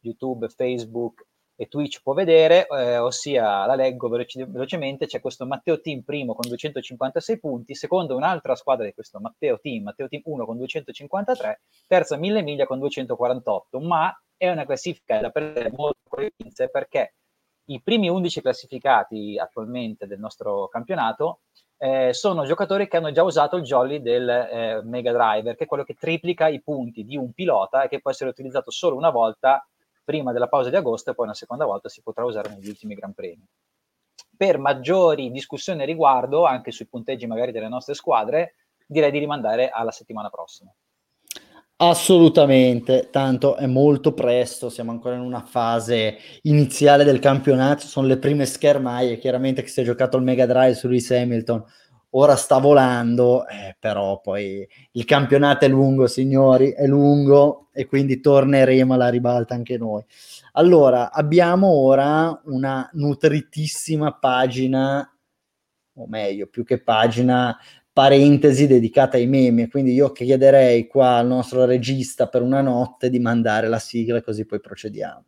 YouTube, 0.00 0.48
Facebook 0.48 1.26
e 1.56 1.68
Twitch 1.68 2.02
può 2.02 2.12
vedere, 2.12 2.66
eh, 2.66 2.98
ossia 2.98 3.64
la 3.64 3.74
leggo 3.74 4.08
veloci- 4.08 4.44
velocemente, 4.44 5.06
c'è 5.06 5.20
questo 5.20 5.46
Matteo 5.46 5.80
Team 5.80 6.02
primo 6.02 6.34
con 6.34 6.48
256 6.48 7.38
punti, 7.38 7.74
secondo 7.74 8.14
un'altra 8.16 8.54
squadra 8.56 8.84
di 8.84 8.92
questo 8.92 9.20
Matteo 9.20 9.58
Team, 9.58 9.84
Matteo 9.84 10.08
Team 10.08 10.22
1 10.24 10.44
con 10.44 10.56
253, 10.58 11.60
terza 11.86 12.16
Mille 12.16 12.42
Miglia 12.42 12.66
con 12.66 12.78
248, 12.78 13.80
ma 13.80 14.14
è 14.36 14.50
una 14.50 14.66
classifica 14.66 15.18
da 15.20 15.30
perdere 15.30 15.70
molto 15.70 16.00
con 16.08 16.22
le 16.22 16.32
pinze 16.36 16.68
perché 16.68 17.14
i 17.66 17.80
primi 17.80 18.08
11 18.08 18.40
classificati 18.42 19.38
attualmente 19.38 20.06
del 20.06 20.18
nostro 20.18 20.68
campionato 20.68 21.42
eh, 21.82 22.14
sono 22.14 22.44
giocatori 22.44 22.86
che 22.86 22.98
hanno 22.98 23.10
già 23.10 23.24
usato 23.24 23.56
il 23.56 23.64
jolly 23.64 24.00
del 24.00 24.28
eh, 24.28 24.82
Mega 24.84 25.10
Driver, 25.10 25.56
che 25.56 25.64
è 25.64 25.66
quello 25.66 25.82
che 25.82 25.94
triplica 25.94 26.46
i 26.46 26.62
punti 26.62 27.04
di 27.04 27.16
un 27.16 27.32
pilota 27.32 27.82
e 27.82 27.88
che 27.88 28.00
può 28.00 28.12
essere 28.12 28.30
utilizzato 28.30 28.70
solo 28.70 28.94
una 28.94 29.10
volta 29.10 29.66
prima 30.04 30.30
della 30.30 30.46
pausa 30.46 30.70
di 30.70 30.76
agosto 30.76 31.10
e 31.10 31.14
poi 31.14 31.24
una 31.24 31.34
seconda 31.34 31.64
volta 31.64 31.88
si 31.88 32.00
potrà 32.00 32.24
usare 32.24 32.50
negli 32.50 32.68
ultimi 32.68 32.94
Gran 32.94 33.14
Premi. 33.14 33.44
Per 34.36 34.58
maggiori 34.58 35.32
discussioni 35.32 35.82
a 35.82 35.84
riguardo, 35.84 36.44
anche 36.44 36.70
sui 36.70 36.86
punteggi 36.86 37.26
magari 37.26 37.50
delle 37.50 37.66
nostre 37.66 37.94
squadre, 37.94 38.54
direi 38.86 39.10
di 39.10 39.18
rimandare 39.18 39.68
alla 39.68 39.90
settimana 39.90 40.30
prossima. 40.30 40.72
Assolutamente, 41.84 43.08
tanto 43.10 43.56
è 43.56 43.66
molto 43.66 44.14
presto, 44.14 44.68
siamo 44.70 44.92
ancora 44.92 45.16
in 45.16 45.22
una 45.22 45.40
fase 45.40 46.16
iniziale 46.42 47.02
del 47.02 47.18
campionato, 47.18 47.86
sono 47.88 48.06
le 48.06 48.18
prime 48.18 48.46
schermaie, 48.46 49.18
chiaramente 49.18 49.62
che 49.62 49.68
si 49.68 49.80
è 49.80 49.84
giocato 49.84 50.16
il 50.16 50.22
Mega 50.22 50.46
Drive 50.46 50.74
su 50.74 50.86
Lewis 50.86 51.10
Hamilton, 51.10 51.64
ora 52.10 52.36
sta 52.36 52.58
volando, 52.58 53.48
eh, 53.48 53.74
però 53.80 54.20
poi 54.20 54.64
il 54.92 55.04
campionato 55.04 55.64
è 55.64 55.68
lungo, 55.68 56.06
signori, 56.06 56.70
è 56.70 56.86
lungo 56.86 57.66
e 57.72 57.86
quindi 57.86 58.20
torneremo 58.20 58.94
alla 58.94 59.08
ribalta 59.08 59.54
anche 59.54 59.76
noi. 59.76 60.04
Allora, 60.52 61.10
abbiamo 61.10 61.66
ora 61.66 62.40
una 62.44 62.88
nutritissima 62.92 64.12
pagina, 64.12 65.04
o 65.94 66.06
meglio, 66.06 66.46
più 66.46 66.64
che 66.64 66.80
pagina, 66.80 67.58
parentesi 67.92 68.66
dedicata 68.66 69.16
ai 69.18 69.26
meme, 69.26 69.68
quindi 69.68 69.92
io 69.92 70.12
chiederei 70.12 70.86
qua 70.86 71.16
al 71.16 71.26
nostro 71.26 71.64
regista 71.66 72.26
per 72.28 72.40
una 72.42 72.62
notte 72.62 73.10
di 73.10 73.18
mandare 73.18 73.68
la 73.68 73.78
sigla 73.78 74.22
così 74.22 74.46
poi 74.46 74.60
procediamo. 74.60 75.24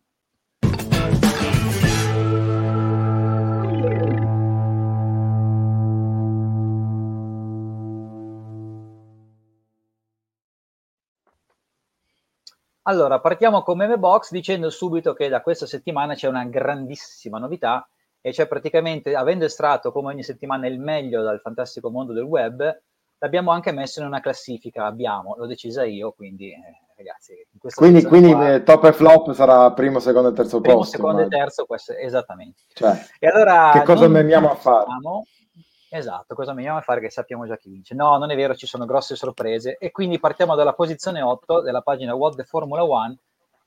Allora, 12.87 13.19
partiamo 13.19 13.63
con 13.63 13.77
Meme 13.77 13.97
Box 13.97 14.29
dicendo 14.31 14.69
subito 14.69 15.13
che 15.13 15.27
da 15.27 15.41
questa 15.41 15.65
settimana 15.65 16.13
c'è 16.13 16.27
una 16.27 16.45
grandissima 16.45 17.39
novità 17.39 17.87
e 18.25 18.33
cioè 18.33 18.47
praticamente 18.47 19.13
avendo 19.13 19.45
estratto 19.45 19.91
come 19.91 20.07
ogni 20.07 20.23
settimana 20.23 20.65
il 20.65 20.79
meglio 20.79 21.21
dal 21.21 21.39
fantastico 21.39 21.91
mondo 21.91 22.11
del 22.11 22.23
web, 22.23 22.81
l'abbiamo 23.19 23.51
anche 23.51 23.71
messo 23.71 23.99
in 23.99 24.07
una 24.07 24.19
classifica, 24.19 24.87
abbiamo, 24.87 25.35
l'ho 25.37 25.45
decisa 25.45 25.83
io, 25.83 26.11
quindi 26.11 26.49
eh, 26.49 26.59
ragazzi. 26.97 27.35
quindi 27.75 28.03
quindi 28.03 28.33
qua, 28.33 28.55
eh, 28.55 28.63
top 28.63 28.85
e 28.85 28.93
flop 28.93 29.31
sarà 29.33 29.71
primo, 29.73 29.99
secondo 29.99 30.29
e 30.29 30.33
terzo 30.33 30.59
primo, 30.59 30.77
posto. 30.77 30.97
Primo, 30.97 31.09
secondo 31.09 31.27
e 31.27 31.37
terzo, 31.37 31.65
questo, 31.65 31.93
esattamente. 31.93 32.63
Cioè, 32.73 32.99
e 33.19 33.27
allora, 33.27 33.69
che 33.73 33.83
cosa 33.83 34.07
memiamo 34.07 34.49
a 34.49 34.55
fare? 34.55 34.85
Esatto, 35.91 36.33
cosa 36.33 36.53
memiamo 36.53 36.79
a 36.79 36.81
fare 36.81 37.01
che 37.01 37.11
sappiamo 37.11 37.45
già 37.45 37.57
chi 37.57 37.69
vince. 37.69 37.93
No, 37.93 38.17
non 38.17 38.31
è 38.31 38.35
vero, 38.35 38.55
ci 38.55 38.65
sono 38.65 38.87
grosse 38.87 39.15
sorprese 39.15 39.77
e 39.77 39.91
quindi 39.91 40.17
partiamo 40.17 40.55
dalla 40.55 40.73
posizione 40.73 41.21
8 41.21 41.61
della 41.61 41.81
pagina 41.83 42.15
What 42.15 42.37
the 42.37 42.43
Formula 42.43 42.83
One 42.83 43.19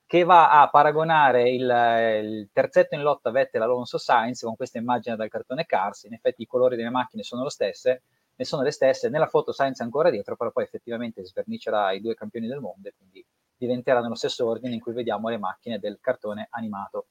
che 0.09 0.24
va 0.24 0.62
a 0.62 0.70
paragonare 0.70 1.50
il, 1.50 1.61
il 1.61 2.48
terzetto 2.50 2.94
in 2.94 3.02
lotta 3.02 3.30
Vettel 3.30 3.61
Alonso 3.61 3.98
Sainz 3.98 4.40
con 4.40 4.56
questa 4.56 4.78
immagine 4.78 5.16
dal 5.16 5.28
cartone 5.28 5.66
Cars. 5.66 6.04
In 6.04 6.14
effetti 6.14 6.40
i 6.40 6.46
colori 6.46 6.76
delle 6.76 6.88
macchine 6.88 7.22
sono 7.22 7.42
lo 7.42 7.50
stesse, 7.50 8.04
ne 8.34 8.44
sono 8.46 8.62
le 8.62 8.70
stesse. 8.70 9.11
Nella 9.11 9.26
foto 9.26 9.52
Sainz 9.52 9.80
è 9.80 9.82
ancora 9.82 10.09
dietro, 10.09 10.34
però 10.34 10.50
poi 10.50 10.64
effettivamente 10.64 11.22
svernicerà 11.26 11.92
i 11.92 12.00
due 12.00 12.14
campioni 12.14 12.46
del 12.46 12.59
mondo 12.59 12.88
e 12.88 12.94
quindi 12.96 13.22
diventerà 13.54 14.00
nello 14.00 14.14
stesso 14.14 14.46
ordine 14.46 14.72
in 14.72 14.80
cui 14.80 14.94
vediamo 14.94 15.28
le 15.28 15.36
macchine 15.36 15.78
del 15.78 15.98
cartone 16.00 16.46
animato. 16.52 17.09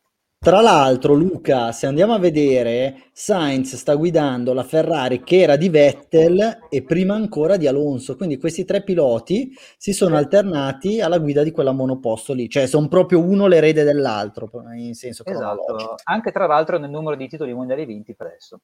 Tra 0.47 0.61
l'altro, 0.61 1.13
Luca, 1.13 1.73
se 1.73 1.87
andiamo 1.87 2.13
a 2.13 2.19
vedere, 2.19 3.09
Sainz 3.11 3.75
sta 3.75 3.95
guidando 3.95 4.53
la 4.53 4.63
Ferrari 4.63 5.21
che 5.21 5.41
era 5.41 5.57
di 5.57 5.67
Vettel 5.67 6.67
e 6.69 6.83
prima 6.83 7.15
ancora 7.15 7.57
di 7.57 7.67
Alonso. 7.67 8.15
Quindi 8.15 8.37
questi 8.37 8.63
tre 8.63 8.81
piloti 8.81 9.53
si 9.77 9.91
sono 9.91 10.15
alternati 10.15 11.01
alla 11.01 11.17
guida 11.17 11.43
di 11.43 11.51
quella 11.51 11.73
monoposto 11.73 12.31
lì, 12.31 12.47
cioè 12.47 12.65
sono 12.65 12.87
proprio 12.87 13.19
uno 13.19 13.47
l'erede 13.47 13.83
dell'altro, 13.83 14.49
in 14.73 14.93
senso 14.93 15.25
esatto. 15.25 15.95
Anche 16.05 16.31
tra 16.31 16.47
l'altro 16.47 16.77
nel 16.77 16.91
numero 16.91 17.17
di 17.17 17.27
titoli 17.27 17.53
mondiali 17.53 17.83
vinti 17.83 18.15
presso. 18.15 18.61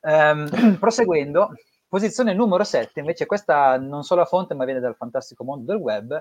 Um, 0.00 0.48
proseguendo, 0.80 1.50
posizione 1.86 2.34
numero 2.34 2.64
7, 2.64 2.98
invece 2.98 3.26
questa 3.26 3.78
non 3.78 4.02
solo 4.02 4.22
a 4.22 4.24
fonte 4.24 4.54
ma 4.54 4.64
viene 4.64 4.80
dal 4.80 4.96
fantastico 4.96 5.44
mondo 5.44 5.70
del 5.70 5.80
web 5.80 6.20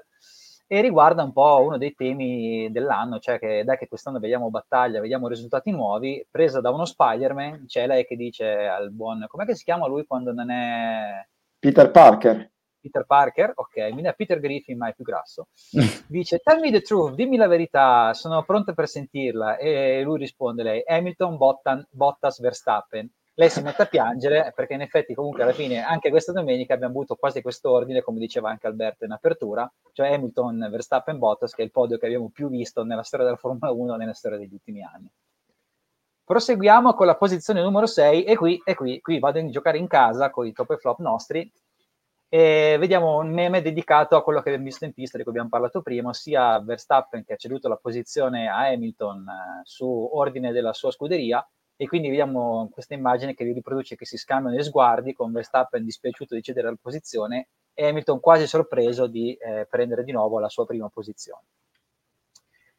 e 0.73 0.79
riguarda 0.79 1.21
un 1.21 1.33
po' 1.33 1.61
uno 1.65 1.77
dei 1.77 1.93
temi 1.93 2.71
dell'anno, 2.71 3.19
cioè 3.19 3.39
che 3.39 3.65
dai 3.65 3.77
che 3.77 3.89
quest'anno 3.89 4.19
vediamo 4.19 4.49
battaglia, 4.49 5.01
vediamo 5.01 5.27
risultati 5.27 5.69
nuovi, 5.69 6.25
presa 6.31 6.61
da 6.61 6.69
uno 6.69 6.85
Spider-Man, 6.85 7.65
c'è 7.67 7.85
lei 7.85 8.05
che 8.05 8.15
dice 8.15 8.67
al 8.67 8.89
buon, 8.89 9.25
com'è 9.27 9.43
che 9.43 9.53
si 9.53 9.65
chiama 9.65 9.85
lui 9.87 10.05
quando 10.07 10.31
non 10.31 10.49
è... 10.49 11.27
Peter 11.59 11.91
Parker. 11.91 12.49
Peter 12.79 13.05
Parker, 13.05 13.51
ok, 13.53 13.91
mi 13.91 14.03
è 14.03 14.15
Peter 14.15 14.39
Griffin, 14.39 14.77
ma 14.77 14.87
è 14.87 14.93
più 14.93 15.03
grasso, 15.03 15.49
dice 16.07 16.39
tell 16.39 16.61
me 16.61 16.71
the 16.71 16.79
truth, 16.79 17.15
dimmi 17.15 17.35
la 17.35 17.47
verità, 17.47 18.13
sono 18.13 18.41
pronto 18.45 18.73
per 18.73 18.87
sentirla. 18.87 19.57
E 19.57 20.03
lui 20.03 20.19
risponde 20.19 20.63
lei, 20.63 20.83
Hamilton, 20.85 21.35
Bottan, 21.35 21.85
Bottas, 21.91 22.39
Verstappen 22.39 23.11
lei 23.35 23.49
si 23.49 23.61
mette 23.61 23.83
a 23.83 23.85
piangere 23.85 24.51
perché 24.53 24.73
in 24.73 24.81
effetti 24.81 25.13
comunque 25.13 25.43
alla 25.43 25.53
fine 25.53 25.81
anche 25.83 26.09
questa 26.09 26.33
domenica 26.33 26.73
abbiamo 26.73 26.93
avuto 26.93 27.15
quasi 27.15 27.41
quest'ordine 27.41 28.01
come 28.01 28.19
diceva 28.19 28.49
anche 28.49 28.67
Alberto 28.67 29.05
in 29.05 29.11
apertura 29.11 29.71
cioè 29.93 30.13
Hamilton, 30.13 30.67
Verstappen, 30.69 31.17
Bottas 31.17 31.53
che 31.53 31.61
è 31.61 31.65
il 31.65 31.71
podio 31.71 31.97
che 31.97 32.07
abbiamo 32.07 32.29
più 32.29 32.49
visto 32.49 32.83
nella 32.83 33.03
storia 33.03 33.25
della 33.25 33.37
Formula 33.37 33.71
1 33.71 33.95
nella 33.95 34.13
storia 34.13 34.37
degli 34.37 34.53
ultimi 34.53 34.83
anni. 34.83 35.09
Proseguiamo 36.23 36.93
con 36.93 37.07
la 37.07 37.15
posizione 37.15 37.61
numero 37.61 37.85
6 37.85 38.23
e 38.23 38.35
qui, 38.37 38.61
e 38.63 38.73
qui, 38.73 39.01
qui 39.01 39.19
vado 39.19 39.39
a 39.39 39.49
giocare 39.49 39.77
in 39.77 39.87
casa 39.87 40.29
con 40.29 40.45
i 40.45 40.53
top 40.53 40.71
e 40.71 40.77
flop 40.77 40.99
nostri 40.99 41.51
e 42.29 42.77
vediamo 42.79 43.17
un 43.17 43.33
meme 43.33 43.61
dedicato 43.61 44.15
a 44.15 44.23
quello 44.23 44.39
che 44.41 44.47
abbiamo 44.47 44.67
visto 44.67 44.85
in 44.85 44.93
pista 44.93 45.17
di 45.17 45.23
cui 45.23 45.33
abbiamo 45.33 45.49
parlato 45.49 45.81
prima 45.81 46.09
ossia 46.09 46.57
Verstappen 46.61 47.25
che 47.25 47.33
ha 47.33 47.35
ceduto 47.35 47.67
la 47.67 47.75
posizione 47.75 48.47
a 48.47 48.67
Hamilton 48.67 49.27
eh, 49.27 49.61
su 49.63 49.85
ordine 50.13 50.53
della 50.53 50.71
sua 50.71 50.91
scuderia 50.91 51.45
e 51.81 51.87
quindi 51.87 52.09
vediamo 52.09 52.69
questa 52.71 52.93
immagine 52.93 53.33
che 53.33 53.43
vi 53.43 53.53
riproduce 53.53 53.95
che 53.95 54.05
si 54.05 54.15
scambiano 54.15 54.55
gli 54.55 54.61
sguardi 54.61 55.13
con 55.13 55.31
Verstappen 55.31 55.83
dispiaciuto 55.83 56.35
di 56.35 56.43
cedere 56.43 56.69
la 56.69 56.77
posizione 56.79 57.47
e 57.73 57.87
Hamilton 57.87 58.19
quasi 58.19 58.45
sorpreso 58.45 59.07
di 59.07 59.33
eh, 59.33 59.65
prendere 59.67 60.03
di 60.03 60.11
nuovo 60.11 60.37
la 60.37 60.47
sua 60.47 60.67
prima 60.67 60.89
posizione. 60.89 61.41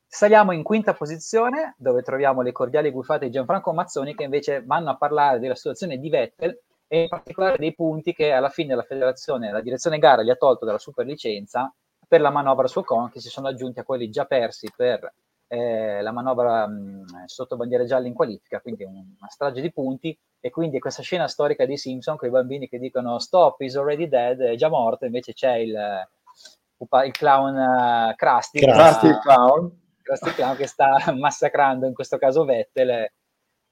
Saliamo 0.07 0.53
in 0.53 0.63
quinta 0.63 0.95
posizione 0.95 1.75
dove 1.79 2.03
troviamo 2.03 2.43
le 2.43 2.53
cordiali 2.53 2.93
guffate 2.93 3.25
di 3.25 3.33
Gianfranco 3.33 3.73
Mazzoni 3.73 4.15
che 4.15 4.23
invece 4.23 4.63
vanno 4.65 4.91
a 4.91 4.97
parlare 4.97 5.41
della 5.41 5.57
situazione 5.57 5.99
di 5.99 6.09
Vettel 6.09 6.57
e 6.87 7.03
in 7.03 7.09
particolare 7.09 7.59
dei 7.59 7.75
punti 7.75 8.13
che 8.13 8.31
alla 8.31 8.51
fine 8.51 8.77
la 8.77 8.85
federazione, 8.85 9.51
la 9.51 9.63
direzione 9.63 9.99
gara 9.99 10.23
gli 10.23 10.31
ha 10.31 10.37
tolto 10.37 10.65
dalla 10.65 10.79
superlicenza 10.79 11.75
per 12.07 12.21
la 12.21 12.31
manovra 12.31 12.69
su 12.69 12.85
Con 12.85 13.11
che 13.11 13.19
si 13.19 13.31
sono 13.31 13.49
aggiunti 13.49 13.81
a 13.81 13.85
quelli 13.85 14.11
già 14.11 14.27
persi 14.27 14.71
per 14.77 15.13
eh, 15.53 16.01
la 16.01 16.13
manovra 16.13 16.67
mh, 16.67 17.27
sotto 17.27 17.57
bandiere 17.57 17.85
gialle 17.85 18.09
in 18.09 18.15
qualifica, 18.15 18.63
quindi 18.63 18.85
una 18.85 19.29
strage 19.29 19.61
di 19.61 19.71
punti, 19.71 20.19
e 20.41 20.49
quindi 20.49 20.79
questa 20.79 21.03
scena 21.03 21.29
storica 21.29 21.67
di 21.67 21.77
Simpson 21.77 22.17
con 22.17 22.29
i 22.29 22.31
bambini 22.31 22.71
che 22.71 22.79
dicono 22.79 23.19
stop, 23.19 23.61
is 23.61 23.77
already 23.77 24.09
dead, 24.09 24.41
è 24.41 24.55
già 24.55 24.71
morto, 24.71 25.05
invece 25.05 25.35
c'è 25.35 25.57
il, 25.57 26.09
il 26.79 27.13
clown 27.13 27.55
uh, 27.55 28.15
Krusty, 28.15 28.61
Krusty 28.61 29.09
il 29.09 29.19
clown. 29.19 29.81
Krusty 30.01 30.31
clown 30.31 30.57
che 30.57 30.67
sta 30.67 30.97
massacrando 31.15 31.87
in 31.87 31.93
questo 31.93 32.17
caso 32.17 32.47
Vettel 32.47 32.89
e, 32.89 33.13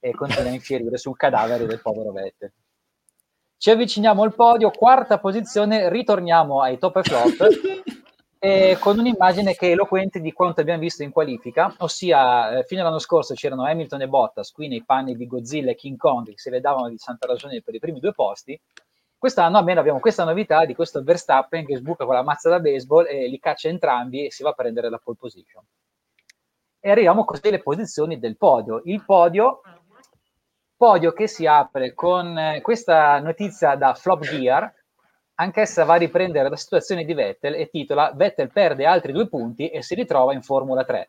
e 0.00 0.10
continua 0.12 0.50
a 0.50 0.52
infierire 0.52 0.98
sul 0.98 1.16
cadavere 1.16 1.64
del 1.64 1.80
povero 1.80 2.12
Vettel. 2.12 2.52
Ci 3.56 3.70
avviciniamo 3.70 4.22
al 4.22 4.34
podio, 4.34 4.70
quarta 4.70 5.18
posizione, 5.18 5.88
ritorniamo 5.88 6.60
ai 6.60 6.76
top 6.76 6.96
e 6.96 7.02
flop. 7.02 7.48
eh, 8.42 8.78
con 8.80 8.98
un'immagine 8.98 9.54
che 9.54 9.68
è 9.68 9.70
eloquente 9.72 10.18
di 10.18 10.32
quanto 10.32 10.62
abbiamo 10.62 10.80
visto 10.80 11.02
in 11.02 11.10
qualifica, 11.10 11.74
ossia 11.80 12.58
eh, 12.58 12.64
fino 12.64 12.80
all'anno 12.80 12.98
scorso 12.98 13.34
c'erano 13.34 13.66
Hamilton 13.66 14.00
e 14.00 14.08
Bottas 14.08 14.50
qui 14.50 14.66
nei 14.66 14.82
panni 14.82 15.14
di 15.14 15.26
Godzilla 15.26 15.72
e 15.72 15.74
King 15.74 15.98
Kong 15.98 16.26
che 16.26 16.38
se 16.38 16.48
le 16.48 16.60
davano 16.60 16.88
di 16.88 16.96
santa 16.96 17.26
ragione 17.26 17.60
per 17.60 17.74
i 17.74 17.78
primi 17.78 18.00
due 18.00 18.12
posti. 18.12 18.58
Quest'anno 19.18 19.58
almeno 19.58 19.80
abbiamo 19.80 20.00
questa 20.00 20.24
novità 20.24 20.64
di 20.64 20.74
questo 20.74 21.02
Verstappen 21.02 21.66
che 21.66 21.76
sbuca 21.76 22.06
con 22.06 22.14
la 22.14 22.22
mazza 22.22 22.48
da 22.48 22.60
baseball 22.60 23.06
e 23.06 23.28
li 23.28 23.38
caccia 23.38 23.68
entrambi 23.68 24.24
e 24.24 24.32
si 24.32 24.42
va 24.42 24.48
a 24.48 24.54
prendere 24.54 24.88
la 24.88 24.96
pole 24.96 25.18
position. 25.20 25.62
E 26.80 26.90
arriviamo 26.90 27.26
così 27.26 27.48
alle 27.48 27.60
posizioni 27.60 28.18
del 28.18 28.38
podio. 28.38 28.80
Il 28.86 29.04
podio, 29.04 29.60
podio 30.74 31.12
che 31.12 31.26
si 31.26 31.44
apre 31.44 31.92
con 31.92 32.38
eh, 32.38 32.62
questa 32.62 33.20
notizia 33.20 33.74
da 33.74 33.92
Flop 33.92 34.22
Gear, 34.22 34.72
anch'essa 35.40 35.84
va 35.84 35.94
a 35.94 35.98
riprendere 35.98 36.48
la 36.48 36.56
situazione 36.56 37.04
di 37.04 37.14
Vettel 37.14 37.54
e 37.54 37.70
titola 37.70 38.12
Vettel 38.14 38.50
perde 38.52 38.84
altri 38.84 39.12
due 39.12 39.26
punti 39.26 39.68
e 39.68 39.82
si 39.82 39.94
ritrova 39.94 40.34
in 40.34 40.42
Formula 40.42 40.84
3. 40.84 41.08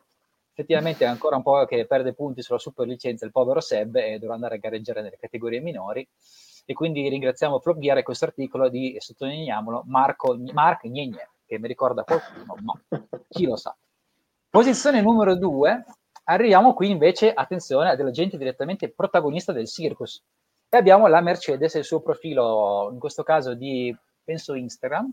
Effettivamente 0.52 1.04
è 1.04 1.08
ancora 1.08 1.36
un 1.36 1.42
po' 1.42 1.64
che 1.66 1.86
perde 1.86 2.14
punti 2.14 2.42
sulla 2.42 2.58
super 2.58 2.86
licenza 2.86 3.24
il 3.24 3.30
povero 3.30 3.60
Seb 3.60 3.96
e 3.96 4.18
dovrà 4.18 4.34
andare 4.34 4.56
a 4.56 4.58
gareggiare 4.58 5.02
nelle 5.02 5.18
categorie 5.18 5.60
minori 5.60 6.06
e 6.64 6.74
quindi 6.74 7.08
ringraziamo 7.08 7.58
Flop 7.58 7.78
Gear 7.78 7.98
e 7.98 8.02
questo 8.02 8.24
articolo 8.24 8.68
di, 8.68 8.96
sottolineiamolo, 8.98 9.84
Marco, 9.86 10.38
Mark 10.52 10.86
Gnegne, 10.86 11.30
che 11.46 11.58
mi 11.58 11.68
ricorda 11.68 12.04
qualcuno, 12.04 12.56
ma 12.62 13.00
chi 13.28 13.44
lo 13.46 13.56
sa. 13.56 13.74
Posizione 14.48 15.00
numero 15.00 15.34
due, 15.34 15.84
arriviamo 16.24 16.74
qui 16.74 16.90
invece, 16.90 17.32
attenzione, 17.32 17.90
a 17.90 17.96
della 17.96 18.10
gente 18.10 18.38
direttamente 18.38 18.90
protagonista 18.90 19.52
del 19.52 19.66
circus. 19.66 20.22
E 20.68 20.76
abbiamo 20.76 21.06
la 21.06 21.20
Mercedes 21.20 21.74
e 21.74 21.78
il 21.80 21.84
suo 21.84 22.00
profilo, 22.00 22.90
in 22.92 22.98
questo 22.98 23.22
caso 23.22 23.54
di, 23.54 23.94
penso, 24.24 24.54
Instagram. 24.54 25.10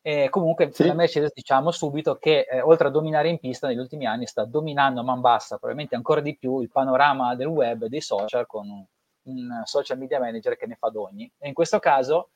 E 0.00 0.28
comunque 0.30 0.70
sì. 0.72 0.86
la 0.86 0.94
Mercedes 0.94 1.32
diciamo 1.34 1.70
subito 1.70 2.16
che 2.16 2.46
eh, 2.48 2.60
oltre 2.60 2.88
a 2.88 2.90
dominare 2.90 3.28
in 3.28 3.38
pista 3.38 3.66
negli 3.66 3.78
ultimi 3.78 4.06
anni 4.06 4.26
sta 4.26 4.44
dominando 4.44 5.00
a 5.00 5.02
man 5.02 5.20
bassa, 5.20 5.56
probabilmente 5.56 5.96
ancora 5.96 6.20
di 6.20 6.36
più, 6.36 6.60
il 6.60 6.70
panorama 6.70 7.34
del 7.34 7.48
web 7.48 7.82
e 7.82 7.88
dei 7.88 8.00
social 8.00 8.46
con 8.46 8.68
un, 8.68 8.84
un 9.24 9.62
social 9.64 9.98
media 9.98 10.18
manager 10.18 10.56
che 10.56 10.66
ne 10.66 10.76
fa 10.76 10.88
d'ogni. 10.88 11.30
E 11.36 11.48
in 11.48 11.54
questo 11.54 11.78
caso 11.78 12.30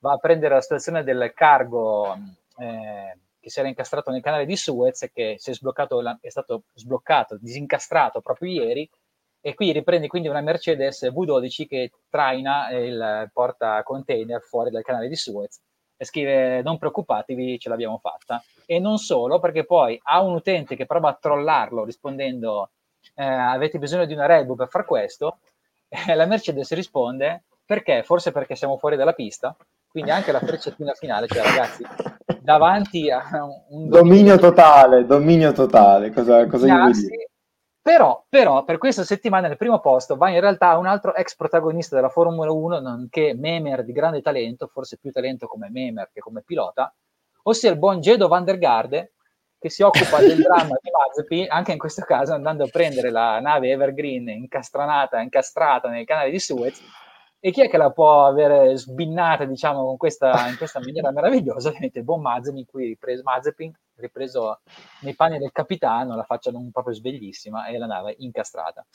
va 0.00 0.12
a 0.12 0.18
prendere 0.18 0.54
la 0.54 0.60
situazione 0.60 1.02
del 1.02 1.32
cargo 1.34 2.14
eh, 2.58 3.18
che 3.40 3.50
si 3.50 3.58
era 3.58 3.68
incastrato 3.68 4.10
nel 4.10 4.22
canale 4.22 4.46
di 4.46 4.56
Suez 4.56 5.02
e 5.02 5.10
che 5.10 5.36
si 5.38 5.50
è, 5.50 5.54
sbloccato, 5.54 6.02
è 6.20 6.28
stato 6.28 6.64
sbloccato, 6.74 7.36
disincastrato 7.40 8.20
proprio 8.20 8.62
ieri 8.62 8.88
e 9.40 9.54
qui 9.54 9.72
riprende 9.72 10.08
quindi 10.08 10.28
una 10.28 10.40
Mercedes 10.40 11.04
V12 11.04 11.66
che 11.66 11.92
traina 12.08 12.70
il 12.70 13.30
porta 13.32 13.82
container 13.82 14.40
fuori 14.40 14.70
dal 14.70 14.82
canale 14.82 15.08
di 15.08 15.16
Suez 15.16 15.60
e 15.96 16.04
scrive 16.04 16.62
non 16.62 16.78
preoccupatevi 16.78 17.58
ce 17.58 17.68
l'abbiamo 17.68 17.98
fatta. 17.98 18.42
E 18.66 18.78
non 18.78 18.98
solo 18.98 19.38
perché 19.38 19.64
poi 19.64 19.98
ha 20.02 20.20
un 20.20 20.34
utente 20.34 20.76
che 20.76 20.86
prova 20.86 21.10
a 21.10 21.18
trollarlo 21.20 21.84
rispondendo 21.84 22.70
eh, 23.14 23.24
avete 23.24 23.78
bisogno 23.78 24.04
di 24.04 24.12
una 24.12 24.26
Red 24.26 24.46
Bull 24.46 24.56
per 24.56 24.68
far 24.68 24.84
questo? 24.84 25.38
E 25.88 26.14
la 26.14 26.26
Mercedes 26.26 26.72
risponde 26.72 27.44
perché? 27.64 28.02
Forse 28.02 28.30
perché 28.30 28.54
siamo 28.54 28.76
fuori 28.76 28.96
dalla 28.96 29.12
pista. 29.12 29.56
Quindi 29.90 30.10
anche 30.10 30.32
la 30.32 30.38
frecciatina 30.38 30.92
finale, 30.92 31.26
cioè 31.26 31.42
ragazzi, 31.42 31.82
davanti 32.40 33.10
a 33.10 33.26
un 33.70 33.88
dominio, 33.88 34.36
dominio 34.36 34.38
totale, 34.38 35.06
dominio 35.06 35.52
totale, 35.52 36.12
cosa, 36.12 36.46
cosa 36.46 36.66
gli 36.66 36.92
dire? 36.92 37.27
Però, 37.88 38.22
però, 38.28 38.64
per 38.64 38.76
questa 38.76 39.02
settimana 39.02 39.48
nel 39.48 39.56
primo 39.56 39.80
posto 39.80 40.16
va 40.16 40.28
in 40.28 40.40
realtà 40.40 40.76
un 40.76 40.84
altro 40.84 41.14
ex 41.14 41.34
protagonista 41.34 41.96
della 41.96 42.10
Formula 42.10 42.52
1, 42.52 42.80
nonché 42.80 43.32
Memer 43.32 43.82
di 43.82 43.92
grande 43.92 44.20
talento, 44.20 44.66
forse 44.66 44.98
più 44.98 45.10
talento 45.10 45.46
come 45.46 45.70
Memer 45.70 46.10
che 46.12 46.20
come 46.20 46.42
pilota, 46.42 46.94
ossia 47.44 47.70
il 47.70 47.78
buon 47.78 48.02
Gedo 48.02 48.28
van 48.28 48.44
der 48.44 48.58
Garde, 48.58 49.14
che 49.58 49.70
si 49.70 49.80
occupa 49.80 50.18
del 50.18 50.36
dramma 50.44 50.76
di 50.82 50.90
Mazepin, 50.90 51.46
anche 51.48 51.72
in 51.72 51.78
questo 51.78 52.02
caso 52.02 52.34
andando 52.34 52.64
a 52.64 52.68
prendere 52.70 53.08
la 53.08 53.40
nave 53.40 53.70
Evergreen 53.70 54.28
incastranata, 54.28 55.22
incastrata 55.22 55.88
nel 55.88 56.04
canale 56.04 56.28
di 56.28 56.38
Suez 56.38 56.78
e 57.40 57.50
chi 57.52 57.62
è 57.62 57.70
che 57.70 57.78
la 57.78 57.90
può 57.90 58.26
avere 58.26 58.76
sbinnata, 58.76 59.46
diciamo, 59.46 59.82
con 59.82 59.96
questa, 59.96 60.46
in 60.48 60.58
questa 60.58 60.78
maniera 60.84 61.10
meravigliosa? 61.10 61.68
Ovviamente 61.68 62.00
il 62.00 62.04
buon 62.04 62.20
Mazepin, 62.20 62.66
qui 62.66 62.88
ripreso, 62.88 63.22
Mazepin, 63.22 63.72
ripreso 63.98 64.60
nei 65.02 65.14
panni 65.14 65.38
del 65.38 65.52
capitano, 65.52 66.16
la 66.16 66.24
faccia 66.24 66.50
non 66.50 66.70
proprio 66.70 66.94
sveglissima 66.94 67.66
e 67.66 67.78
la 67.78 67.86
nave 67.86 68.14
incastrata. 68.18 68.86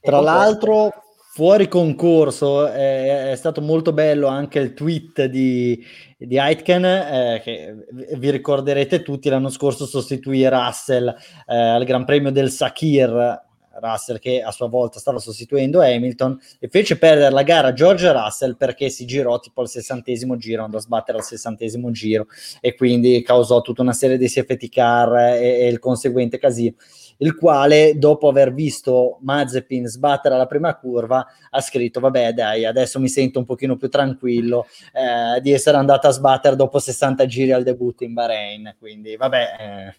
Tra 0.00 0.20
l'altro, 0.20 0.90
questo... 0.90 1.02
fuori 1.32 1.68
concorso, 1.68 2.66
è, 2.66 3.30
è, 3.30 3.36
stato 3.36 3.60
molto 3.60 3.92
bello 3.92 4.26
anche 4.26 4.58
il 4.58 4.74
tweet 4.74 5.24
di, 5.26 5.84
di 6.16 6.38
Aitken, 6.38 6.84
eh, 6.84 7.40
che 7.42 7.86
vi 8.16 8.30
ricorderete 8.30 9.02
tutti 9.02 9.28
l'anno 9.28 9.50
scorso 9.50 9.86
sostituì 9.86 10.48
Russell 10.48 11.08
eh, 11.46 11.56
al 11.56 11.84
Gran 11.84 12.04
Premio 12.04 12.32
del 12.32 12.50
Sakir 12.50 13.50
Russell 13.80 14.18
che 14.18 14.42
a 14.42 14.50
sua 14.50 14.68
volta 14.68 14.98
stava 14.98 15.18
sostituendo 15.18 15.80
Hamilton 15.80 16.38
e 16.58 16.68
fece 16.68 16.98
perdere 16.98 17.30
la 17.30 17.42
gara 17.42 17.68
a 17.68 17.72
George 17.72 18.10
Russell 18.12 18.56
perché 18.56 18.88
si 18.88 19.04
girò 19.04 19.38
tipo 19.40 19.60
al 19.60 19.68
sessantesimo 19.68 20.36
giro, 20.36 20.64
andò 20.64 20.78
a 20.78 20.80
sbattere 20.80 21.18
al 21.18 21.24
sessantesimo 21.24 21.90
giro 21.90 22.26
e 22.60 22.74
quindi 22.74 23.22
causò 23.22 23.60
tutta 23.60 23.82
una 23.82 23.92
serie 23.92 24.18
di 24.18 24.28
safety 24.28 24.68
car 24.68 25.16
e, 25.16 25.60
e 25.60 25.68
il 25.68 25.78
conseguente 25.78 26.38
casino 26.38 26.74
il 27.18 27.36
quale 27.36 27.98
dopo 27.98 28.28
aver 28.28 28.52
visto 28.52 29.18
Mazepin 29.20 29.86
sbattere 29.86 30.34
alla 30.34 30.46
prima 30.46 30.74
curva 30.76 31.24
ha 31.50 31.60
scritto 31.60 32.00
vabbè 32.00 32.32
dai 32.32 32.64
adesso 32.64 32.98
mi 32.98 33.08
sento 33.08 33.38
un 33.38 33.44
pochino 33.44 33.76
più 33.76 33.88
tranquillo 33.88 34.66
eh, 34.92 35.40
di 35.40 35.52
essere 35.52 35.76
andato 35.76 36.08
a 36.08 36.10
sbattere 36.10 36.56
dopo 36.56 36.78
60 36.78 37.26
giri 37.26 37.52
al 37.52 37.62
debutto 37.62 38.04
in 38.04 38.12
Bahrain. 38.12 38.74
Quindi 38.78 39.16
vabbè 39.16 39.56
eh, 39.58 39.94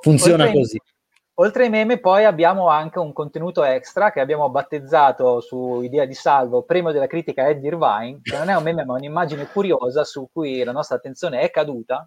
funziona 0.00 0.44
Oltre 0.44 0.58
così 0.58 0.80
Oltre 1.40 1.64
ai 1.64 1.70
meme 1.70 1.98
poi 2.00 2.26
abbiamo 2.26 2.68
anche 2.68 2.98
un 2.98 3.14
contenuto 3.14 3.64
extra 3.64 4.12
che 4.12 4.20
abbiamo 4.20 4.50
battezzato 4.50 5.40
su 5.40 5.80
idea 5.80 6.04
di 6.04 6.12
salvo 6.12 6.64
Premio 6.64 6.92
della 6.92 7.06
critica 7.06 7.48
Ed 7.48 7.64
Irvine, 7.64 8.20
che 8.22 8.36
non 8.36 8.50
è 8.50 8.54
un 8.54 8.62
meme 8.62 8.84
ma 8.84 8.92
un'immagine 8.92 9.46
curiosa 9.46 10.04
su 10.04 10.28
cui 10.30 10.62
la 10.62 10.72
nostra 10.72 10.96
attenzione 10.96 11.40
è 11.40 11.50
caduta, 11.50 12.04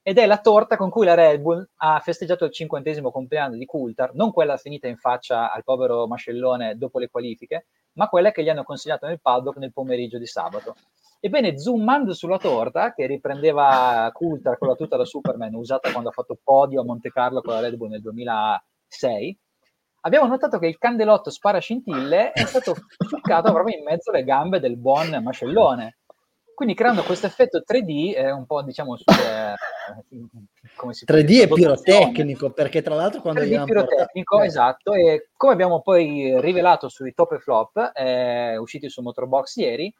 ed 0.00 0.16
è 0.16 0.24
la 0.24 0.38
torta 0.38 0.78
con 0.78 0.88
cui 0.88 1.04
la 1.04 1.12
Red 1.12 1.42
Bull 1.42 1.68
ha 1.76 2.00
festeggiato 2.00 2.46
il 2.46 2.52
cinquantesimo 2.52 3.10
compleanno 3.10 3.56
di 3.56 3.66
Coulthard, 3.66 4.14
non 4.14 4.32
quella 4.32 4.56
finita 4.56 4.88
in 4.88 4.96
faccia 4.96 5.52
al 5.52 5.62
povero 5.62 6.06
mascellone 6.06 6.78
dopo 6.78 6.98
le 6.98 7.10
qualifiche, 7.10 7.66
ma 7.98 8.08
quella 8.08 8.30
che 8.30 8.42
gli 8.42 8.48
hanno 8.48 8.64
consigliato 8.64 9.04
nel 9.04 9.20
paddock 9.20 9.58
nel 9.58 9.74
pomeriggio 9.74 10.16
di 10.16 10.26
sabato. 10.26 10.74
Ebbene, 11.24 11.58
zoomando 11.58 12.12
sulla 12.12 12.36
torta, 12.36 12.92
che 12.92 13.06
riprendeva 13.06 14.10
Coulter 14.12 14.58
con 14.58 14.68
la 14.68 14.74
tuta 14.74 14.98
da 14.98 15.06
Superman 15.06 15.54
usata 15.54 15.90
quando 15.90 16.10
ha 16.10 16.12
fatto 16.12 16.38
podio 16.44 16.82
a 16.82 16.84
Monte 16.84 17.08
Carlo 17.08 17.40
con 17.40 17.54
la 17.54 17.60
Red 17.60 17.76
Bull 17.76 17.88
nel 17.88 18.02
2006, 18.02 19.38
abbiamo 20.02 20.26
notato 20.26 20.58
che 20.58 20.66
il 20.66 20.76
candelotto 20.76 21.30
sparascintille 21.30 22.32
è 22.32 22.44
stato 22.44 22.74
ficcato 23.08 23.50
proprio 23.54 23.74
in 23.74 23.84
mezzo 23.84 24.10
alle 24.10 24.22
gambe 24.22 24.60
del 24.60 24.76
buon 24.76 25.18
mascellone. 25.22 25.96
Quindi 26.54 26.74
creando 26.74 27.02
questo 27.02 27.24
effetto 27.24 27.62
3D, 27.66 28.16
eh, 28.16 28.30
un 28.30 28.44
po' 28.44 28.62
diciamo 28.62 28.94
su, 28.98 29.04
eh, 29.08 29.54
come 30.76 30.92
si 30.92 31.06
3D 31.06 31.40
è 31.40 31.48
pirotecnico, 31.48 32.50
perché 32.50 32.82
tra 32.82 32.96
l'altro 32.96 33.22
quando 33.22 33.40
3D 33.40 33.64
pirotecnico, 33.64 34.36
portato... 34.36 34.42
esatto, 34.42 34.92
e 34.92 35.30
come 35.38 35.54
abbiamo 35.54 35.80
poi 35.80 36.38
rivelato 36.42 36.90
sui 36.90 37.14
top 37.14 37.32
e 37.32 37.38
flop, 37.38 37.92
eh, 37.94 38.58
usciti 38.58 38.90
su 38.90 39.00
Motorbox 39.00 39.56
ieri, 39.56 39.90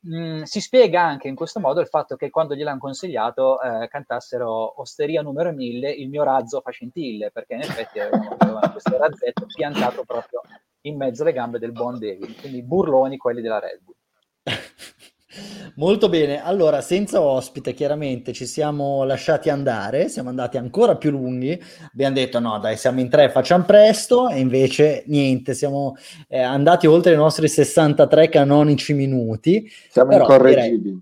mh, 0.00 0.42
si 0.42 0.60
spiega 0.60 1.02
anche 1.02 1.28
in 1.28 1.34
questo 1.34 1.60
modo 1.60 1.80
il 1.80 1.88
fatto 1.88 2.16
che 2.16 2.30
quando 2.30 2.54
gliel'hanno 2.54 2.78
consigliato 2.78 3.60
eh, 3.60 3.88
cantassero 3.88 4.80
Osteria 4.80 5.22
numero 5.22 5.52
1000, 5.52 5.90
il 5.90 6.08
mio 6.08 6.22
razzo 6.22 6.60
fa 6.60 6.70
scintille, 6.70 7.30
perché 7.30 7.54
in 7.54 7.60
effetti 7.60 8.00
avevano 8.00 8.70
questo 8.72 8.96
razzetto 8.96 9.46
piantato 9.46 10.04
proprio 10.04 10.40
in 10.82 10.96
mezzo 10.96 11.22
alle 11.22 11.32
gambe 11.32 11.58
del 11.58 11.72
buon 11.72 11.98
David, 11.98 12.40
quindi 12.40 12.62
burloni 12.62 13.16
quelli 13.16 13.40
della 13.40 13.58
Red 13.58 13.80
Bull. 13.82 13.94
Molto 15.78 16.08
bene, 16.08 16.42
allora 16.42 16.80
senza 16.80 17.20
ospite 17.20 17.74
chiaramente 17.74 18.32
ci 18.32 18.46
siamo 18.46 19.04
lasciati 19.04 19.50
andare, 19.50 20.08
siamo 20.08 20.30
andati 20.30 20.56
ancora 20.56 20.96
più 20.96 21.10
lunghi, 21.10 21.62
abbiamo 21.92 22.14
detto 22.14 22.38
no 22.38 22.58
dai 22.58 22.78
siamo 22.78 23.00
in 23.00 23.10
tre, 23.10 23.28
facciamo 23.28 23.64
presto 23.64 24.30
e 24.30 24.38
invece 24.38 25.04
niente, 25.06 25.52
siamo 25.52 25.96
eh, 26.28 26.40
andati 26.40 26.86
oltre 26.86 27.12
i 27.12 27.16
nostri 27.16 27.46
63 27.46 28.30
canonici 28.30 28.94
minuti. 28.94 29.70
Siamo 29.90 30.08
Però, 30.08 30.22
incorreggibili. 30.22 30.98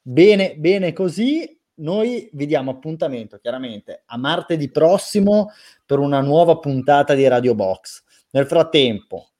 Bene, 0.00 0.54
bene 0.56 0.92
così, 0.92 1.60
noi 1.76 2.30
vi 2.32 2.46
diamo 2.46 2.70
appuntamento 2.70 3.38
chiaramente 3.38 4.04
a 4.06 4.16
martedì 4.16 4.70
prossimo 4.70 5.50
per 5.84 5.98
una 5.98 6.20
nuova 6.20 6.58
puntata 6.58 7.14
di 7.14 7.26
Radio 7.26 7.56
Box. 7.56 8.04
Nel 8.30 8.46
frattempo, 8.46 9.31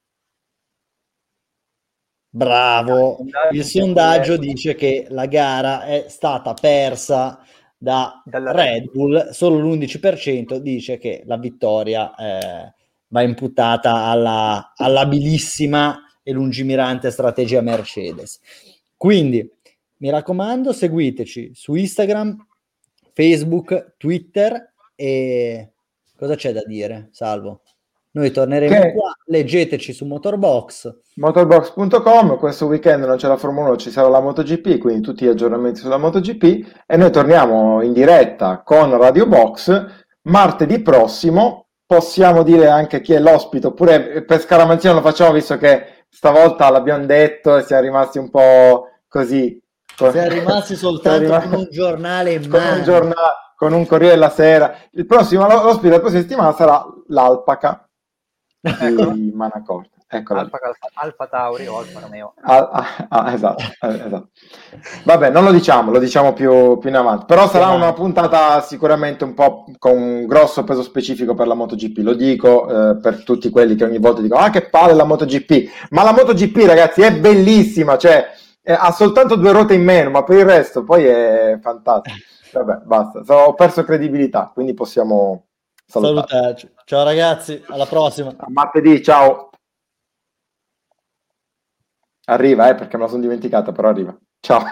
Bravo, 2.35 3.27
il 3.51 3.63
sondaggio 3.63 4.39
dice 4.39 4.75
che 4.75 5.05
la 5.11 5.27
gara 5.27 5.85
è 5.85 6.07
stata 6.09 6.55
persa 6.55 7.45
da 7.77 8.23
Red 8.25 8.91
Bull, 8.91 9.33
solo 9.33 9.59
l'11% 9.59 10.57
dice 10.57 10.97
che 10.97 11.25
la 11.27 11.37
vittoria 11.37 12.15
eh, 12.15 12.75
va 13.09 13.21
imputata 13.21 14.05
alla, 14.07 14.73
all'abilissima 14.75 16.07
e 16.23 16.33
lungimirante 16.33 17.11
strategia 17.11 17.61
Mercedes. 17.61 18.41
Quindi 18.97 19.47
mi 19.99 20.09
raccomando, 20.09 20.73
seguiteci 20.73 21.51
su 21.53 21.75
Instagram, 21.75 22.47
Facebook, 23.13 23.97
Twitter 23.99 24.73
e 24.95 25.73
cosa 26.17 26.35
c'è 26.35 26.53
da 26.53 26.63
dire, 26.65 27.11
Salvo? 27.13 27.61
Noi 28.15 28.31
torneremo 28.31 28.81
che... 28.81 28.93
qua, 28.93 29.17
leggeteci 29.25 29.95
su 29.95 30.05
Motorbox. 30.05 30.95
Motorbox.com, 31.15 32.37
questo 32.37 32.67
weekend 32.67 33.05
non 33.05 33.17
c'è 33.17 33.27
la 33.27 33.39
Formula 33.39 33.69
1, 33.69 33.77
ci 33.79 33.91
sarà 33.91 34.09
la 34.09 34.21
MotoGP, 34.21 34.79
quindi 34.79 35.01
tutti 35.01 35.25
gli 35.25 35.29
aggiornamenti 35.29 35.81
sulla 35.81 35.97
MotoGP 35.97 36.83
e 36.87 36.97
noi 36.99 37.11
torniamo 37.11 37.81
in 37.81 37.95
diretta 37.95 38.63
con 38.63 38.95
Radio 38.99 39.27
Box 39.27 39.87
martedì 40.23 40.81
prossimo. 40.81 41.69
Possiamo 41.87 42.43
dire 42.43 42.69
anche 42.69 43.01
chi 43.01 43.15
è 43.15 43.19
l'ospite, 43.19 43.69
oppure 43.69 44.23
per 44.25 44.41
scaramanzia 44.41 44.93
lo 44.93 45.01
facciamo 45.01 45.33
visto 45.33 45.57
che 45.57 46.05
stavolta 46.09 46.69
l'abbiamo 46.69 47.07
detto 47.07 47.57
e 47.57 47.63
siamo 47.63 47.83
rimasti 47.83 48.19
un 48.19 48.31
po' 48.31 48.89
così 49.09 49.59
Siamo 49.95 50.29
rimasti 50.29 50.75
soltanto 50.75 51.21
rimasti... 51.25 51.49
con 51.49 51.59
un 51.59 51.69
giornale 51.71 52.33
in 52.33 52.49
mano. 52.49 52.65
Con 52.65 52.79
un, 52.79 52.85
giornale, 52.85 53.33
con 53.57 53.73
un 53.73 53.87
Corriere 53.87 54.15
della 54.15 54.31
Sera. 54.31 54.75
Il 54.93 55.07
prossimo 55.07 55.45
ospite 55.45 55.89
della 55.89 56.01
prossima 56.01 56.23
settimana 56.23 56.53
sarà 56.53 56.85
l'Alpaca 57.09 57.87
di 58.63 59.33
Manacorte. 59.35 59.91
Eccola. 60.15 60.41
Alfa, 60.41 60.59
Alfa, 60.63 60.89
Alfa 60.93 61.27
Tauri 61.27 61.67
o 61.67 61.79
Alfa 61.79 62.01
Romeo. 62.01 62.35
Ah, 62.43 62.69
ah, 62.71 63.07
ah, 63.09 63.33
esatto, 63.33 63.63
eh, 63.81 63.95
esatto. 63.95 64.29
Vabbè, 65.05 65.31
non 65.31 65.43
lo 65.45 65.53
diciamo, 65.53 65.91
lo 65.91 65.99
diciamo 65.99 66.35
più, 66.35 66.77
più 66.77 66.91
in 66.91 66.97
avanti. 66.97 67.25
Però 67.25 67.49
sarà 67.49 67.71
una 67.71 67.95
puntata 67.95 68.61
sicuramente 68.61 69.25
un 69.25 69.33
po' 69.33 69.65
con 69.79 69.97
un 69.97 70.27
grosso 70.27 70.65
peso 70.65 70.83
specifico 70.83 71.35
per 71.35 71.47
la 71.47 71.55
MotoGP. 71.55 71.99
Lo 72.03 72.13
dico 72.13 72.69
eh, 72.69 72.97
per 72.97 73.25
tutti 73.25 73.49
quelli 73.49 73.75
che 73.75 73.85
ogni 73.85 73.99
volta 73.99 74.21
dicono, 74.21 74.43
ah 74.43 74.51
che 74.51 74.69
palle 74.69 74.93
la 74.93 75.05
MotoGP. 75.05 75.89
Ma 75.91 76.03
la 76.03 76.13
MotoGP, 76.13 76.57
ragazzi, 76.67 77.01
è 77.01 77.19
bellissima, 77.19 77.97
cioè 77.97 78.31
eh, 78.63 78.73
ha 78.73 78.93
soltanto 78.93 79.37
due 79.37 79.53
ruote 79.53 79.73
in 79.73 79.83
meno, 79.83 80.11
ma 80.11 80.25
per 80.25 80.37
il 80.37 80.45
resto 80.45 80.85
poi 80.85 81.07
è 81.07 81.59
fantastico. 81.63 82.17
Vabbè, 82.53 82.83
basta, 82.85 83.25
so, 83.25 83.35
ho 83.35 83.55
perso 83.55 83.83
credibilità, 83.83 84.51
quindi 84.53 84.75
possiamo 84.75 85.47
salutarci. 86.01 86.73
Ciao 86.85 87.05
ragazzi, 87.05 87.63
alla 87.69 87.87
prossima. 87.87 88.35
A 88.37 88.47
martedì, 88.49 89.03
ciao. 89.03 89.51
Arriva, 92.25 92.69
eh, 92.69 92.75
perché 92.75 92.97
me 92.97 93.03
la 93.03 93.09
sono 93.09 93.21
dimenticata, 93.21 93.73
però 93.73 93.89
arriva. 93.89 94.17
Ciao. 94.41 94.63